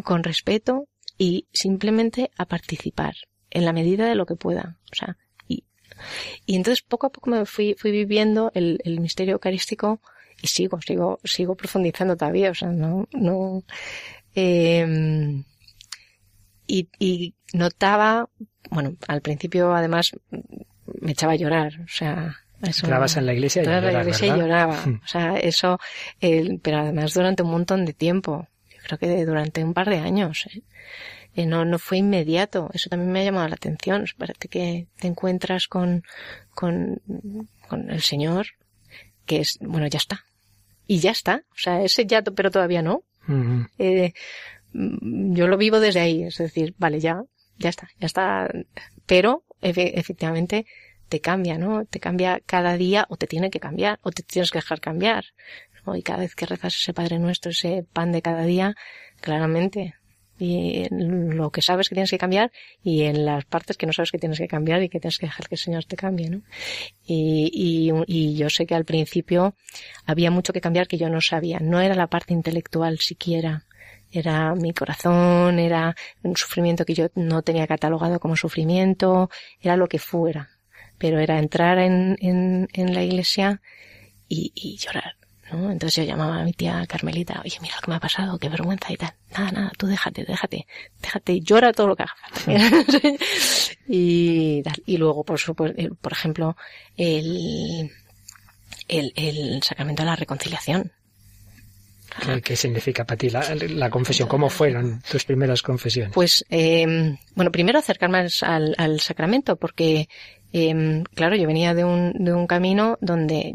con 0.05 0.23
respeto 0.23 0.87
y 1.19 1.47
simplemente 1.53 2.31
a 2.37 2.47
participar 2.47 3.15
en 3.51 3.65
la 3.65 3.73
medida 3.73 4.09
de 4.09 4.15
lo 4.15 4.27
que 4.27 4.37
pueda. 4.37 4.77
O 4.93 4.95
sea, 4.95 5.17
y, 5.49 5.65
y 6.47 6.57
entonces 6.57 6.83
poco 6.83 7.09
a 7.09 7.11
poco 7.11 7.31
me 7.31 7.45
fui, 7.47 7.75
fui 7.79 7.91
viviendo 7.91 8.53
el, 8.55 8.81
el 8.85 9.01
misterio 9.01 9.35
eucarístico 9.35 10.01
y 10.43 10.47
sigo, 10.47 10.81
sigo, 10.81 11.21
sigo 11.25 11.55
profundizando 11.55 12.17
todavía. 12.17 12.51
O 12.51 12.55
sea, 12.55 12.69
no, 12.69 13.07
no, 13.13 13.65
eh, 14.35 15.43
y, 16.67 16.89
y 16.99 17.35
notaba, 17.53 18.29
bueno, 18.71 18.97
al 19.09 19.21
principio 19.21 19.75
además 19.75 20.13
me 21.01 21.13
echaba 21.13 21.33
a 21.33 21.37
llorar, 21.37 21.81
o 21.83 21.89
sea, 21.89 22.37
eso. 22.63 22.87
Entrabas 22.87 23.17
en 23.17 23.27
la 23.27 23.33
iglesia 23.33 23.63
y 23.63 23.67
la 23.67 24.01
iglesia 24.01 24.27
y 24.29 24.39
lloraba. 24.39 24.87
Mm. 24.87 25.01
O 25.03 25.07
sea, 25.07 25.37
eso, 25.39 25.79
pero 26.63 26.79
además 26.79 27.15
durante 27.15 27.43
un 27.43 27.51
montón 27.51 27.85
de 27.85 27.93
tiempo. 27.93 28.47
Yo 28.83 28.97
creo 28.97 28.99
que 28.99 29.25
durante 29.27 29.63
un 29.65 29.75
par 29.75 29.89
de 29.91 29.99
años. 29.99 30.47
¿eh? 30.47 30.63
Eh, 31.35 31.47
no, 31.47 31.65
no 31.65 31.79
fue 31.79 31.99
inmediato. 31.99 32.71
Eso 32.73 32.89
también 32.91 33.13
me 33.13 33.21
ha 33.21 33.25
llamado 33.25 33.49
la 33.49 33.55
atención. 33.55 34.05
Parece 34.19 34.49
que 34.49 34.87
te 34.99 35.07
encuentras 35.09 35.67
con, 35.69 36.03
con, 36.51 37.01
con 37.69 37.91
el 37.91 38.01
Señor, 38.03 38.47
que 39.27 39.41
es, 39.41 39.59
bueno, 39.61 39.87
ya 39.87 39.99
está. 39.99 40.25
Y 40.87 40.99
ya 40.99 41.13
está. 41.13 41.45
O 41.53 41.57
sea, 41.59 41.83
ese 41.83 42.07
ya, 42.07 42.23
pero 42.23 42.51
todavía 42.51 42.83
no. 42.83 43.05
Eh, 43.79 44.13
mm, 44.73 45.35
yo 45.35 45.47
lo 45.47 45.57
vivo 45.57 45.79
desde 45.79 46.01
ahí, 46.01 46.25
es 46.25 46.39
decir, 46.39 46.75
vale, 46.79 46.99
ya, 47.01 47.23
ya 47.59 47.69
está, 47.69 47.89
ya 47.99 48.07
está, 48.07 48.51
pero 49.07 49.45
efe- 49.63 49.93
efectivamente 49.95 50.67
te 51.09 51.21
cambia, 51.21 51.59
¿no? 51.59 51.85
Te 51.85 52.01
cambia 52.01 52.41
cada 52.47 52.77
día 52.77 53.07
o 53.09 53.17
te 53.17 53.27
tiene 53.27 53.51
que 53.51 53.61
cambiar 53.61 53.99
o 54.03 54.11
te 54.11 54.23
tienes 54.23 54.51
que 54.51 54.59
dejar 54.59 54.81
cambiar. 54.81 55.27
Y 55.97 56.03
cada 56.03 56.21
vez 56.21 56.35
que 56.35 56.47
rezas 56.47 56.75
ese 56.75 56.95
Padre 56.95 57.19
Nuestro, 57.19 57.51
ese 57.51 57.85
pan 57.93 58.13
de 58.13 58.23
cada 58.23 58.45
día, 58.45 58.75
claramente. 59.21 59.95
Y 60.39 60.87
lo 60.91 61.51
que 61.51 61.61
sabes 61.61 61.91
que 61.91 61.95
tienes 61.95 62.11
que 62.11 62.17
cambiar 62.17 62.51
y 62.83 63.03
en 63.03 63.27
las 63.27 63.45
partes 63.45 63.77
que 63.77 63.85
no 63.85 63.93
sabes 63.93 64.11
que 64.11 64.19
tienes 64.19 64.39
que 64.39 64.49
cambiar 64.49 64.83
y 64.83 64.89
que 64.89 64.99
tienes 64.99 65.19
que 65.19 65.27
dejar 65.27 65.47
que 65.47 65.57
el 65.57 65.61
Señor 65.61 65.85
te 65.85 65.97
cambie, 65.97 66.31
¿no? 66.31 66.41
Y, 67.05 67.51
y, 67.53 67.93
y 68.07 68.37
yo 68.37 68.49
sé 68.49 68.65
que 68.65 68.75
al 68.75 68.87
principio 68.87 69.55
había 70.07 70.31
mucho 70.31 70.55
que 70.55 70.63
cambiar 70.63 70.89
que 70.89 70.97
yo 70.97 71.11
no 71.11 71.21
sabía. 71.21 71.59
No 71.61 71.79
era 71.83 71.95
la 71.95 72.07
parte 72.07 72.33
intelectual 72.33 72.99
siquiera. 73.01 73.67
Era 74.11 74.55
mi 74.55 74.73
corazón, 74.73 75.59
era 75.59 75.95
un 76.23 76.35
sufrimiento 76.37 76.87
que 76.87 76.95
yo 76.95 77.09
no 77.15 77.43
tenía 77.43 77.67
catalogado 77.67 78.19
como 78.19 78.35
sufrimiento, 78.35 79.29
era 79.61 79.77
lo 79.77 79.89
que 79.89 79.99
fuera. 79.99 80.49
Pero 80.97 81.19
era 81.21 81.39
entrar 81.39 81.79
en, 81.79 82.17
en, 82.19 82.67
en 82.73 82.95
la 82.95 83.05
iglesia 83.05 83.61
y, 84.27 84.53
y 84.55 84.79
llorar. 84.79 85.20
¿No? 85.53 85.71
Entonces 85.71 85.97
yo 85.97 86.05
llamaba 86.05 86.41
a 86.41 86.45
mi 86.45 86.53
tía 86.53 86.85
Carmelita, 86.87 87.41
oye, 87.45 87.59
mira 87.61 87.77
lo 87.77 87.83
que 87.83 87.91
me 87.91 87.97
ha 87.97 88.01
pasado, 88.01 88.39
qué 88.39 88.49
vergüenza 88.49 88.93
y 88.93 88.97
tal. 88.97 89.15
Nada, 89.33 89.51
nada, 89.53 89.73
tú 89.77 89.87
déjate, 89.87 90.25
déjate, 90.25 90.67
déjate, 91.01 91.41
llora 91.41 91.73
todo 91.73 91.89
lo 91.89 91.97
que 91.97 92.05
haga 92.05 92.15
falta. 92.33 92.51
y 93.89 94.63
tal. 94.63 94.83
Y 94.87 94.97
luego, 94.97 95.25
por 95.25 95.39
supuesto, 95.39 95.95
por 96.01 96.13
ejemplo, 96.13 96.57
el, 96.97 97.91
el, 98.89 99.13
el 99.17 99.63
sacramento 99.63 100.03
de 100.03 100.07
la 100.07 100.17
reconciliación. 100.17 100.93
¿Qué, 102.25 102.43
qué 102.43 102.57
significa 102.57 103.05
para 103.05 103.17
ti 103.19 103.31
la, 103.31 103.55
la 103.55 103.89
confesión? 103.91 104.29
¿Cómo 104.29 104.51
fueron 104.51 105.01
tus 105.09 105.25
primeras 105.25 105.63
confesiones? 105.63 106.13
Pues, 106.13 106.45
eh, 106.51 107.17
bueno, 107.35 107.53
primero 107.53 107.79
acercarme 107.79 108.19
al, 108.19 108.31
al, 108.43 108.75
al 108.79 109.01
sacramento, 109.01 109.57
porque, 109.57 110.09
eh, 110.53 111.05
claro, 111.15 111.37
yo 111.37 111.47
venía 111.47 111.73
de 111.75 111.85
un, 111.85 112.13
de 112.13 112.33
un 112.33 112.47
camino 112.49 112.99
donde 113.01 113.55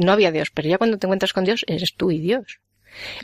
no 0.00 0.12
había 0.12 0.32
Dios, 0.32 0.50
pero 0.50 0.68
ya 0.68 0.78
cuando 0.78 0.98
te 0.98 1.06
encuentras 1.06 1.32
con 1.32 1.44
Dios, 1.44 1.64
eres 1.68 1.94
tú 1.94 2.10
y 2.10 2.18
Dios. 2.18 2.60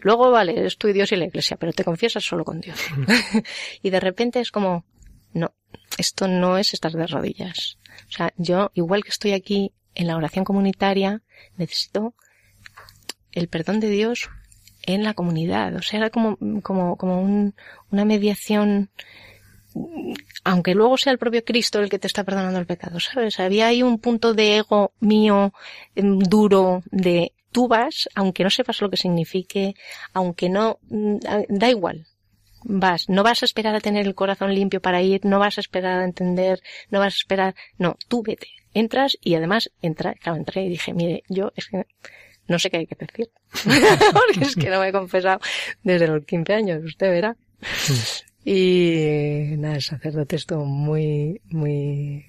Luego, 0.03 0.31
vale, 0.31 0.59
eres 0.59 0.79
tú 0.79 0.89
y 0.89 0.93
Dios 0.93 1.11
y 1.13 1.17
la 1.17 1.25
iglesia, 1.25 1.57
pero 1.57 1.73
te 1.73 1.85
confiesas 1.85 2.25
solo 2.25 2.45
con 2.45 2.61
Dios. 2.61 2.79
y 3.83 3.91
de 3.91 4.01
repente 4.01 4.41
es 4.41 4.53
como, 4.53 4.85
no, 5.33 5.55
esto 5.99 6.29
no 6.29 6.59
es 6.59 6.73
estar 6.75 6.93
de 6.93 7.07
rodillas. 7.07 7.79
O 8.09 8.13
sea, 8.13 8.33
yo, 8.37 8.71
igual 8.75 9.03
que 9.03 9.11
estoy 9.11 9.33
aquí 9.33 9.73
en 9.95 10.07
la 10.07 10.17
oración 10.17 10.45
comunitaria, 10.45 11.23
necesito 11.57 12.15
el 13.33 13.49
perdón 13.49 13.81
de 13.81 13.91
Dios 13.91 14.29
en 14.83 15.03
la 15.03 15.15
comunidad. 15.15 15.75
O 15.75 15.83
sea, 15.83 16.01
era 16.01 16.11
como, 16.11 16.39
como, 16.63 16.97
como 16.97 17.21
un, 17.21 17.55
una 17.91 18.05
mediación, 18.05 18.91
aunque 20.45 20.75
luego 20.75 20.97
sea 20.97 21.13
el 21.13 21.19
propio 21.19 21.45
Cristo 21.45 21.81
el 21.81 21.91
que 21.91 21.99
te 21.99 22.07
está 22.07 22.25
perdonando 22.25 22.59
el 22.59 22.67
pecado, 22.67 23.01
¿sabes? 23.01 23.41
Había 23.41 23.69
ahí 23.69 23.83
un 23.83 23.99
punto 23.99 24.35
de 24.35 24.59
ego 24.59 24.93
mío 25.01 25.53
em, 25.95 26.19
duro 26.19 26.83
de 26.91 27.33
tú 27.53 27.69
vas, 27.69 28.09
aunque 28.15 28.45
no 28.45 28.51
sepas 28.51 28.81
lo 28.81 28.91
que 28.91 28.97
signifique, 28.97 29.75
aunque 30.13 30.49
no, 30.49 30.79
mm, 30.89 31.17
da 31.49 31.71
igual. 31.71 32.07
Vas, 32.69 33.09
no 33.09 33.23
vas 33.23 33.43
a 33.43 33.45
esperar 33.47 33.75
a 33.75 33.81
tener 33.81 34.07
el 34.07 34.15
corazón 34.15 34.55
limpio 34.55 34.81
para 34.81 35.01
ir, 35.01 35.25
no 35.25 35.39
vas 35.39 35.57
a 35.59 35.61
esperar 35.61 36.01
a 36.01 36.05
entender, 36.05 36.61
no 36.91 36.99
vas 36.99 37.15
a 37.15 37.17
esperar, 37.17 37.55
no, 37.79 37.97
tú 38.09 38.23
vete, 38.23 38.49
entras 38.75 39.17
y 39.21 39.37
además 39.37 39.71
entra, 39.83 40.15
claro, 40.15 40.37
entré 40.37 40.65
y 40.65 40.69
dije, 40.69 40.93
mire, 40.93 41.23
yo 41.29 41.53
es 41.55 41.69
que 41.69 41.87
no 42.49 42.59
sé 42.59 42.71
qué 42.71 42.79
hay 42.79 42.87
que 42.87 42.97
decir. 42.97 43.31
Porque 44.13 44.45
es 44.45 44.55
que 44.55 44.69
no 44.69 44.81
me 44.81 44.89
he 44.89 44.93
confesado 44.93 45.41
desde 45.83 46.09
los 46.09 46.25
15 46.25 46.55
años, 46.55 46.85
usted 46.85 47.11
verá. 47.11 47.37
Y 48.49 49.57
nada, 49.59 49.75
el 49.75 49.83
sacerdote 49.83 50.37
estuvo 50.37 50.65
muy, 50.65 51.41
muy, 51.51 52.25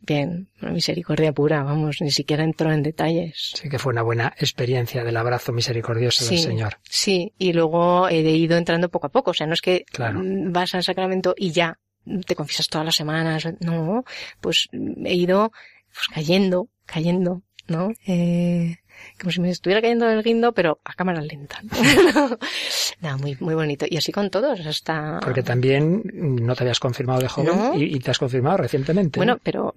bien, 0.00 0.48
una 0.60 0.72
misericordia 0.72 1.32
pura, 1.32 1.62
vamos, 1.62 1.96
ni 2.02 2.10
siquiera 2.10 2.44
entró 2.44 2.70
en 2.70 2.82
detalles. 2.82 3.52
Sí 3.54 3.70
que 3.70 3.78
fue 3.78 3.94
una 3.94 4.02
buena 4.02 4.34
experiencia 4.38 5.04
del 5.04 5.16
abrazo 5.16 5.52
misericordioso 5.52 6.26
del 6.26 6.38
Señor. 6.38 6.76
Sí, 6.82 7.32
y 7.38 7.54
luego 7.54 8.08
he 8.10 8.20
ido 8.20 8.58
entrando 8.58 8.90
poco 8.90 9.06
a 9.06 9.10
poco, 9.10 9.30
o 9.30 9.34
sea, 9.34 9.46
no 9.46 9.54
es 9.54 9.62
que 9.62 9.86
Claro. 9.90 10.20
vas 10.22 10.74
al 10.74 10.82
sacramento 10.82 11.34
y 11.34 11.50
ya 11.50 11.78
te 12.26 12.36
confiesas 12.36 12.68
todas 12.68 12.84
las 12.84 12.96
semanas, 12.96 13.48
no, 13.60 14.04
pues 14.42 14.68
he 15.02 15.14
ido 15.14 15.50
pues 15.94 16.08
cayendo, 16.12 16.68
cayendo, 16.84 17.40
¿no? 17.68 17.90
Eh, 18.06 18.76
como 19.20 19.30
si 19.32 19.40
me 19.40 19.50
estuviera 19.50 19.80
cayendo 19.80 20.06
del 20.06 20.22
guindo, 20.22 20.52
pero 20.52 20.80
a 20.84 20.94
cámara 20.94 21.20
lenta. 21.20 21.60
Nada, 23.00 23.16
muy, 23.18 23.36
muy 23.40 23.54
bonito. 23.54 23.86
Y 23.88 23.96
así 23.96 24.12
con 24.12 24.30
todos, 24.30 24.60
hasta... 24.66 25.20
Porque 25.22 25.42
también 25.42 26.02
no 26.14 26.54
te 26.54 26.64
habías 26.64 26.80
confirmado 26.80 27.20
de 27.20 27.28
joven 27.28 27.56
No. 27.56 27.74
y, 27.74 27.94
y 27.96 27.98
te 28.00 28.10
has 28.10 28.18
confirmado 28.18 28.58
recientemente. 28.58 29.18
Bueno, 29.18 29.34
¿no? 29.34 29.40
pero 29.42 29.74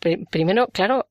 pri- 0.00 0.24
primero, 0.30 0.68
claro, 0.72 1.06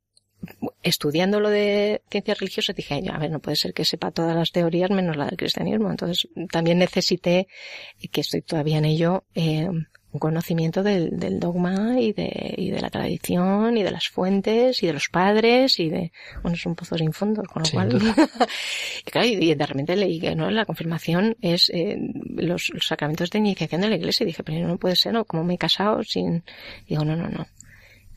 estudiando 0.81 1.39
lo 1.39 1.49
de 1.49 2.01
ciencias 2.09 2.39
religiosas 2.39 2.75
dije, 2.75 2.95
"Ay, 2.95 3.07
a 3.09 3.17
ver, 3.17 3.29
no 3.31 3.39
puede 3.39 3.55
ser 3.55 3.73
que 3.73 3.85
sepa 3.85 4.11
todas 4.11 4.35
las 4.35 4.51
teorías 4.51 4.89
menos 4.89 5.15
la 5.15 5.25
del 5.25 5.37
cristianismo. 5.37 5.91
Entonces 5.91 6.27
también 6.51 6.79
necesité, 6.79 7.47
que 8.11 8.21
estoy 8.21 8.41
todavía 8.41 8.77
en 8.79 8.85
ello, 8.85 9.23
eh, 9.35 9.69
un 10.11 10.19
conocimiento 10.19 10.83
del, 10.83 11.17
del 11.17 11.39
dogma 11.39 11.99
y 11.99 12.11
de, 12.11 12.53
y 12.57 12.69
de 12.71 12.81
la 12.81 12.89
tradición 12.89 13.77
y 13.77 13.83
de 13.83 13.91
las 13.91 14.09
fuentes 14.09 14.83
y 14.83 14.87
de 14.87 14.93
los 14.93 15.09
padres 15.09 15.79
y 15.79 15.89
de, 15.89 16.11
bueno, 16.41 16.55
es 16.55 16.65
un 16.65 16.75
pozo 16.75 16.97
sin 16.97 17.13
fondo, 17.13 17.43
con 17.43 17.61
lo 17.61 17.65
Sin 17.65 17.75
cual, 17.75 17.93
y 19.05 19.11
claro, 19.11 19.27
y 19.27 19.53
de 19.53 19.65
repente 19.65 19.95
leí 19.95 20.19
que 20.19 20.35
no, 20.35 20.51
la 20.51 20.65
confirmación 20.65 21.37
es 21.41 21.69
eh, 21.73 21.97
los, 22.35 22.69
los 22.73 22.85
sacramentos 22.85 23.29
de 23.29 23.39
iniciación 23.39 23.81
de 23.81 23.89
la 23.89 23.95
iglesia 23.95 24.23
y 24.23 24.27
dije, 24.27 24.43
pero 24.43 24.67
no 24.67 24.77
puede 24.77 24.95
ser, 24.95 25.13
¿no? 25.13 25.25
Como 25.25 25.43
me 25.43 25.53
he 25.53 25.57
casado 25.57 26.03
sin, 26.03 26.43
digo, 26.87 27.05
no, 27.05 27.15
no, 27.15 27.29
no. 27.29 27.47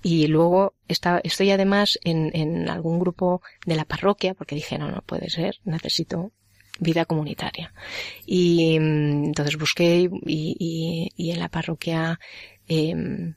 Y 0.02 0.26
luego 0.26 0.74
está, 0.86 1.20
estoy 1.24 1.50
además 1.50 1.98
en, 2.04 2.30
en 2.34 2.68
algún 2.68 2.98
grupo 2.98 3.40
de 3.64 3.76
la 3.76 3.84
parroquia 3.84 4.34
porque 4.34 4.54
dije, 4.54 4.78
no, 4.78 4.90
no 4.90 5.00
puede 5.00 5.30
ser, 5.30 5.60
necesito 5.64 6.32
vida 6.80 7.04
comunitaria. 7.04 7.72
Y 8.26 8.78
mm, 8.78 9.24
entonces 9.26 9.56
busqué 9.56 10.08
y, 10.26 10.56
y, 10.58 11.10
y 11.16 11.30
en 11.30 11.38
la 11.40 11.48
parroquia 11.48 12.18
em, 12.68 13.34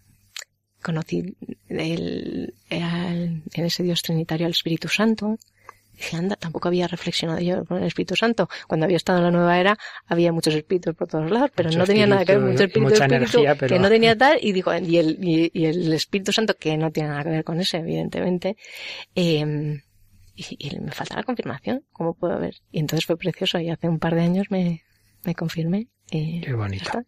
conocí 0.81 1.35
el, 1.69 2.53
el- 2.69 3.43
en 3.53 3.65
ese 3.65 3.83
Dios 3.83 4.01
trinitario 4.01 4.45
al 4.45 4.51
Espíritu 4.51 4.87
Santo. 4.87 5.37
Dije, 5.93 6.15
anda, 6.15 6.35
tampoco 6.35 6.67
había 6.67 6.87
reflexionado 6.87 7.39
yo 7.41 7.65
con 7.65 7.77
el 7.79 7.85
Espíritu 7.85 8.15
Santo. 8.15 8.47
Cuando 8.67 8.85
había 8.85 8.97
estado 8.97 9.17
en 9.17 9.23
la 9.25 9.31
nueva 9.31 9.59
era, 9.59 9.77
había 10.05 10.31
muchos 10.31 10.53
espíritus 10.53 10.93
por 10.95 11.07
todos 11.07 11.31
lados, 11.31 11.49
pero 11.55 11.69
Mucho 11.69 11.79
no 11.79 11.85
tenía 11.85 12.05
nada 12.05 12.23
que 12.23 12.33
ver, 12.37 12.41
mucho 12.51 12.63
espíritu 12.65 12.65
espíritu, 12.65 12.81
mucha 12.83 13.03
espíritu, 13.15 13.37
energía, 13.39 13.55
pero- 13.59 13.75
que 13.75 13.79
no 13.81 13.89
tenía 13.89 14.15
tal, 14.15 14.37
y 14.39 14.51
dijo, 14.51 14.75
y 14.77 14.97
el, 14.97 15.17
y, 15.27 15.49
y 15.53 15.65
el 15.65 15.91
Espíritu 15.93 16.31
Santo, 16.31 16.53
que 16.55 16.77
no 16.77 16.91
tiene 16.91 17.09
nada 17.09 17.23
que 17.23 17.29
ver 17.31 17.43
con 17.43 17.59
ese, 17.59 17.77
evidentemente, 17.77 18.57
eh, 19.15 19.81
y, 20.37 20.55
y 20.59 20.79
me 20.79 20.91
falta 20.91 21.15
la 21.15 21.23
confirmación, 21.23 21.83
¿cómo 21.91 22.13
puedo 22.13 22.39
ver? 22.39 22.55
Y 22.71 22.79
entonces 22.79 23.05
fue 23.05 23.17
precioso, 23.17 23.59
y 23.59 23.69
hace 23.69 23.89
un 23.89 23.99
par 23.99 24.15
de 24.15 24.21
años 24.21 24.47
me, 24.49 24.83
me 25.25 25.35
confirmé. 25.35 25.87
Y 26.11 26.41
Qué 26.41 26.53
bonito. 26.53 26.85
está. 26.85 27.03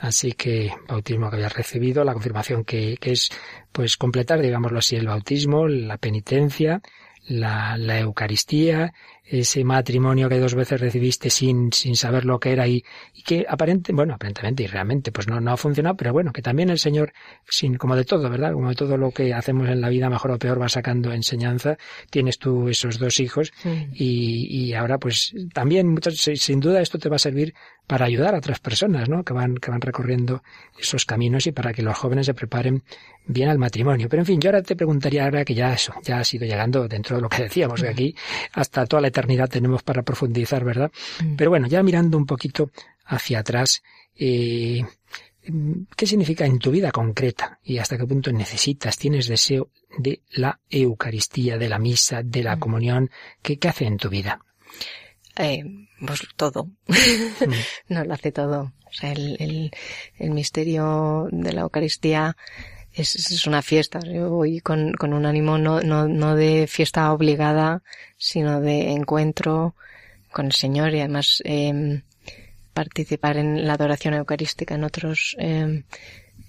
Así 0.00 0.32
que 0.32 0.72
bautismo 0.88 1.28
que 1.28 1.36
habías 1.36 1.52
recibido, 1.52 2.04
la 2.04 2.14
confirmación 2.14 2.64
que, 2.64 2.96
que 2.98 3.12
es 3.12 3.28
pues 3.70 3.98
completar, 3.98 4.40
digámoslo 4.40 4.78
así, 4.78 4.96
el 4.96 5.06
bautismo, 5.06 5.68
la 5.68 5.98
penitencia, 5.98 6.80
la, 7.26 7.76
la 7.76 7.98
Eucaristía, 7.98 8.94
ese 9.30 9.62
matrimonio 9.64 10.28
que 10.28 10.38
dos 10.40 10.54
veces 10.54 10.80
recibiste 10.80 11.30
sin, 11.30 11.72
sin 11.72 11.94
saber 11.94 12.24
lo 12.24 12.40
que 12.40 12.50
era 12.52 12.66
y, 12.66 12.82
y 13.14 13.22
que 13.22 13.46
aparente, 13.48 13.92
bueno, 13.92 14.14
aparentemente 14.14 14.64
y 14.64 14.66
realmente 14.66 15.12
pues 15.12 15.28
no, 15.28 15.40
no 15.40 15.52
ha 15.52 15.56
funcionado, 15.56 15.96
pero 15.96 16.12
bueno, 16.12 16.32
que 16.32 16.42
también 16.42 16.68
el 16.70 16.78
Señor, 16.78 17.12
sin, 17.48 17.76
como 17.76 17.94
de 17.94 18.04
todo, 18.04 18.28
¿verdad? 18.28 18.52
Como 18.52 18.68
de 18.68 18.74
todo 18.74 18.96
lo 18.96 19.12
que 19.12 19.32
hacemos 19.32 19.68
en 19.68 19.80
la 19.80 19.88
vida, 19.88 20.10
mejor 20.10 20.32
o 20.32 20.38
peor, 20.38 20.60
va 20.60 20.68
sacando 20.68 21.12
enseñanza. 21.12 21.76
Tienes 22.10 22.38
tú 22.38 22.68
esos 22.68 22.98
dos 22.98 23.20
hijos 23.20 23.52
y, 23.92 24.46
y 24.50 24.74
ahora 24.74 24.98
pues 24.98 25.32
también 25.54 25.88
muchas- 25.88 26.16
sin 26.16 26.58
duda 26.60 26.80
esto 26.80 26.98
te 26.98 27.08
va 27.08 27.16
a 27.16 27.20
servir 27.20 27.54
para 27.86 28.06
ayudar 28.06 28.34
a 28.34 28.38
otras 28.38 28.60
personas, 28.60 29.08
¿no? 29.08 29.24
Que 29.24 29.32
van, 29.32 29.56
que 29.56 29.70
van 29.70 29.80
recorriendo 29.80 30.42
esos 30.78 31.04
caminos 31.04 31.46
y 31.48 31.52
para 31.52 31.72
que 31.72 31.82
los 31.82 31.96
jóvenes 31.98 32.26
se 32.26 32.34
preparen 32.34 32.84
bien 33.26 33.48
al 33.48 33.58
matrimonio. 33.58 34.08
Pero 34.08 34.22
en 34.22 34.26
fin, 34.26 34.40
yo 34.40 34.50
ahora 34.50 34.62
te 34.62 34.76
preguntaría 34.76 35.24
ahora 35.24 35.44
que 35.44 35.54
ya 35.54 35.72
eso, 35.72 35.92
ya 36.04 36.20
has 36.20 36.32
ido 36.32 36.46
llegando 36.46 36.86
dentro 36.86 37.16
de 37.16 37.22
lo 37.22 37.28
que 37.28 37.42
decíamos, 37.42 37.82
que 37.82 37.88
aquí 37.88 38.14
hasta 38.52 38.86
toda 38.86 39.02
la 39.02 39.08
eternidad 39.20 39.48
tenemos 39.48 39.82
para 39.82 40.02
profundizar, 40.02 40.64
¿verdad? 40.64 40.90
Mm. 41.22 41.36
Pero 41.36 41.50
bueno, 41.50 41.66
ya 41.68 41.82
mirando 41.82 42.16
un 42.18 42.26
poquito 42.26 42.70
hacia 43.04 43.40
atrás, 43.40 43.82
eh, 44.16 44.82
¿qué 45.96 46.06
significa 46.06 46.44
en 46.46 46.58
tu 46.58 46.70
vida 46.70 46.90
concreta 46.90 47.58
y 47.62 47.78
hasta 47.78 47.96
qué 47.98 48.06
punto 48.06 48.32
necesitas, 48.32 48.96
tienes 48.98 49.26
deseo 49.28 49.70
de 49.98 50.22
la 50.32 50.60
Eucaristía, 50.68 51.58
de 51.58 51.68
la 51.68 51.78
misa, 51.78 52.22
de 52.22 52.42
la 52.42 52.56
Mm. 52.56 52.60
comunión? 52.60 53.10
¿Qué, 53.42 53.58
qué 53.58 53.68
hace 53.68 53.86
en 53.86 53.96
tu 53.96 54.08
vida? 54.08 54.40
Eh, 55.36 55.62
pues 56.06 56.20
todo. 56.36 56.70
no 57.88 58.04
lo 58.04 58.14
hace 58.14 58.32
todo. 58.32 58.72
O 58.86 58.92
sea, 58.92 59.12
el, 59.12 59.36
el, 59.38 59.70
el 60.18 60.30
misterio 60.30 61.28
de 61.30 61.52
la 61.52 61.60
Eucaristía 61.62 62.36
es, 62.94 63.14
es 63.16 63.46
una 63.46 63.62
fiesta. 63.62 64.00
Yo 64.00 64.30
voy 64.30 64.60
con, 64.60 64.92
con 64.94 65.12
un 65.12 65.26
ánimo 65.26 65.58
no, 65.58 65.80
no, 65.80 66.08
no 66.08 66.34
de 66.36 66.66
fiesta 66.66 67.12
obligada, 67.12 67.82
sino 68.16 68.60
de 68.60 68.92
encuentro 68.92 69.74
con 70.32 70.46
el 70.46 70.52
Señor 70.52 70.94
y 70.94 71.00
además 71.00 71.42
eh, 71.44 72.02
participar 72.72 73.36
en 73.36 73.66
la 73.66 73.74
adoración 73.74 74.14
eucarística 74.14 74.74
en 74.74 74.84
otros 74.84 75.36
eh, 75.38 75.82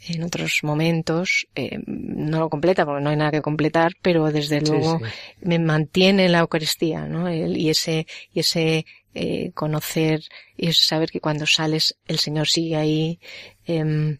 en 0.08 0.24
otros 0.24 0.60
momentos 0.64 1.48
eh, 1.56 1.80
no 1.86 2.40
lo 2.40 2.50
completa 2.50 2.86
porque 2.86 3.04
no 3.04 3.10
hay 3.10 3.18
nada 3.18 3.32
que 3.32 3.42
completar 3.42 3.94
pero 4.02 4.32
desde 4.32 4.62
luego 4.62 5.00
sí. 5.00 5.06
me 5.42 5.60
mantiene 5.60 6.26
en 6.26 6.32
la 6.32 6.40
Eucaristía, 6.40 7.06
¿no? 7.08 7.28
El- 7.28 7.58
y 7.58 7.70
ese, 7.70 8.08
y 8.34 8.40
ese 8.40 8.86
eh, 9.14 9.52
conocer 9.54 10.22
y 10.58 10.72
saber 10.74 11.12
que 11.12 11.20
cuando 11.20 11.46
sales 11.46 11.98
el 12.08 12.18
Señor 12.20 12.48
sigue 12.48 12.78
ahí, 12.78 13.20
em, 13.66 14.18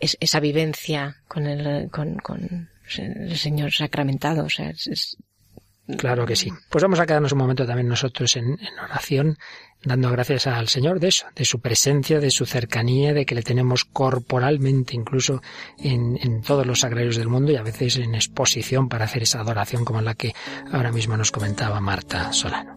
es- 0.00 0.16
esa 0.20 0.40
vivencia 0.40 1.16
con 1.28 1.46
el, 1.46 1.90
con, 1.90 2.18
el 2.98 3.36
Señor 3.36 3.72
sacramentado, 3.72 4.46
Claro 5.98 6.24
que 6.24 6.36
sí. 6.36 6.52
Pues 6.68 6.82
vamos 6.82 7.00
a 7.00 7.06
quedarnos 7.06 7.32
un 7.32 7.38
momento 7.38 7.66
también 7.66 7.88
nosotros 7.88 8.36
en, 8.36 8.44
en 8.60 8.78
oración, 8.80 9.36
dando 9.82 10.08
gracias 10.12 10.46
al 10.46 10.68
Señor 10.68 11.00
de 11.00 11.08
eso, 11.08 11.26
de 11.34 11.44
su 11.44 11.60
presencia, 11.60 12.20
de 12.20 12.30
su 12.30 12.46
cercanía, 12.46 13.12
de 13.12 13.26
que 13.26 13.34
le 13.34 13.42
tenemos 13.42 13.84
corporalmente 13.84 14.94
incluso 14.94 15.42
en, 15.78 16.16
en 16.22 16.42
todos 16.42 16.64
los 16.64 16.80
sagrarios 16.80 17.16
del 17.16 17.26
mundo 17.28 17.50
y 17.50 17.56
a 17.56 17.62
veces 17.64 17.96
en 17.96 18.14
exposición 18.14 18.88
para 18.88 19.06
hacer 19.06 19.24
esa 19.24 19.40
adoración 19.40 19.84
como 19.84 20.00
la 20.00 20.14
que 20.14 20.32
ahora 20.72 20.92
mismo 20.92 21.16
nos 21.16 21.32
comentaba 21.32 21.80
Marta 21.80 22.32
Solano. 22.32 22.76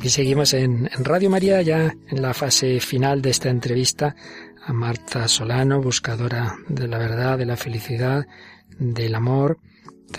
Aquí 0.00 0.08
seguimos 0.08 0.54
en, 0.54 0.88
en 0.96 1.04
Radio 1.04 1.28
María, 1.28 1.60
ya 1.60 1.94
en 2.08 2.22
la 2.22 2.32
fase 2.32 2.80
final 2.80 3.20
de 3.20 3.28
esta 3.28 3.50
entrevista 3.50 4.16
a 4.64 4.72
Marta 4.72 5.28
Solano, 5.28 5.82
buscadora 5.82 6.56
de 6.68 6.88
la 6.88 6.96
verdad, 6.96 7.36
de 7.36 7.44
la 7.44 7.58
felicidad, 7.58 8.26
del 8.78 9.14
amor, 9.14 9.58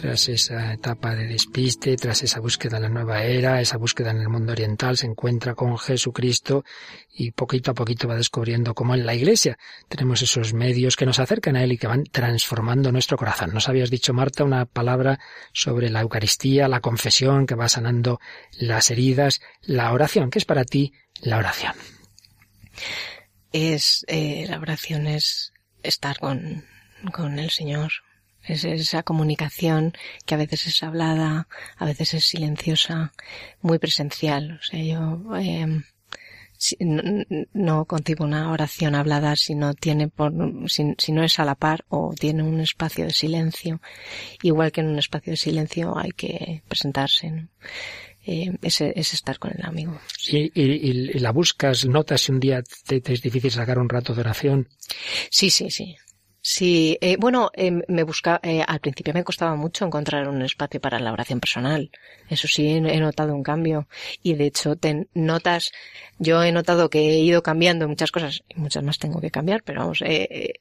tras 0.02 0.30
esa 0.30 0.74
etapa 0.74 1.14
de 1.14 1.28
despiste, 1.28 1.96
tras 1.96 2.24
esa 2.24 2.40
búsqueda 2.40 2.78
en 2.78 2.84
la 2.84 2.90
nueva 2.90 3.24
era, 3.24 3.62
esa 3.62 3.78
búsqueda 3.78 4.10
en 4.10 4.18
el 4.18 4.30
mundo 4.30 4.52
oriental, 4.52 4.98
se 4.98 5.06
encuentra 5.06 5.54
con 5.54 5.78
Jesucristo 5.78 6.66
y 7.14 7.30
poquito 7.32 7.70
a 7.70 7.74
poquito 7.76 8.08
va 8.08 8.16
descubriendo 8.16 8.74
cómo 8.74 8.96
en 8.96 9.06
la 9.06 9.14
Iglesia 9.14 9.60
tenemos 9.90 10.24
esos 10.24 10.56
medios 10.56 10.96
que 10.96 11.06
nos 11.06 11.20
acercan 11.20 11.56
a 11.56 11.64
Él 11.64 11.74
y 11.74 11.78
que 11.78 11.86
van 11.86 12.04
transformando 12.06 12.92
nuestro 12.92 13.16
corazón. 13.16 13.54
Nos 13.54 13.70
habías 13.70 13.92
dicho, 13.92 14.12
Marta, 14.12 14.44
una 14.44 14.66
palabra 14.66 15.20
sobre 15.54 15.92
la 15.92 16.02
Eucaristía, 16.02 16.68
la 16.68 16.82
confesión 16.82 17.46
que 17.46 17.54
va 17.54 17.70
sanando 17.70 18.20
las 18.58 18.90
heridas, 18.90 19.40
la 19.62 19.94
oración. 19.94 20.32
¿Qué 20.32 20.40
es 20.40 20.46
para 20.46 20.66
ti 20.66 20.94
la 21.22 21.38
oración? 21.38 21.74
Es, 23.54 24.04
eh, 24.08 24.48
la 24.50 24.58
oración 24.58 25.06
es 25.06 25.54
estar 25.84 26.18
con, 26.18 26.66
con 27.14 27.38
el 27.38 27.52
Señor, 27.52 27.92
es 28.44 28.64
esa 28.64 29.04
comunicación 29.04 29.94
que 30.26 30.36
a 30.36 30.38
veces 30.38 30.68
es 30.68 30.84
hablada, 30.84 31.48
a 31.78 31.86
veces 31.86 32.14
es 32.14 32.26
silenciosa, 32.26 33.14
muy 33.62 33.80
presencial. 33.80 34.60
O 34.60 34.64
sea, 34.64 34.84
yo 34.84 35.22
eh, 35.38 35.84
no, 36.80 37.26
no, 37.54 37.86
concibo 37.86 38.24
una 38.24 38.52
oración 38.52 38.96
hablada 38.96 39.36
si 39.36 39.56
no 39.56 39.74
tiene 39.74 40.08
por, 40.08 40.34
si, 40.68 40.96
si, 40.98 41.12
no 41.12 41.24
es 41.24 41.40
a 41.40 41.46
la 41.46 41.56
par 41.56 41.86
o 41.90 42.14
tiene 42.18 42.44
un 42.44 42.60
espacio 42.60 43.06
de 43.06 43.14
silencio. 43.14 43.82
Igual 44.42 44.72
que 44.72 44.82
en 44.82 44.88
un 44.88 45.00
espacio 45.00 45.32
de 45.32 45.38
silencio 45.38 45.98
hay 45.98 46.12
que 46.12 46.64
presentarse. 46.68 47.32
¿no? 47.32 47.48
Eh, 48.24 48.56
es, 48.62 48.82
es, 48.82 49.14
estar 49.14 49.40
con 49.40 49.52
el 49.52 49.66
amigo. 49.66 50.00
Sí. 50.18 50.52
¿Y, 50.54 50.62
y, 50.62 51.12
y, 51.16 51.20
la 51.20 51.32
buscas, 51.32 51.86
notas 51.88 52.22
si 52.22 52.32
un 52.32 52.40
día 52.40 52.62
te, 52.86 53.02
te 53.02 53.14
es 53.14 53.22
difícil 53.22 53.50
sacar 53.50 53.80
un 53.80 53.90
rato 53.90 54.14
de 54.14 54.22
oración? 54.22 54.70
Sí, 55.32 55.50
sí, 55.50 55.72
sí. 55.72 55.96
Sí, 56.44 56.98
eh, 57.02 57.18
bueno, 57.20 57.52
eh, 57.54 57.72
me 57.88 58.04
busca, 58.04 58.40
eh, 58.42 58.64
al 58.68 58.80
principio 58.80 59.14
me 59.14 59.24
costaba 59.24 59.56
mucho 59.56 59.86
encontrar 59.86 60.28
un 60.28 60.42
espacio 60.42 60.82
para 60.82 61.00
la 61.00 61.12
oración 61.14 61.40
personal. 61.40 61.92
Eso 62.30 62.48
sí, 62.48 62.68
he 62.68 63.00
notado 63.00 63.36
un 63.36 63.44
cambio. 63.44 63.88
Y 64.24 64.34
de 64.34 64.48
hecho, 64.48 64.76
te 64.76 65.08
notas, 65.14 65.72
yo 66.18 66.44
he 66.44 66.52
notado 66.52 66.90
que 66.90 67.00
he 67.00 67.20
ido 67.20 67.44
cambiando 67.44 67.88
muchas 67.88 68.12
cosas, 68.12 68.44
y 68.50 68.60
muchas 68.60 68.84
más 68.84 68.98
tengo 68.98 69.22
que 69.22 69.30
cambiar, 69.30 69.62
pero 69.64 69.82
vamos, 69.82 70.02
eh, 70.04 70.54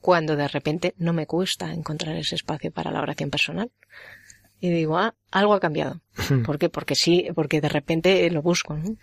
cuando 0.00 0.34
de 0.34 0.48
repente 0.48 0.94
no 0.98 1.12
me 1.12 1.26
cuesta 1.26 1.72
encontrar 1.72 2.16
ese 2.16 2.34
espacio 2.34 2.72
para 2.72 2.90
la 2.90 3.00
oración 3.00 3.30
personal. 3.30 3.70
Y 4.64 4.70
digo, 4.70 4.96
ah, 4.96 5.12
algo 5.32 5.54
ha 5.54 5.60
cambiado. 5.60 6.00
¿Por 6.46 6.56
qué? 6.56 6.68
Porque 6.68 6.94
sí, 6.94 7.26
porque 7.34 7.60
de 7.60 7.68
repente 7.68 8.30
lo 8.30 8.42
busco. 8.42 8.76
¿no? 8.76 8.94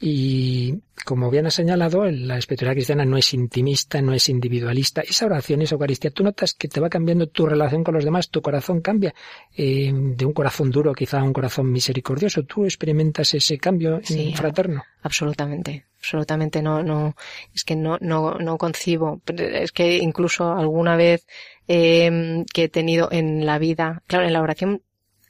Y 0.00 0.78
como 1.04 1.28
bien 1.28 1.44
has 1.44 1.54
señalado, 1.54 2.04
la 2.08 2.38
espiritualidad 2.38 2.76
cristiana 2.76 3.04
no 3.04 3.16
es 3.16 3.34
intimista, 3.34 4.00
no 4.00 4.14
es 4.14 4.28
individualista. 4.28 5.00
Esa 5.00 5.26
oración, 5.26 5.60
esa 5.60 5.74
Eucaristía, 5.74 6.12
tú 6.12 6.22
notas 6.22 6.54
que 6.54 6.68
te 6.68 6.78
va 6.78 6.88
cambiando 6.88 7.26
tu 7.26 7.46
relación 7.46 7.82
con 7.82 7.94
los 7.94 8.04
demás, 8.04 8.30
tu 8.30 8.42
corazón 8.42 8.80
cambia 8.80 9.12
eh, 9.56 9.90
de 9.92 10.24
un 10.24 10.32
corazón 10.32 10.70
duro 10.70 10.92
quizá 10.92 11.18
a 11.18 11.24
un 11.24 11.32
corazón 11.32 11.72
misericordioso. 11.72 12.44
¿Tú 12.44 12.64
experimentas 12.64 13.34
ese 13.34 13.58
cambio 13.58 13.98
sí, 14.04 14.32
fraterno? 14.36 14.84
Absolutamente, 15.02 15.86
absolutamente 15.96 16.62
no, 16.62 16.84
no, 16.84 17.16
es 17.52 17.64
que 17.64 17.74
no, 17.74 17.98
no, 18.00 18.38
no 18.38 18.56
concibo. 18.56 19.20
Es 19.26 19.72
que 19.72 19.96
incluso 19.96 20.52
alguna 20.52 20.94
vez 20.94 21.26
eh, 21.66 22.44
que 22.54 22.64
he 22.64 22.68
tenido 22.68 23.08
en 23.10 23.44
la 23.46 23.58
vida, 23.58 24.04
claro, 24.06 24.26
en 24.26 24.32
la 24.32 24.42
oración 24.42 24.82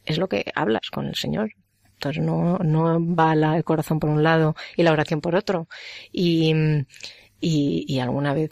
es 0.05 0.19
lo 0.19 0.29
que 0.29 0.45
hablas 0.55 0.91
con 0.91 1.07
el 1.07 1.15
Señor. 1.15 1.53
Entonces 1.95 2.23
no, 2.23 2.59
no 2.59 3.15
va 3.15 3.35
la, 3.35 3.57
el 3.57 3.65
corazón 3.65 4.01
por 4.01 4.11
un 4.11 4.23
lado 4.23 4.57
y 4.77 4.83
la 4.83 4.93
oración 4.93 5.21
por 5.21 5.37
otro. 5.37 5.69
Y, 6.11 6.53
y, 7.41 7.85
y 7.89 7.99
alguna 7.99 8.35
vez 8.35 8.51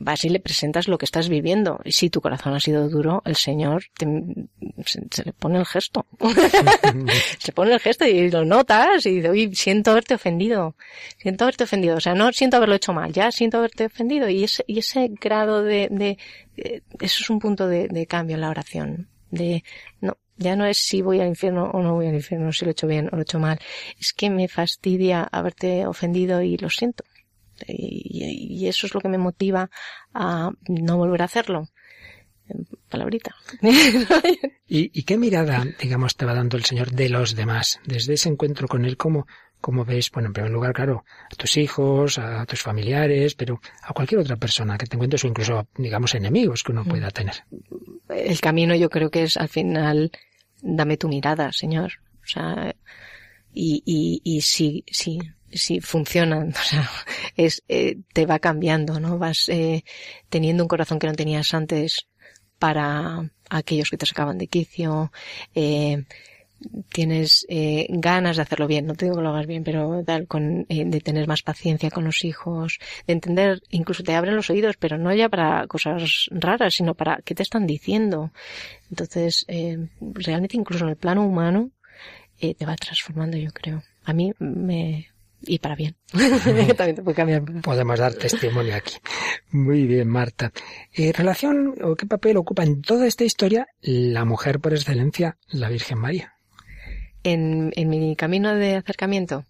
vas 0.00 0.24
y 0.24 0.28
le 0.28 0.38
presentas 0.40 0.86
lo 0.86 0.98
que 0.98 1.04
estás 1.04 1.28
viviendo. 1.28 1.80
Y 1.84 1.92
si 1.92 2.10
tu 2.10 2.20
corazón 2.20 2.54
ha 2.54 2.60
sido 2.60 2.88
duro, 2.88 3.22
el 3.26 3.34
Señor 3.34 3.84
te, 3.98 4.06
se, 4.86 5.24
le 5.24 5.32
pone 5.32 5.58
el 5.58 5.66
gesto. 5.66 6.06
se 7.38 7.52
pone 7.52 7.74
el 7.74 7.80
gesto 7.80 8.06
y 8.06 8.30
lo 8.30 8.44
notas 8.44 9.04
y 9.04 9.20
dices, 9.20 9.58
siento 9.58 9.90
haberte 9.90 10.14
ofendido. 10.14 10.76
Siento 11.18 11.44
haberte 11.44 11.64
ofendido. 11.64 11.96
O 11.96 12.00
sea, 12.00 12.14
no 12.14 12.32
siento 12.32 12.56
haberlo 12.56 12.76
hecho 12.76 12.92
mal, 12.92 13.12
ya 13.12 13.32
siento 13.32 13.58
haberte 13.58 13.86
ofendido. 13.86 14.28
Y 14.28 14.44
ese, 14.44 14.64
y 14.68 14.78
ese 14.78 15.08
grado 15.20 15.62
de, 15.64 15.88
de, 15.90 16.16
de 16.56 16.82
eso 17.00 17.22
es 17.22 17.30
un 17.30 17.40
punto 17.40 17.66
de, 17.66 17.88
de 17.88 18.06
cambio 18.06 18.36
en 18.36 18.42
la 18.42 18.50
oración. 18.50 19.08
De, 19.32 19.64
no, 20.00 20.16
ya 20.40 20.56
no 20.56 20.64
es 20.64 20.78
si 20.78 21.02
voy 21.02 21.20
al 21.20 21.28
infierno 21.28 21.70
o 21.70 21.82
no 21.82 21.94
voy 21.94 22.06
al 22.06 22.14
infierno, 22.14 22.50
si 22.52 22.64
lo 22.64 22.70
he 22.70 22.72
hecho 22.72 22.86
bien 22.86 23.08
o 23.12 23.16
lo 23.16 23.18
he 23.18 23.22
hecho 23.22 23.38
mal. 23.38 23.60
Es 24.00 24.12
que 24.12 24.30
me 24.30 24.48
fastidia 24.48 25.22
haberte 25.22 25.86
ofendido 25.86 26.40
y 26.42 26.56
lo 26.56 26.70
siento. 26.70 27.04
Y, 27.68 28.56
y 28.58 28.66
eso 28.66 28.86
es 28.86 28.94
lo 28.94 29.00
que 29.00 29.08
me 29.08 29.18
motiva 29.18 29.70
a 30.14 30.50
no 30.66 30.96
volver 30.96 31.20
a 31.22 31.26
hacerlo. 31.26 31.68
Palabrita. 32.88 33.34
¿Y, 34.66 34.98
¿Y, 34.98 35.02
qué 35.04 35.16
mirada, 35.16 35.64
digamos, 35.78 36.16
te 36.16 36.24
va 36.24 36.34
dando 36.34 36.56
el 36.56 36.64
Señor 36.64 36.90
de 36.90 37.08
los 37.08 37.36
demás? 37.36 37.78
Desde 37.84 38.14
ese 38.14 38.28
encuentro 38.28 38.66
con 38.66 38.84
Él, 38.84 38.96
¿cómo, 38.96 39.26
cómo 39.60 39.84
ves, 39.84 40.10
bueno, 40.10 40.28
en 40.28 40.32
primer 40.32 40.50
lugar, 40.50 40.72
claro, 40.72 41.04
a 41.30 41.34
tus 41.36 41.56
hijos, 41.56 42.18
a 42.18 42.44
tus 42.46 42.62
familiares, 42.62 43.34
pero 43.34 43.60
a 43.82 43.92
cualquier 43.92 44.20
otra 44.20 44.36
persona 44.36 44.78
que 44.78 44.86
te 44.86 44.96
encuentres 44.96 45.24
o 45.24 45.28
incluso, 45.28 45.68
digamos, 45.76 46.14
enemigos 46.14 46.64
que 46.64 46.72
uno 46.72 46.84
pueda 46.84 47.10
tener? 47.10 47.34
El 48.08 48.40
camino 48.40 48.74
yo 48.74 48.90
creo 48.90 49.10
que 49.10 49.24
es 49.24 49.36
al 49.36 49.48
final 49.48 50.10
dame 50.62 50.96
tu 50.96 51.08
mirada, 51.08 51.52
Señor. 51.52 51.92
O 52.22 52.26
sea, 52.26 52.74
y, 53.52 53.82
y, 53.84 54.20
y 54.24 54.40
si, 54.42 54.84
si, 54.90 55.18
si 55.52 55.80
funcionan, 55.80 56.50
o 56.56 56.62
sea, 56.62 56.90
es, 57.36 57.62
eh, 57.68 57.98
te 58.12 58.26
va 58.26 58.38
cambiando, 58.38 59.00
¿no? 59.00 59.18
Vas 59.18 59.48
eh, 59.48 59.84
teniendo 60.28 60.64
un 60.64 60.68
corazón 60.68 60.98
que 60.98 61.06
no 61.06 61.14
tenías 61.14 61.52
antes 61.54 62.06
para 62.58 63.30
aquellos 63.48 63.90
que 63.90 63.96
te 63.96 64.06
sacaban 64.06 64.38
de 64.38 64.46
quicio, 64.46 65.12
eh, 65.54 66.04
tienes 66.92 67.46
eh, 67.48 67.86
ganas 67.90 68.36
de 68.36 68.42
hacerlo 68.42 68.66
bien, 68.66 68.86
no 68.86 68.94
te 68.94 69.06
digo 69.06 69.16
que 69.16 69.22
lo 69.22 69.30
hagas 69.30 69.46
bien, 69.46 69.64
pero 69.64 70.02
tal, 70.04 70.26
con, 70.26 70.66
eh, 70.68 70.84
de 70.84 71.00
tener 71.00 71.26
más 71.26 71.42
paciencia 71.42 71.90
con 71.90 72.04
los 72.04 72.24
hijos, 72.24 72.78
de 73.06 73.12
entender, 73.12 73.62
incluso 73.70 74.02
te 74.02 74.14
abren 74.14 74.36
los 74.36 74.50
oídos, 74.50 74.76
pero 74.76 74.98
no 74.98 75.14
ya 75.14 75.28
para 75.28 75.66
cosas 75.66 76.28
raras, 76.30 76.74
sino 76.74 76.94
para 76.94 77.20
qué 77.24 77.34
te 77.34 77.42
están 77.42 77.66
diciendo. 77.66 78.30
Entonces, 78.90 79.44
eh, 79.48 79.78
realmente 80.00 80.56
incluso 80.56 80.84
en 80.84 80.90
el 80.90 80.96
plano 80.96 81.24
humano, 81.24 81.70
eh, 82.40 82.54
te 82.54 82.66
va 82.66 82.76
transformando, 82.76 83.36
yo 83.36 83.50
creo. 83.52 83.82
A 84.04 84.12
mí 84.12 84.32
me, 84.38 85.08
y 85.42 85.58
para 85.58 85.74
bien. 85.74 85.96
También 86.76 86.96
te 86.96 87.02
puede 87.02 87.14
cambiar. 87.14 87.42
Podemos 87.62 87.98
dar 87.98 88.14
testimonio 88.14 88.74
aquí. 88.74 88.94
Muy 89.50 89.86
bien, 89.86 90.08
Marta. 90.08 90.52
¿En 90.92 91.12
relación 91.12 91.74
o 91.82 91.94
qué 91.96 92.06
papel 92.06 92.36
ocupa 92.36 92.64
en 92.64 92.82
toda 92.82 93.06
esta 93.06 93.24
historia 93.24 93.66
la 93.80 94.24
mujer 94.24 94.60
por 94.60 94.72
excelencia, 94.72 95.36
la 95.48 95.68
Virgen 95.68 95.98
María? 95.98 96.34
En, 97.24 97.72
en 97.76 97.88
mi 97.88 98.16
camino 98.16 98.54
de 98.54 98.76
acercamiento? 98.76 99.44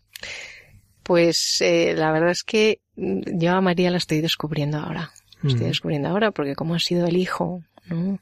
Pues 1.03 1.61
eh, 1.61 1.95
la 1.97 2.13
verdad 2.13 2.31
es 2.31 2.45
que 2.45 2.81
yo 2.97 3.53
a 3.53 3.61
María 3.61 3.91
la 3.91 3.97
estoy 3.97 4.21
descubriendo 4.21 4.79
ahora. 4.79 5.11
La 5.43 5.51
estoy 5.51 5.67
descubriendo 5.67 6.09
ahora 6.09 6.33
porque 6.33 6.55
como 6.55 6.75
ha 6.75 6.79
sido 6.79 7.07
el 7.07 7.17
hijo, 7.17 7.63
¿no? 7.87 8.19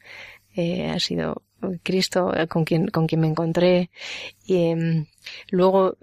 Eh, 0.55 0.89
ha 0.89 1.01
sido 1.01 1.43
Cristo 1.83 2.33
con 2.49 2.65
quien, 2.65 2.89
con 2.89 3.07
quien 3.07 3.21
me 3.21 3.27
encontré. 3.27 3.91
Y 4.47 4.57
eh, 4.57 5.07
luego, 5.51 5.97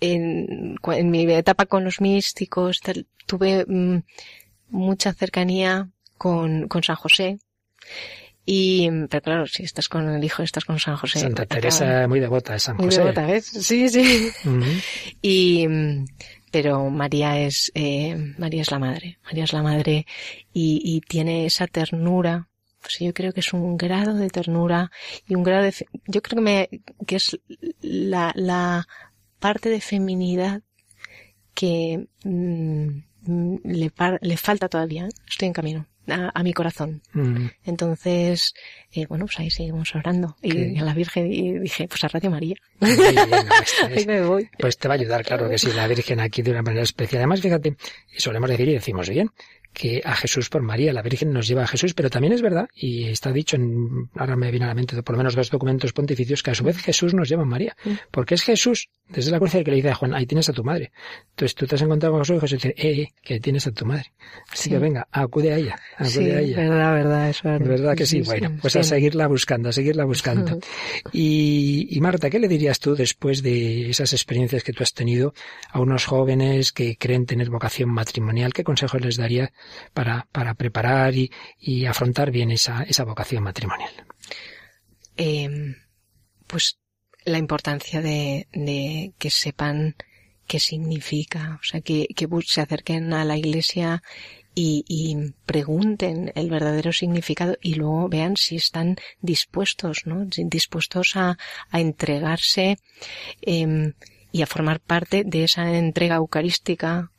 en, 0.00 0.76
en, 0.82 1.10
mi 1.10 1.30
etapa 1.32 1.66
con 1.66 1.84
los 1.84 2.00
místicos, 2.00 2.80
tal, 2.80 3.06
tuve 3.26 3.64
mmm, 3.66 3.98
mucha 4.68 5.12
cercanía 5.12 5.90
con, 6.16 6.68
con 6.68 6.82
San 6.82 6.96
José. 6.96 7.38
Y, 8.46 8.88
pero 9.08 9.22
claro, 9.22 9.46
si 9.46 9.62
estás 9.62 9.88
con 9.88 10.08
el 10.08 10.24
hijo, 10.24 10.42
estás 10.42 10.64
con 10.64 10.78
San 10.78 10.96
José. 10.96 11.20
Santa 11.20 11.46
Teresa, 11.46 12.08
muy 12.08 12.20
devota 12.20 12.54
de 12.54 12.58
San 12.58 12.76
José. 12.76 12.86
Muy 12.86 12.96
devota, 12.96 13.26
¿ves? 13.26 13.46
Sí, 13.46 13.88
sí. 13.88 14.30
Uh 14.44 14.48
-huh. 14.48 14.82
Y, 15.22 15.66
pero 16.50 16.90
María 16.90 17.38
es, 17.38 17.70
eh, 17.74 18.16
María 18.38 18.62
es 18.62 18.70
la 18.70 18.78
madre. 18.78 19.18
María 19.24 19.44
es 19.44 19.52
la 19.52 19.62
madre 19.62 20.06
y, 20.52 20.80
y 20.84 21.00
tiene 21.02 21.46
esa 21.46 21.66
ternura. 21.66 22.48
Pues 22.80 22.98
yo 22.98 23.12
creo 23.12 23.32
que 23.34 23.40
es 23.40 23.52
un 23.52 23.76
grado 23.76 24.14
de 24.14 24.30
ternura 24.30 24.90
y 25.28 25.34
un 25.34 25.42
grado 25.42 25.64
de, 25.64 25.74
yo 26.06 26.22
creo 26.22 26.36
que 26.36 26.42
me, 26.42 26.68
que 27.06 27.16
es 27.16 27.38
la, 27.82 28.32
la 28.34 28.88
parte 29.38 29.68
de 29.68 29.82
feminidad 29.82 30.62
que 31.52 32.06
mmm, 32.24 33.00
le, 33.64 33.92
le 34.22 34.36
falta 34.38 34.68
todavía. 34.70 35.08
Estoy 35.28 35.48
en 35.48 35.52
camino 35.52 35.86
a, 36.12 36.30
a 36.34 36.42
mi 36.42 36.52
corazón. 36.52 37.02
Mm. 37.12 37.46
Entonces, 37.64 38.54
eh, 38.92 39.06
bueno, 39.06 39.26
pues 39.26 39.38
ahí 39.40 39.50
seguimos 39.50 39.94
orando. 39.94 40.36
Y 40.42 40.78
a 40.78 40.84
la 40.84 40.94
Virgen 40.94 41.32
y 41.32 41.58
dije, 41.58 41.88
pues 41.88 42.02
a 42.04 42.08
Radio 42.08 42.30
María. 42.30 42.56
Bien, 42.80 43.18
ahí 43.96 44.06
me 44.06 44.22
voy. 44.22 44.48
Pues 44.58 44.78
te 44.78 44.88
va 44.88 44.94
a 44.94 44.98
ayudar, 44.98 45.24
claro 45.24 45.48
que 45.48 45.58
sí, 45.58 45.72
la 45.72 45.86
Virgen 45.86 46.20
aquí 46.20 46.42
de 46.42 46.50
una 46.50 46.62
manera 46.62 46.82
especial. 46.82 47.20
Además, 47.20 47.40
fíjate, 47.40 47.76
solemos 48.16 48.50
decir 48.50 48.68
y 48.68 48.74
decimos 48.74 49.08
bien, 49.08 49.30
que 49.72 50.02
a 50.04 50.14
Jesús 50.14 50.48
por 50.48 50.62
María. 50.62 50.92
La 50.92 51.02
Virgen 51.02 51.32
nos 51.32 51.46
lleva 51.46 51.62
a 51.62 51.66
Jesús, 51.66 51.94
pero 51.94 52.10
también 52.10 52.32
es 52.32 52.42
verdad, 52.42 52.68
y 52.74 53.04
está 53.04 53.32
dicho 53.32 53.56
en, 53.56 54.10
ahora 54.14 54.36
me 54.36 54.50
viene 54.50 54.66
a 54.66 54.68
la 54.68 54.74
mente 54.74 55.00
por 55.02 55.14
lo 55.14 55.18
menos 55.18 55.34
dos 55.34 55.50
documentos 55.50 55.92
pontificios, 55.92 56.42
que 56.42 56.50
a 56.50 56.54
su 56.54 56.64
vez 56.64 56.78
Jesús 56.78 57.14
nos 57.14 57.28
lleva 57.28 57.42
a 57.42 57.46
María. 57.46 57.76
Porque 58.10 58.34
es 58.34 58.42
Jesús, 58.42 58.88
desde 59.08 59.30
la 59.30 59.38
cruz, 59.38 59.52
que 59.52 59.62
le 59.64 59.76
dice 59.76 59.90
a 59.90 59.94
Juan, 59.94 60.14
ahí 60.14 60.26
tienes 60.26 60.48
a 60.48 60.52
tu 60.52 60.64
madre. 60.64 60.92
Entonces 61.30 61.54
tú 61.54 61.66
te 61.66 61.74
has 61.74 61.82
encontrado 61.82 62.14
con 62.14 62.24
Jesús 62.24 62.36
y 62.36 62.40
Jesús 62.40 62.62
dice, 62.62 62.74
eh, 62.76 63.02
eh, 63.02 63.08
que 63.22 63.40
tienes 63.40 63.66
a 63.66 63.72
tu 63.72 63.86
madre. 63.86 64.12
Así 64.50 64.70
que 64.70 64.78
venga, 64.78 65.06
acude 65.10 65.52
a 65.52 65.56
ella, 65.56 65.78
acude 65.96 66.10
sí, 66.10 66.30
a 66.30 66.40
ella. 66.40 66.56
verdad, 66.56 66.94
verdad, 66.94 67.30
eso 67.30 67.48
es 67.48 67.68
¿Verdad 67.68 67.96
que 67.96 68.06
sí? 68.06 68.22
bueno, 68.22 68.58
pues 68.60 68.76
a 68.76 68.82
seguirla 68.82 69.26
buscando, 69.26 69.68
a 69.68 69.72
seguirla 69.72 70.04
buscando. 70.04 70.58
Y, 71.12 71.88
y 71.90 72.00
Marta, 72.00 72.30
¿qué 72.30 72.38
le 72.38 72.48
dirías 72.48 72.78
tú 72.78 72.94
después 72.94 73.42
de 73.42 73.90
esas 73.90 74.12
experiencias 74.12 74.62
que 74.62 74.72
tú 74.72 74.82
has 74.82 74.92
tenido 74.92 75.34
a 75.70 75.80
unos 75.80 76.04
jóvenes 76.04 76.72
que 76.72 76.96
creen 76.96 77.26
tener 77.26 77.50
vocación 77.50 77.90
matrimonial? 77.90 78.52
¿Qué 78.52 78.64
consejos 78.64 79.00
les 79.00 79.16
daría 79.16 79.52
para, 79.92 80.26
para 80.32 80.54
preparar 80.54 81.14
y, 81.14 81.30
afrontar 81.86 82.30
bien 82.30 82.50
esa, 82.50 82.82
esa 82.84 83.04
vocación 83.04 83.42
matrimonial? 83.42 83.90
Eh, 85.16 85.74
pues 86.46 86.78
la 87.24 87.38
importancia 87.38 88.00
de, 88.00 89.12
que 89.18 89.30
sepan 89.30 89.94
qué 90.46 90.58
significa, 90.58 91.58
o 91.60 91.64
sea, 91.64 91.80
que, 91.80 92.08
se 92.46 92.60
acerquen 92.60 93.12
a 93.12 93.24
la 93.24 93.36
iglesia 93.36 94.02
y, 94.54 95.32
pregunten 95.46 96.32
el 96.34 96.50
verdadero 96.50 96.92
significado 96.92 97.56
y 97.62 97.74
luego 97.74 98.08
vean 98.08 98.36
si 98.36 98.56
están 98.56 98.96
dispuestos, 99.20 100.02
¿no? 100.06 100.26
Dispuestos 100.26 101.12
a, 101.14 101.38
entregarse 101.72 102.78
eh, 103.42 103.92
y 104.32 104.42
a 104.42 104.46
formar 104.46 104.80
parte 104.80 105.24
de 105.24 105.44
esa 105.44 105.76
entrega 105.76 106.16
eucarística 106.16 107.10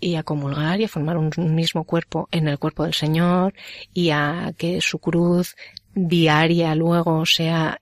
y 0.00 0.16
a 0.16 0.22
comulgar 0.22 0.80
y 0.80 0.84
a 0.84 0.88
formar 0.88 1.16
un 1.16 1.30
mismo 1.54 1.84
cuerpo 1.84 2.28
en 2.30 2.48
el 2.48 2.58
cuerpo 2.58 2.84
del 2.84 2.94
Señor 2.94 3.54
y 3.92 4.10
a 4.10 4.52
que 4.56 4.80
su 4.80 4.98
cruz 4.98 5.56
diaria 5.94 6.74
luego 6.74 7.24
sea 7.24 7.80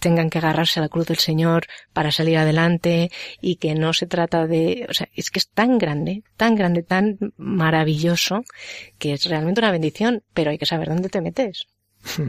tengan 0.00 0.30
que 0.30 0.38
agarrarse 0.38 0.80
a 0.80 0.82
la 0.82 0.88
cruz 0.88 1.06
del 1.06 1.18
Señor 1.18 1.66
para 1.92 2.10
salir 2.10 2.38
adelante 2.38 3.10
y 3.40 3.56
que 3.56 3.74
no 3.74 3.92
se 3.92 4.06
trata 4.06 4.46
de, 4.46 4.86
o 4.88 4.94
sea, 4.94 5.08
es 5.14 5.30
que 5.30 5.38
es 5.38 5.48
tan 5.48 5.78
grande, 5.78 6.22
tan 6.36 6.54
grande, 6.54 6.82
tan 6.82 7.18
maravilloso 7.36 8.44
que 8.98 9.12
es 9.12 9.26
realmente 9.26 9.60
una 9.60 9.72
bendición, 9.72 10.22
pero 10.32 10.50
hay 10.50 10.58
que 10.58 10.66
saber 10.66 10.88
dónde 10.88 11.10
te 11.10 11.20
metes 11.20 11.66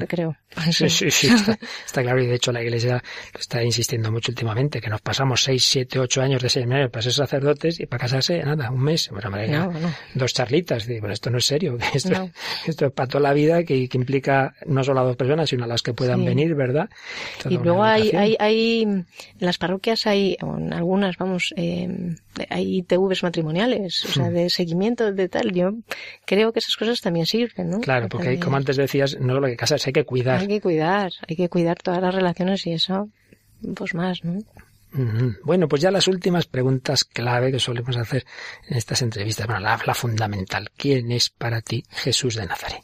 creo. 0.08 0.36
Sí, 0.72 0.90
sí, 0.90 1.10
sí, 1.10 1.28
está, 1.28 1.58
está, 1.86 2.02
claro. 2.04 2.22
Y 2.22 2.28
de 2.28 2.36
hecho 2.36 2.52
la 2.52 2.62
Iglesia 2.62 3.04
lo 3.34 3.40
está 3.40 3.64
insistiendo 3.64 4.12
mucho 4.12 4.32
últimamente, 4.32 4.80
que 4.80 4.90
nos 4.90 5.02
pasamos 5.02 5.44
seis, 5.44 5.66
siete, 5.66 6.00
ocho 6.00 6.22
años 6.22 6.42
de 6.42 6.50
seminario 6.50 6.90
para 6.90 7.02
ser 7.02 7.14
sacerdotes 7.14 7.80
y 7.80 7.86
para 7.86 8.02
casarse, 8.02 8.44
nada, 8.44 8.70
un 8.70 8.84
mes. 8.84 9.10
Bueno, 9.10 9.30
no, 9.30 9.72
no. 9.72 9.94
Dos 10.14 10.34
charlitas. 10.34 10.86
Digo, 10.86 11.02
bueno, 11.02 11.14
esto 11.14 11.30
no 11.30 11.38
es 11.38 11.46
serio. 11.46 11.78
Esto, 11.94 12.10
no. 12.10 12.32
esto 12.66 12.88
es 12.88 12.92
para 12.92 13.08
toda 13.08 13.22
la 13.22 13.34
vida 13.34 13.64
que, 13.64 13.88
que, 13.88 13.98
implica 13.98 14.56
no 14.66 14.84
solo 14.84 15.02
a 15.02 15.04
dos 15.04 15.16
personas, 15.16 15.50
sino 15.50 15.64
a 15.64 15.68
las 15.68 15.82
que 15.82 15.94
puedan 15.94 16.22
sí. 16.22 16.26
venir, 16.26 16.56
¿verdad? 16.56 16.90
Toda 17.42 17.54
y 17.54 17.58
luego 17.58 17.84
hay, 17.84 18.10
hay, 18.12 18.36
hay, 18.40 18.82
en 18.84 19.06
las 19.40 19.58
parroquias 19.58 20.08
hay, 20.08 20.38
en 20.42 20.74
algunas, 20.74 21.18
vamos, 21.18 21.54
eh, 21.56 22.16
hay 22.50 22.84
TVs 22.84 23.24
matrimoniales, 23.24 24.06
o 24.06 24.08
sea, 24.10 24.30
de 24.30 24.50
seguimiento, 24.50 25.12
de 25.12 25.30
tal. 25.30 25.52
Yo 25.52 25.74
creo 26.26 26.52
que 26.52 26.60
esas 26.60 26.76
cosas 26.76 27.02
también 27.02 27.26
sirven, 27.26 27.70
¿no? 27.70 27.80
Claro, 27.80 28.08
porque 28.10 28.26
también... 28.26 28.44
como 28.44 28.58
antes 28.58 28.76
decías, 28.76 29.18
no 29.20 29.34
solo 29.34 29.48
que 29.48 29.58
casarse, 29.64 29.90
hay 29.90 29.94
que 29.94 30.06
cuidar. 30.06 30.42
Hay 30.42 30.48
que 30.48 30.62
cuidar, 30.62 31.12
hay 31.28 31.36
que 31.36 31.50
cuidar 31.50 31.78
todas 31.82 32.02
las 32.02 32.14
relaciones 32.14 32.66
y 32.68 32.74
eso, 32.74 33.10
pues 33.76 33.94
más, 33.94 34.24
¿no? 34.24 34.40
Bueno, 35.44 35.68
pues 35.68 35.82
ya 35.82 35.90
las 35.90 36.08
últimas 36.08 36.46
preguntas 36.46 37.04
clave 37.04 37.52
que 37.52 37.60
solemos 37.60 37.98
hacer 37.98 38.26
en 38.68 38.78
estas 38.78 39.02
entrevistas. 39.02 39.48
Bueno, 39.48 39.62
la, 39.62 39.80
la 39.84 39.96
fundamental. 39.96 40.70
¿Quién 40.78 41.12
es 41.12 41.32
para 41.32 41.62
ti 41.62 41.84
Jesús 41.90 42.36
de 42.36 42.46
Nazaret? 42.46 42.82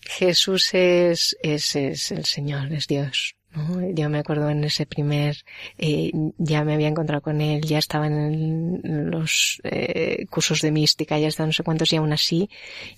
Jesús 0.00 0.70
es, 0.74 1.36
es, 1.40 1.76
es 1.76 2.10
el 2.10 2.24
Señor, 2.24 2.72
es 2.72 2.88
Dios. 2.88 3.36
¿No? 3.54 3.90
Yo 3.90 4.08
me 4.08 4.18
acuerdo 4.18 4.48
en 4.50 4.64
ese 4.64 4.86
primer, 4.86 5.36
eh, 5.78 6.10
ya 6.38 6.64
me 6.64 6.74
había 6.74 6.88
encontrado 6.88 7.22
con 7.22 7.40
él, 7.40 7.62
ya 7.62 7.78
estaba 7.78 8.06
en, 8.06 8.80
el, 8.84 9.10
los 9.10 9.60
eh, 9.64 10.26
cursos 10.30 10.60
de 10.60 10.70
mística, 10.70 11.18
ya 11.18 11.28
estaba 11.28 11.46
no 11.46 11.52
sé 11.52 11.62
cuántos 11.62 11.92
y 11.92 11.96
aún 11.96 12.12
así, 12.12 12.48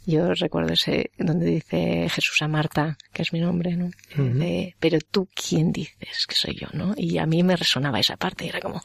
yo 0.07 0.33
recuerdo 0.35 0.73
ese 0.73 1.11
donde 1.19 1.47
dice 1.47 2.09
Jesús 2.09 2.41
a 2.43 2.49
Marta, 2.49 2.97
que 3.13 3.23
es 3.23 3.33
mi 3.33 3.41
nombre, 3.41 3.77
¿no? 3.77 3.87
Uh 3.87 4.23
-huh. 4.23 4.75
Pero 4.79 4.99
tú, 5.11 5.29
¿quién 5.35 5.73
dices 5.73 6.27
que 6.27 6.35
soy 6.35 6.55
yo, 6.55 6.69
no? 6.73 6.95
Y 6.97 7.19
a 7.19 7.27
mí 7.27 7.43
me 7.43 7.57
resonaba 7.57 8.01
esa 8.01 8.17
parte, 8.17 8.47
y 8.47 8.49
era 8.49 8.61
como, 8.61 8.83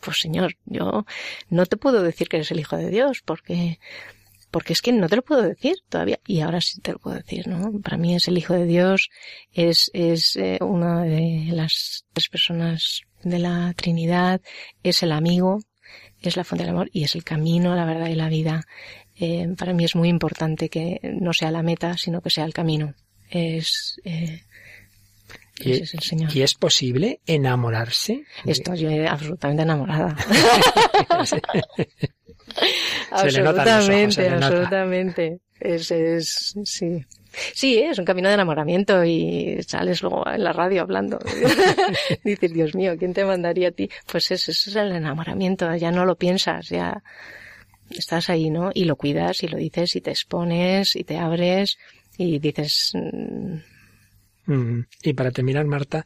pues 0.00 0.18
señor, 0.18 0.56
yo 0.64 1.04
no 1.50 1.66
te 1.66 1.76
puedo 1.76 2.02
decir 2.02 2.28
que 2.28 2.36
eres 2.36 2.50
el 2.50 2.60
Hijo 2.60 2.76
de 2.76 2.90
Dios, 2.90 3.22
porque 3.24 3.78
porque 4.50 4.72
es 4.72 4.82
que 4.82 4.92
no 4.92 5.08
te 5.08 5.16
lo 5.16 5.22
puedo 5.22 5.42
decir 5.42 5.76
todavía 5.88 6.18
y 6.26 6.40
ahora 6.40 6.60
sí 6.60 6.80
te 6.80 6.92
lo 6.92 6.98
puedo 6.98 7.16
decir, 7.16 7.48
¿no? 7.48 7.72
Para 7.80 7.96
mí 7.96 8.14
es 8.14 8.28
el 8.28 8.38
Hijo 8.38 8.54
de 8.54 8.66
Dios, 8.66 9.10
es, 9.52 9.90
es 9.92 10.36
eh, 10.36 10.58
una 10.60 11.02
de 11.02 11.46
las 11.50 12.04
tres 12.12 12.28
personas 12.28 13.02
de 13.22 13.38
la 13.38 13.72
Trinidad, 13.76 14.40
es 14.82 15.02
el 15.02 15.12
amigo, 15.12 15.60
es 16.20 16.36
la 16.36 16.44
fuente 16.44 16.64
del 16.64 16.74
amor 16.74 16.88
y 16.92 17.04
es 17.04 17.14
el 17.14 17.24
camino, 17.24 17.74
la 17.74 17.84
verdad 17.84 18.08
y 18.08 18.14
la 18.14 18.28
vida. 18.28 18.64
Eh, 19.14 19.48
para 19.56 19.72
mí 19.72 19.84
es 19.84 19.94
muy 19.94 20.08
importante 20.08 20.68
que 20.68 21.00
no 21.20 21.32
sea 21.32 21.50
la 21.50 21.62
meta, 21.62 21.96
sino 21.96 22.20
que 22.20 22.30
sea 22.30 22.44
el 22.44 22.54
camino. 22.54 22.94
Es, 23.28 24.00
eh, 24.04 24.42
¿Y, 25.60 25.72
es 25.72 25.94
el 25.94 26.00
Señor. 26.00 26.36
¿Y 26.36 26.42
es 26.42 26.54
posible 26.54 27.20
enamorarse? 27.26 28.24
Estoy 28.44 29.06
absolutamente 29.06 29.62
enamorada. 29.62 30.16
absolutamente, 33.10 34.28
ojos, 34.28 34.42
absolutamente. 34.42 35.40
Es, 35.58 35.90
es, 35.90 36.54
sí. 36.64 37.04
Sí, 37.54 37.78
es 37.78 37.98
un 37.98 38.04
camino 38.04 38.28
de 38.28 38.34
enamoramiento 38.34 39.04
y 39.04 39.58
sales 39.66 40.02
luego 40.02 40.28
en 40.28 40.42
la 40.42 40.52
radio 40.52 40.82
hablando. 40.82 41.18
Dices, 42.24 42.52
Dios 42.52 42.74
mío, 42.74 42.96
¿quién 42.98 43.12
te 43.12 43.24
mandaría 43.24 43.68
a 43.68 43.72
ti? 43.72 43.90
Pues 44.10 44.30
eso, 44.30 44.50
eso 44.50 44.70
es 44.70 44.76
el 44.76 44.92
enamoramiento, 44.92 45.74
ya 45.76 45.90
no 45.90 46.04
lo 46.04 46.16
piensas, 46.16 46.68
ya 46.68 47.02
estás 47.90 48.30
ahí, 48.30 48.50
¿no? 48.50 48.70
Y 48.72 48.84
lo 48.84 48.96
cuidas 48.96 49.42
y 49.42 49.48
lo 49.48 49.58
dices 49.58 49.96
y 49.96 50.00
te 50.00 50.10
expones 50.10 50.96
y 50.96 51.04
te 51.04 51.18
abres 51.18 51.78
y 52.16 52.38
dices, 52.38 52.92
y 55.02 55.12
para 55.14 55.30
terminar, 55.30 55.66
Marta, 55.66 56.04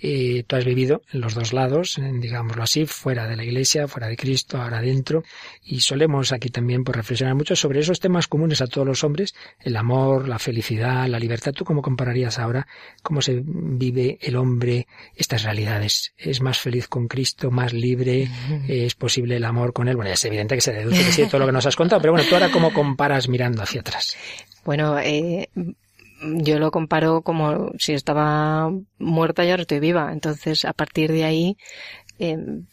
eh, 0.00 0.44
tú 0.46 0.56
has 0.56 0.64
vivido 0.64 1.02
en 1.12 1.20
los 1.20 1.34
dos 1.34 1.52
lados, 1.52 2.00
digámoslo 2.00 2.62
así, 2.62 2.86
fuera 2.86 3.26
de 3.26 3.36
la 3.36 3.44
Iglesia, 3.44 3.86
fuera 3.88 4.08
de 4.08 4.16
Cristo, 4.16 4.60
ahora 4.60 4.80
dentro, 4.80 5.24
y 5.62 5.80
solemos 5.80 6.32
aquí 6.32 6.48
también 6.48 6.84
por 6.84 6.96
reflexionar 6.96 7.34
mucho 7.34 7.54
sobre 7.54 7.80
esos 7.80 8.00
temas 8.00 8.28
comunes 8.28 8.62
a 8.62 8.66
todos 8.66 8.86
los 8.86 9.04
hombres, 9.04 9.34
el 9.60 9.76
amor, 9.76 10.28
la 10.28 10.38
felicidad, 10.38 11.06
la 11.08 11.18
libertad. 11.18 11.52
¿Tú 11.52 11.64
cómo 11.64 11.82
compararías 11.82 12.38
ahora 12.38 12.66
cómo 13.02 13.20
se 13.20 13.42
vive 13.44 14.18
el 14.22 14.36
hombre 14.36 14.86
estas 15.14 15.42
realidades? 15.42 16.14
¿Es 16.16 16.40
más 16.40 16.58
feliz 16.58 16.88
con 16.88 17.08
Cristo, 17.08 17.50
más 17.50 17.72
libre? 17.72 18.28
¿Es 18.68 18.94
posible 18.94 19.36
el 19.36 19.44
amor 19.44 19.72
con 19.72 19.88
él? 19.88 19.96
Bueno, 19.96 20.10
es 20.10 20.24
evidente 20.24 20.54
que 20.54 20.60
se 20.60 20.72
deduce 20.72 21.04
que 21.04 21.12
sí, 21.12 21.26
todo 21.26 21.40
lo 21.40 21.46
que 21.46 21.52
nos 21.52 21.66
has 21.66 21.76
contado, 21.76 22.00
pero 22.00 22.12
bueno, 22.12 22.26
tú 22.28 22.34
ahora 22.34 22.50
cómo 22.50 22.72
comparas 22.72 23.28
mirando 23.28 23.62
hacia 23.62 23.80
atrás. 23.80 24.16
Bueno, 24.64 24.98
eh, 24.98 25.48
yo 26.22 26.58
lo 26.58 26.70
comparo 26.70 27.22
como 27.22 27.72
si 27.78 27.92
estaba 27.92 28.70
muerta 28.98 29.44
y 29.44 29.50
ahora 29.50 29.62
estoy 29.62 29.80
viva. 29.80 30.12
Entonces, 30.12 30.64
a 30.64 30.72
partir 30.72 31.12
de 31.12 31.24
ahí, 31.24 31.56
el, 32.18 32.66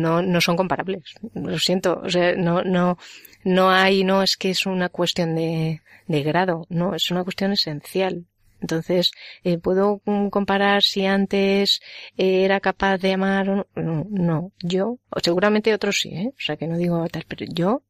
no, 0.00 0.22
no 0.22 0.40
son 0.40 0.56
comparables. 0.56 1.14
Lo 1.34 1.58
siento. 1.58 2.00
O 2.02 2.10
sea, 2.10 2.34
no, 2.34 2.62
no, 2.62 2.98
no 3.44 3.70
hay, 3.70 4.04
no 4.04 4.22
es 4.22 4.36
que 4.36 4.50
es 4.50 4.66
una 4.66 4.88
cuestión 4.88 5.34
de, 5.34 5.82
de 6.06 6.22
grado. 6.22 6.66
No, 6.68 6.94
es 6.94 7.10
una 7.10 7.24
cuestión 7.24 7.52
esencial. 7.52 8.26
Entonces, 8.60 9.12
eh, 9.44 9.58
¿puedo 9.58 10.00
comparar 10.30 10.82
si 10.82 11.04
antes 11.04 11.80
eh, 12.16 12.44
era 12.44 12.60
capaz 12.60 12.98
de 12.98 13.12
amar 13.12 13.50
o 13.50 13.56
no? 13.56 13.66
No, 13.76 14.06
no. 14.08 14.52
yo, 14.62 14.98
o 15.10 15.20
seguramente 15.22 15.74
otros 15.74 15.98
sí, 16.00 16.08
¿eh? 16.08 16.28
O 16.28 16.40
sea, 16.40 16.56
que 16.56 16.66
no 16.66 16.78
digo 16.78 17.06
tal, 17.08 17.24
pero 17.28 17.44
yo 17.48 17.82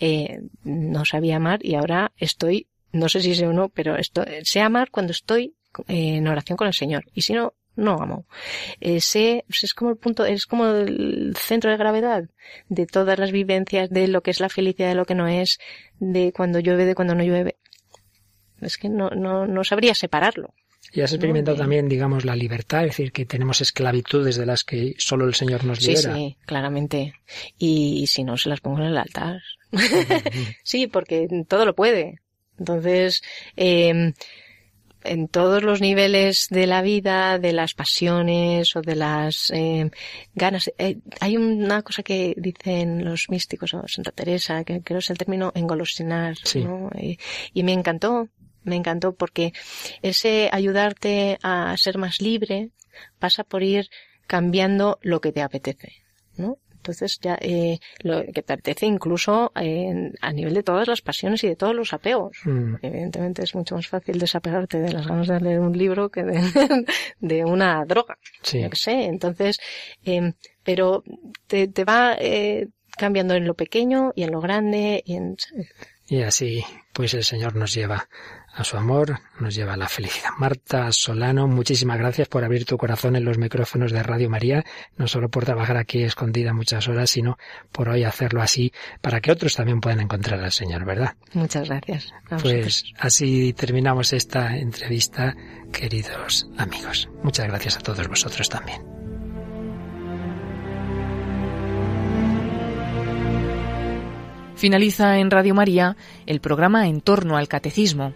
eh, 0.00 0.40
no 0.64 1.04
sabía 1.04 1.36
amar 1.36 1.64
y 1.64 1.74
ahora 1.74 2.12
estoy 2.16 2.68
no 2.96 3.08
sé 3.08 3.20
si 3.20 3.34
sé 3.34 3.46
o 3.46 3.52
no, 3.52 3.68
pero 3.68 3.96
esto, 3.96 4.24
sé 4.42 4.60
amar 4.60 4.90
cuando 4.90 5.12
estoy 5.12 5.54
en 5.88 6.26
oración 6.26 6.56
con 6.56 6.66
el 6.66 6.74
Señor. 6.74 7.04
Y 7.14 7.22
si 7.22 7.32
no, 7.32 7.54
no 7.76 8.00
amo. 8.00 8.26
Eh, 8.80 9.00
sé, 9.00 9.44
es 9.48 9.74
como 9.74 9.90
el 9.90 9.96
punto, 9.96 10.24
es 10.24 10.46
como 10.46 10.66
el 10.66 11.36
centro 11.36 11.70
de 11.70 11.76
gravedad 11.76 12.24
de 12.68 12.86
todas 12.86 13.18
las 13.18 13.32
vivencias, 13.32 13.90
de 13.90 14.08
lo 14.08 14.22
que 14.22 14.30
es 14.30 14.40
la 14.40 14.48
felicidad, 14.48 14.88
de 14.88 14.94
lo 14.94 15.04
que 15.04 15.14
no 15.14 15.28
es, 15.28 15.58
de 15.98 16.32
cuando 16.32 16.58
llueve, 16.58 16.86
de 16.86 16.94
cuando 16.94 17.14
no 17.14 17.22
llueve. 17.22 17.56
Es 18.60 18.78
que 18.78 18.88
no, 18.88 19.10
no, 19.10 19.46
no 19.46 19.64
sabría 19.64 19.94
separarlo. 19.94 20.54
Y 20.92 21.02
has 21.02 21.12
experimentado 21.12 21.56
no, 21.56 21.62
también, 21.62 21.88
digamos, 21.88 22.24
la 22.24 22.36
libertad, 22.36 22.84
es 22.84 22.92
decir, 22.92 23.12
que 23.12 23.26
tenemos 23.26 23.60
esclavitudes 23.60 24.36
de 24.36 24.46
las 24.46 24.64
que 24.64 24.94
solo 24.98 25.26
el 25.26 25.34
Señor 25.34 25.64
nos 25.64 25.82
libera. 25.82 26.14
Sí, 26.14 26.18
sí, 26.18 26.36
claramente. 26.46 27.14
Y, 27.58 27.98
y 28.02 28.06
si 28.06 28.24
no, 28.24 28.36
se 28.38 28.48
las 28.48 28.60
pongo 28.60 28.78
en 28.78 28.86
el 28.86 28.96
altar. 28.96 29.42
sí, 30.62 30.86
porque 30.86 31.28
todo 31.48 31.66
lo 31.66 31.74
puede. 31.74 32.20
Entonces, 32.58 33.22
eh, 33.56 34.12
en 35.06 35.28
todos 35.28 35.62
los 35.62 35.80
niveles 35.80 36.48
de 36.50 36.66
la 36.66 36.82
vida, 36.82 37.38
de 37.38 37.52
las 37.52 37.74
pasiones 37.74 38.74
o 38.76 38.82
de 38.82 38.96
las 38.96 39.50
eh, 39.54 39.90
ganas. 40.34 40.70
Eh, 40.78 40.98
hay 41.20 41.36
una 41.36 41.82
cosa 41.82 42.02
que 42.02 42.34
dicen 42.36 43.04
los 43.04 43.28
místicos 43.30 43.74
o 43.74 43.86
Santa 43.86 44.12
Teresa, 44.12 44.64
que 44.64 44.82
creo 44.82 44.98
es 44.98 45.10
el 45.10 45.18
término 45.18 45.52
engolosinar, 45.54 46.36
¿no? 46.56 46.90
y, 46.98 47.18
y 47.52 47.62
me 47.62 47.72
encantó, 47.72 48.28
me 48.64 48.76
encantó 48.76 49.14
porque 49.14 49.52
ese 50.02 50.50
ayudarte 50.52 51.38
a 51.42 51.74
ser 51.76 51.98
más 51.98 52.20
libre 52.20 52.70
pasa 53.18 53.44
por 53.44 53.62
ir 53.62 53.88
cambiando 54.26 54.98
lo 55.02 55.20
que 55.20 55.32
te 55.32 55.42
apetece, 55.42 55.92
¿no? 56.36 56.58
Entonces 56.86 57.18
ya 57.20 57.36
eh, 57.40 57.80
lo 58.02 58.24
que 58.32 58.42
te 58.42 58.52
apetece 58.52 58.86
incluso 58.86 59.50
eh, 59.60 60.12
a 60.20 60.32
nivel 60.32 60.54
de 60.54 60.62
todas 60.62 60.86
las 60.86 61.02
pasiones 61.02 61.42
y 61.42 61.48
de 61.48 61.56
todos 61.56 61.74
los 61.74 61.92
apegos. 61.92 62.38
Mm. 62.44 62.76
Evidentemente 62.80 63.42
es 63.42 63.56
mucho 63.56 63.74
más 63.74 63.88
fácil 63.88 64.20
desapegarte 64.20 64.78
de 64.78 64.92
las 64.92 65.08
ganas 65.08 65.26
de 65.26 65.40
leer 65.40 65.58
un 65.58 65.76
libro 65.76 66.10
que 66.10 66.22
de, 66.22 66.40
de 67.18 67.44
una 67.44 67.84
droga. 67.84 68.18
Sí. 68.42 68.60
Yo 68.62 68.70
qué 68.70 68.76
sé. 68.76 69.04
Entonces, 69.06 69.58
eh, 70.04 70.34
pero 70.62 71.02
te, 71.48 71.66
te 71.66 71.84
va 71.84 72.16
eh, 72.20 72.68
cambiando 72.96 73.34
en 73.34 73.46
lo 73.46 73.54
pequeño 73.54 74.12
y 74.14 74.22
en 74.22 74.30
lo 74.30 74.40
grande 74.40 75.02
y 75.04 75.16
en 75.16 75.36
Y 76.06 76.22
así, 76.22 76.64
pues 76.92 77.14
el 77.14 77.24
Señor 77.24 77.56
nos 77.56 77.74
lleva 77.74 78.08
a 78.56 78.64
su 78.64 78.76
amor, 78.78 79.20
nos 79.38 79.54
lleva 79.54 79.74
a 79.74 79.76
la 79.76 79.88
felicidad. 79.88 80.30
Marta 80.38 80.90
Solano, 80.90 81.46
muchísimas 81.46 81.98
gracias 81.98 82.26
por 82.26 82.42
abrir 82.42 82.64
tu 82.64 82.78
corazón 82.78 83.14
en 83.14 83.24
los 83.24 83.36
micrófonos 83.36 83.92
de 83.92 84.02
Radio 84.02 84.30
María, 84.30 84.64
no 84.96 85.06
solo 85.06 85.28
por 85.28 85.44
trabajar 85.44 85.76
aquí 85.76 86.02
escondida 86.02 86.54
muchas 86.54 86.88
horas, 86.88 87.10
sino 87.10 87.36
por 87.70 87.90
hoy 87.90 88.04
hacerlo 88.04 88.40
así 88.40 88.72
para 89.02 89.20
que 89.20 89.30
otros 89.30 89.54
también 89.54 89.80
puedan 89.80 90.00
encontrar 90.00 90.42
al 90.42 90.52
Señor, 90.52 90.86
¿verdad? 90.86 91.14
Muchas 91.34 91.68
gracias. 91.68 92.12
Pues 92.42 92.84
así 92.98 93.52
terminamos 93.52 94.14
esta 94.14 94.56
entrevista, 94.56 95.36
queridos 95.70 96.48
amigos. 96.56 97.10
Muchas 97.22 97.46
gracias 97.48 97.76
a 97.76 97.80
todos 97.80 98.08
vosotros 98.08 98.48
también. 98.48 98.96
Finaliza 104.56 105.18
en 105.18 105.30
Radio 105.30 105.54
María 105.54 105.96
el 106.24 106.40
programa 106.40 106.88
En 106.88 107.02
torno 107.02 107.36
al 107.36 107.46
Catecismo. 107.46 108.14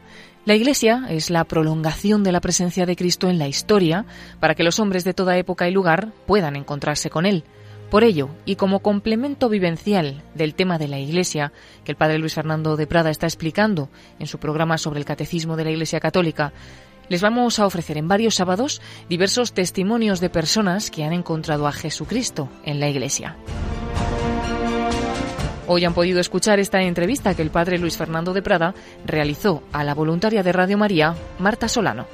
La 0.51 0.57
Iglesia 0.57 1.07
es 1.09 1.31
la 1.31 1.45
prolongación 1.45 2.25
de 2.25 2.33
la 2.33 2.41
presencia 2.41 2.85
de 2.85 2.97
Cristo 2.97 3.29
en 3.29 3.39
la 3.39 3.47
historia 3.47 4.05
para 4.41 4.57
que 4.57 4.65
los 4.65 4.81
hombres 4.81 5.05
de 5.05 5.15
toda 5.15 5.39
época 5.39 5.69
y 5.69 5.71
lugar 5.71 6.09
puedan 6.27 6.57
encontrarse 6.57 7.09
con 7.09 7.25
Él. 7.25 7.45
Por 7.89 8.03
ello, 8.03 8.31
y 8.47 8.57
como 8.57 8.81
complemento 8.81 9.49
vivencial 9.49 10.25
del 10.35 10.57
tema 10.57 10.77
de 10.77 10.89
la 10.89 10.99
Iglesia, 10.99 11.53
que 11.85 11.93
el 11.93 11.97
Padre 11.97 12.19
Luis 12.19 12.35
Fernando 12.35 12.77
de 12.77 12.89
Prada 12.89 13.11
está 13.11 13.27
explicando 13.27 13.91
en 14.19 14.27
su 14.27 14.39
programa 14.39 14.77
sobre 14.77 14.99
el 14.99 15.05
Catecismo 15.05 15.55
de 15.55 15.63
la 15.63 15.71
Iglesia 15.71 16.01
Católica, 16.01 16.53
les 17.09 17.23
vamos 17.23 17.61
a 17.61 17.67
ofrecer 17.67 17.97
en 17.97 18.09
varios 18.09 18.35
sábados 18.35 18.83
diversos 19.09 19.53
testimonios 19.53 20.19
de 20.19 20.31
personas 20.31 20.91
que 20.91 21.05
han 21.05 21.13
encontrado 21.13 21.69
a 21.69 21.73
Jesucristo 21.73 22.49
en 22.65 22.81
la 22.81 22.89
Iglesia. 22.89 23.37
Hoy 25.73 25.85
han 25.85 25.95
podido 25.95 26.19
escuchar 26.19 26.59
esta 26.59 26.83
entrevista 26.83 27.33
que 27.37 27.43
el 27.43 27.51
padre 27.51 27.79
Luis 27.79 27.97
Fernando 27.97 28.33
de 28.33 28.43
Prada 28.43 28.75
realizó 29.07 29.63
a 29.71 29.85
la 29.85 29.95
voluntaria 29.95 30.43
de 30.43 30.51
Radio 30.51 30.77
María, 30.77 31.15
Marta 31.39 31.69
Solano. 31.69 32.09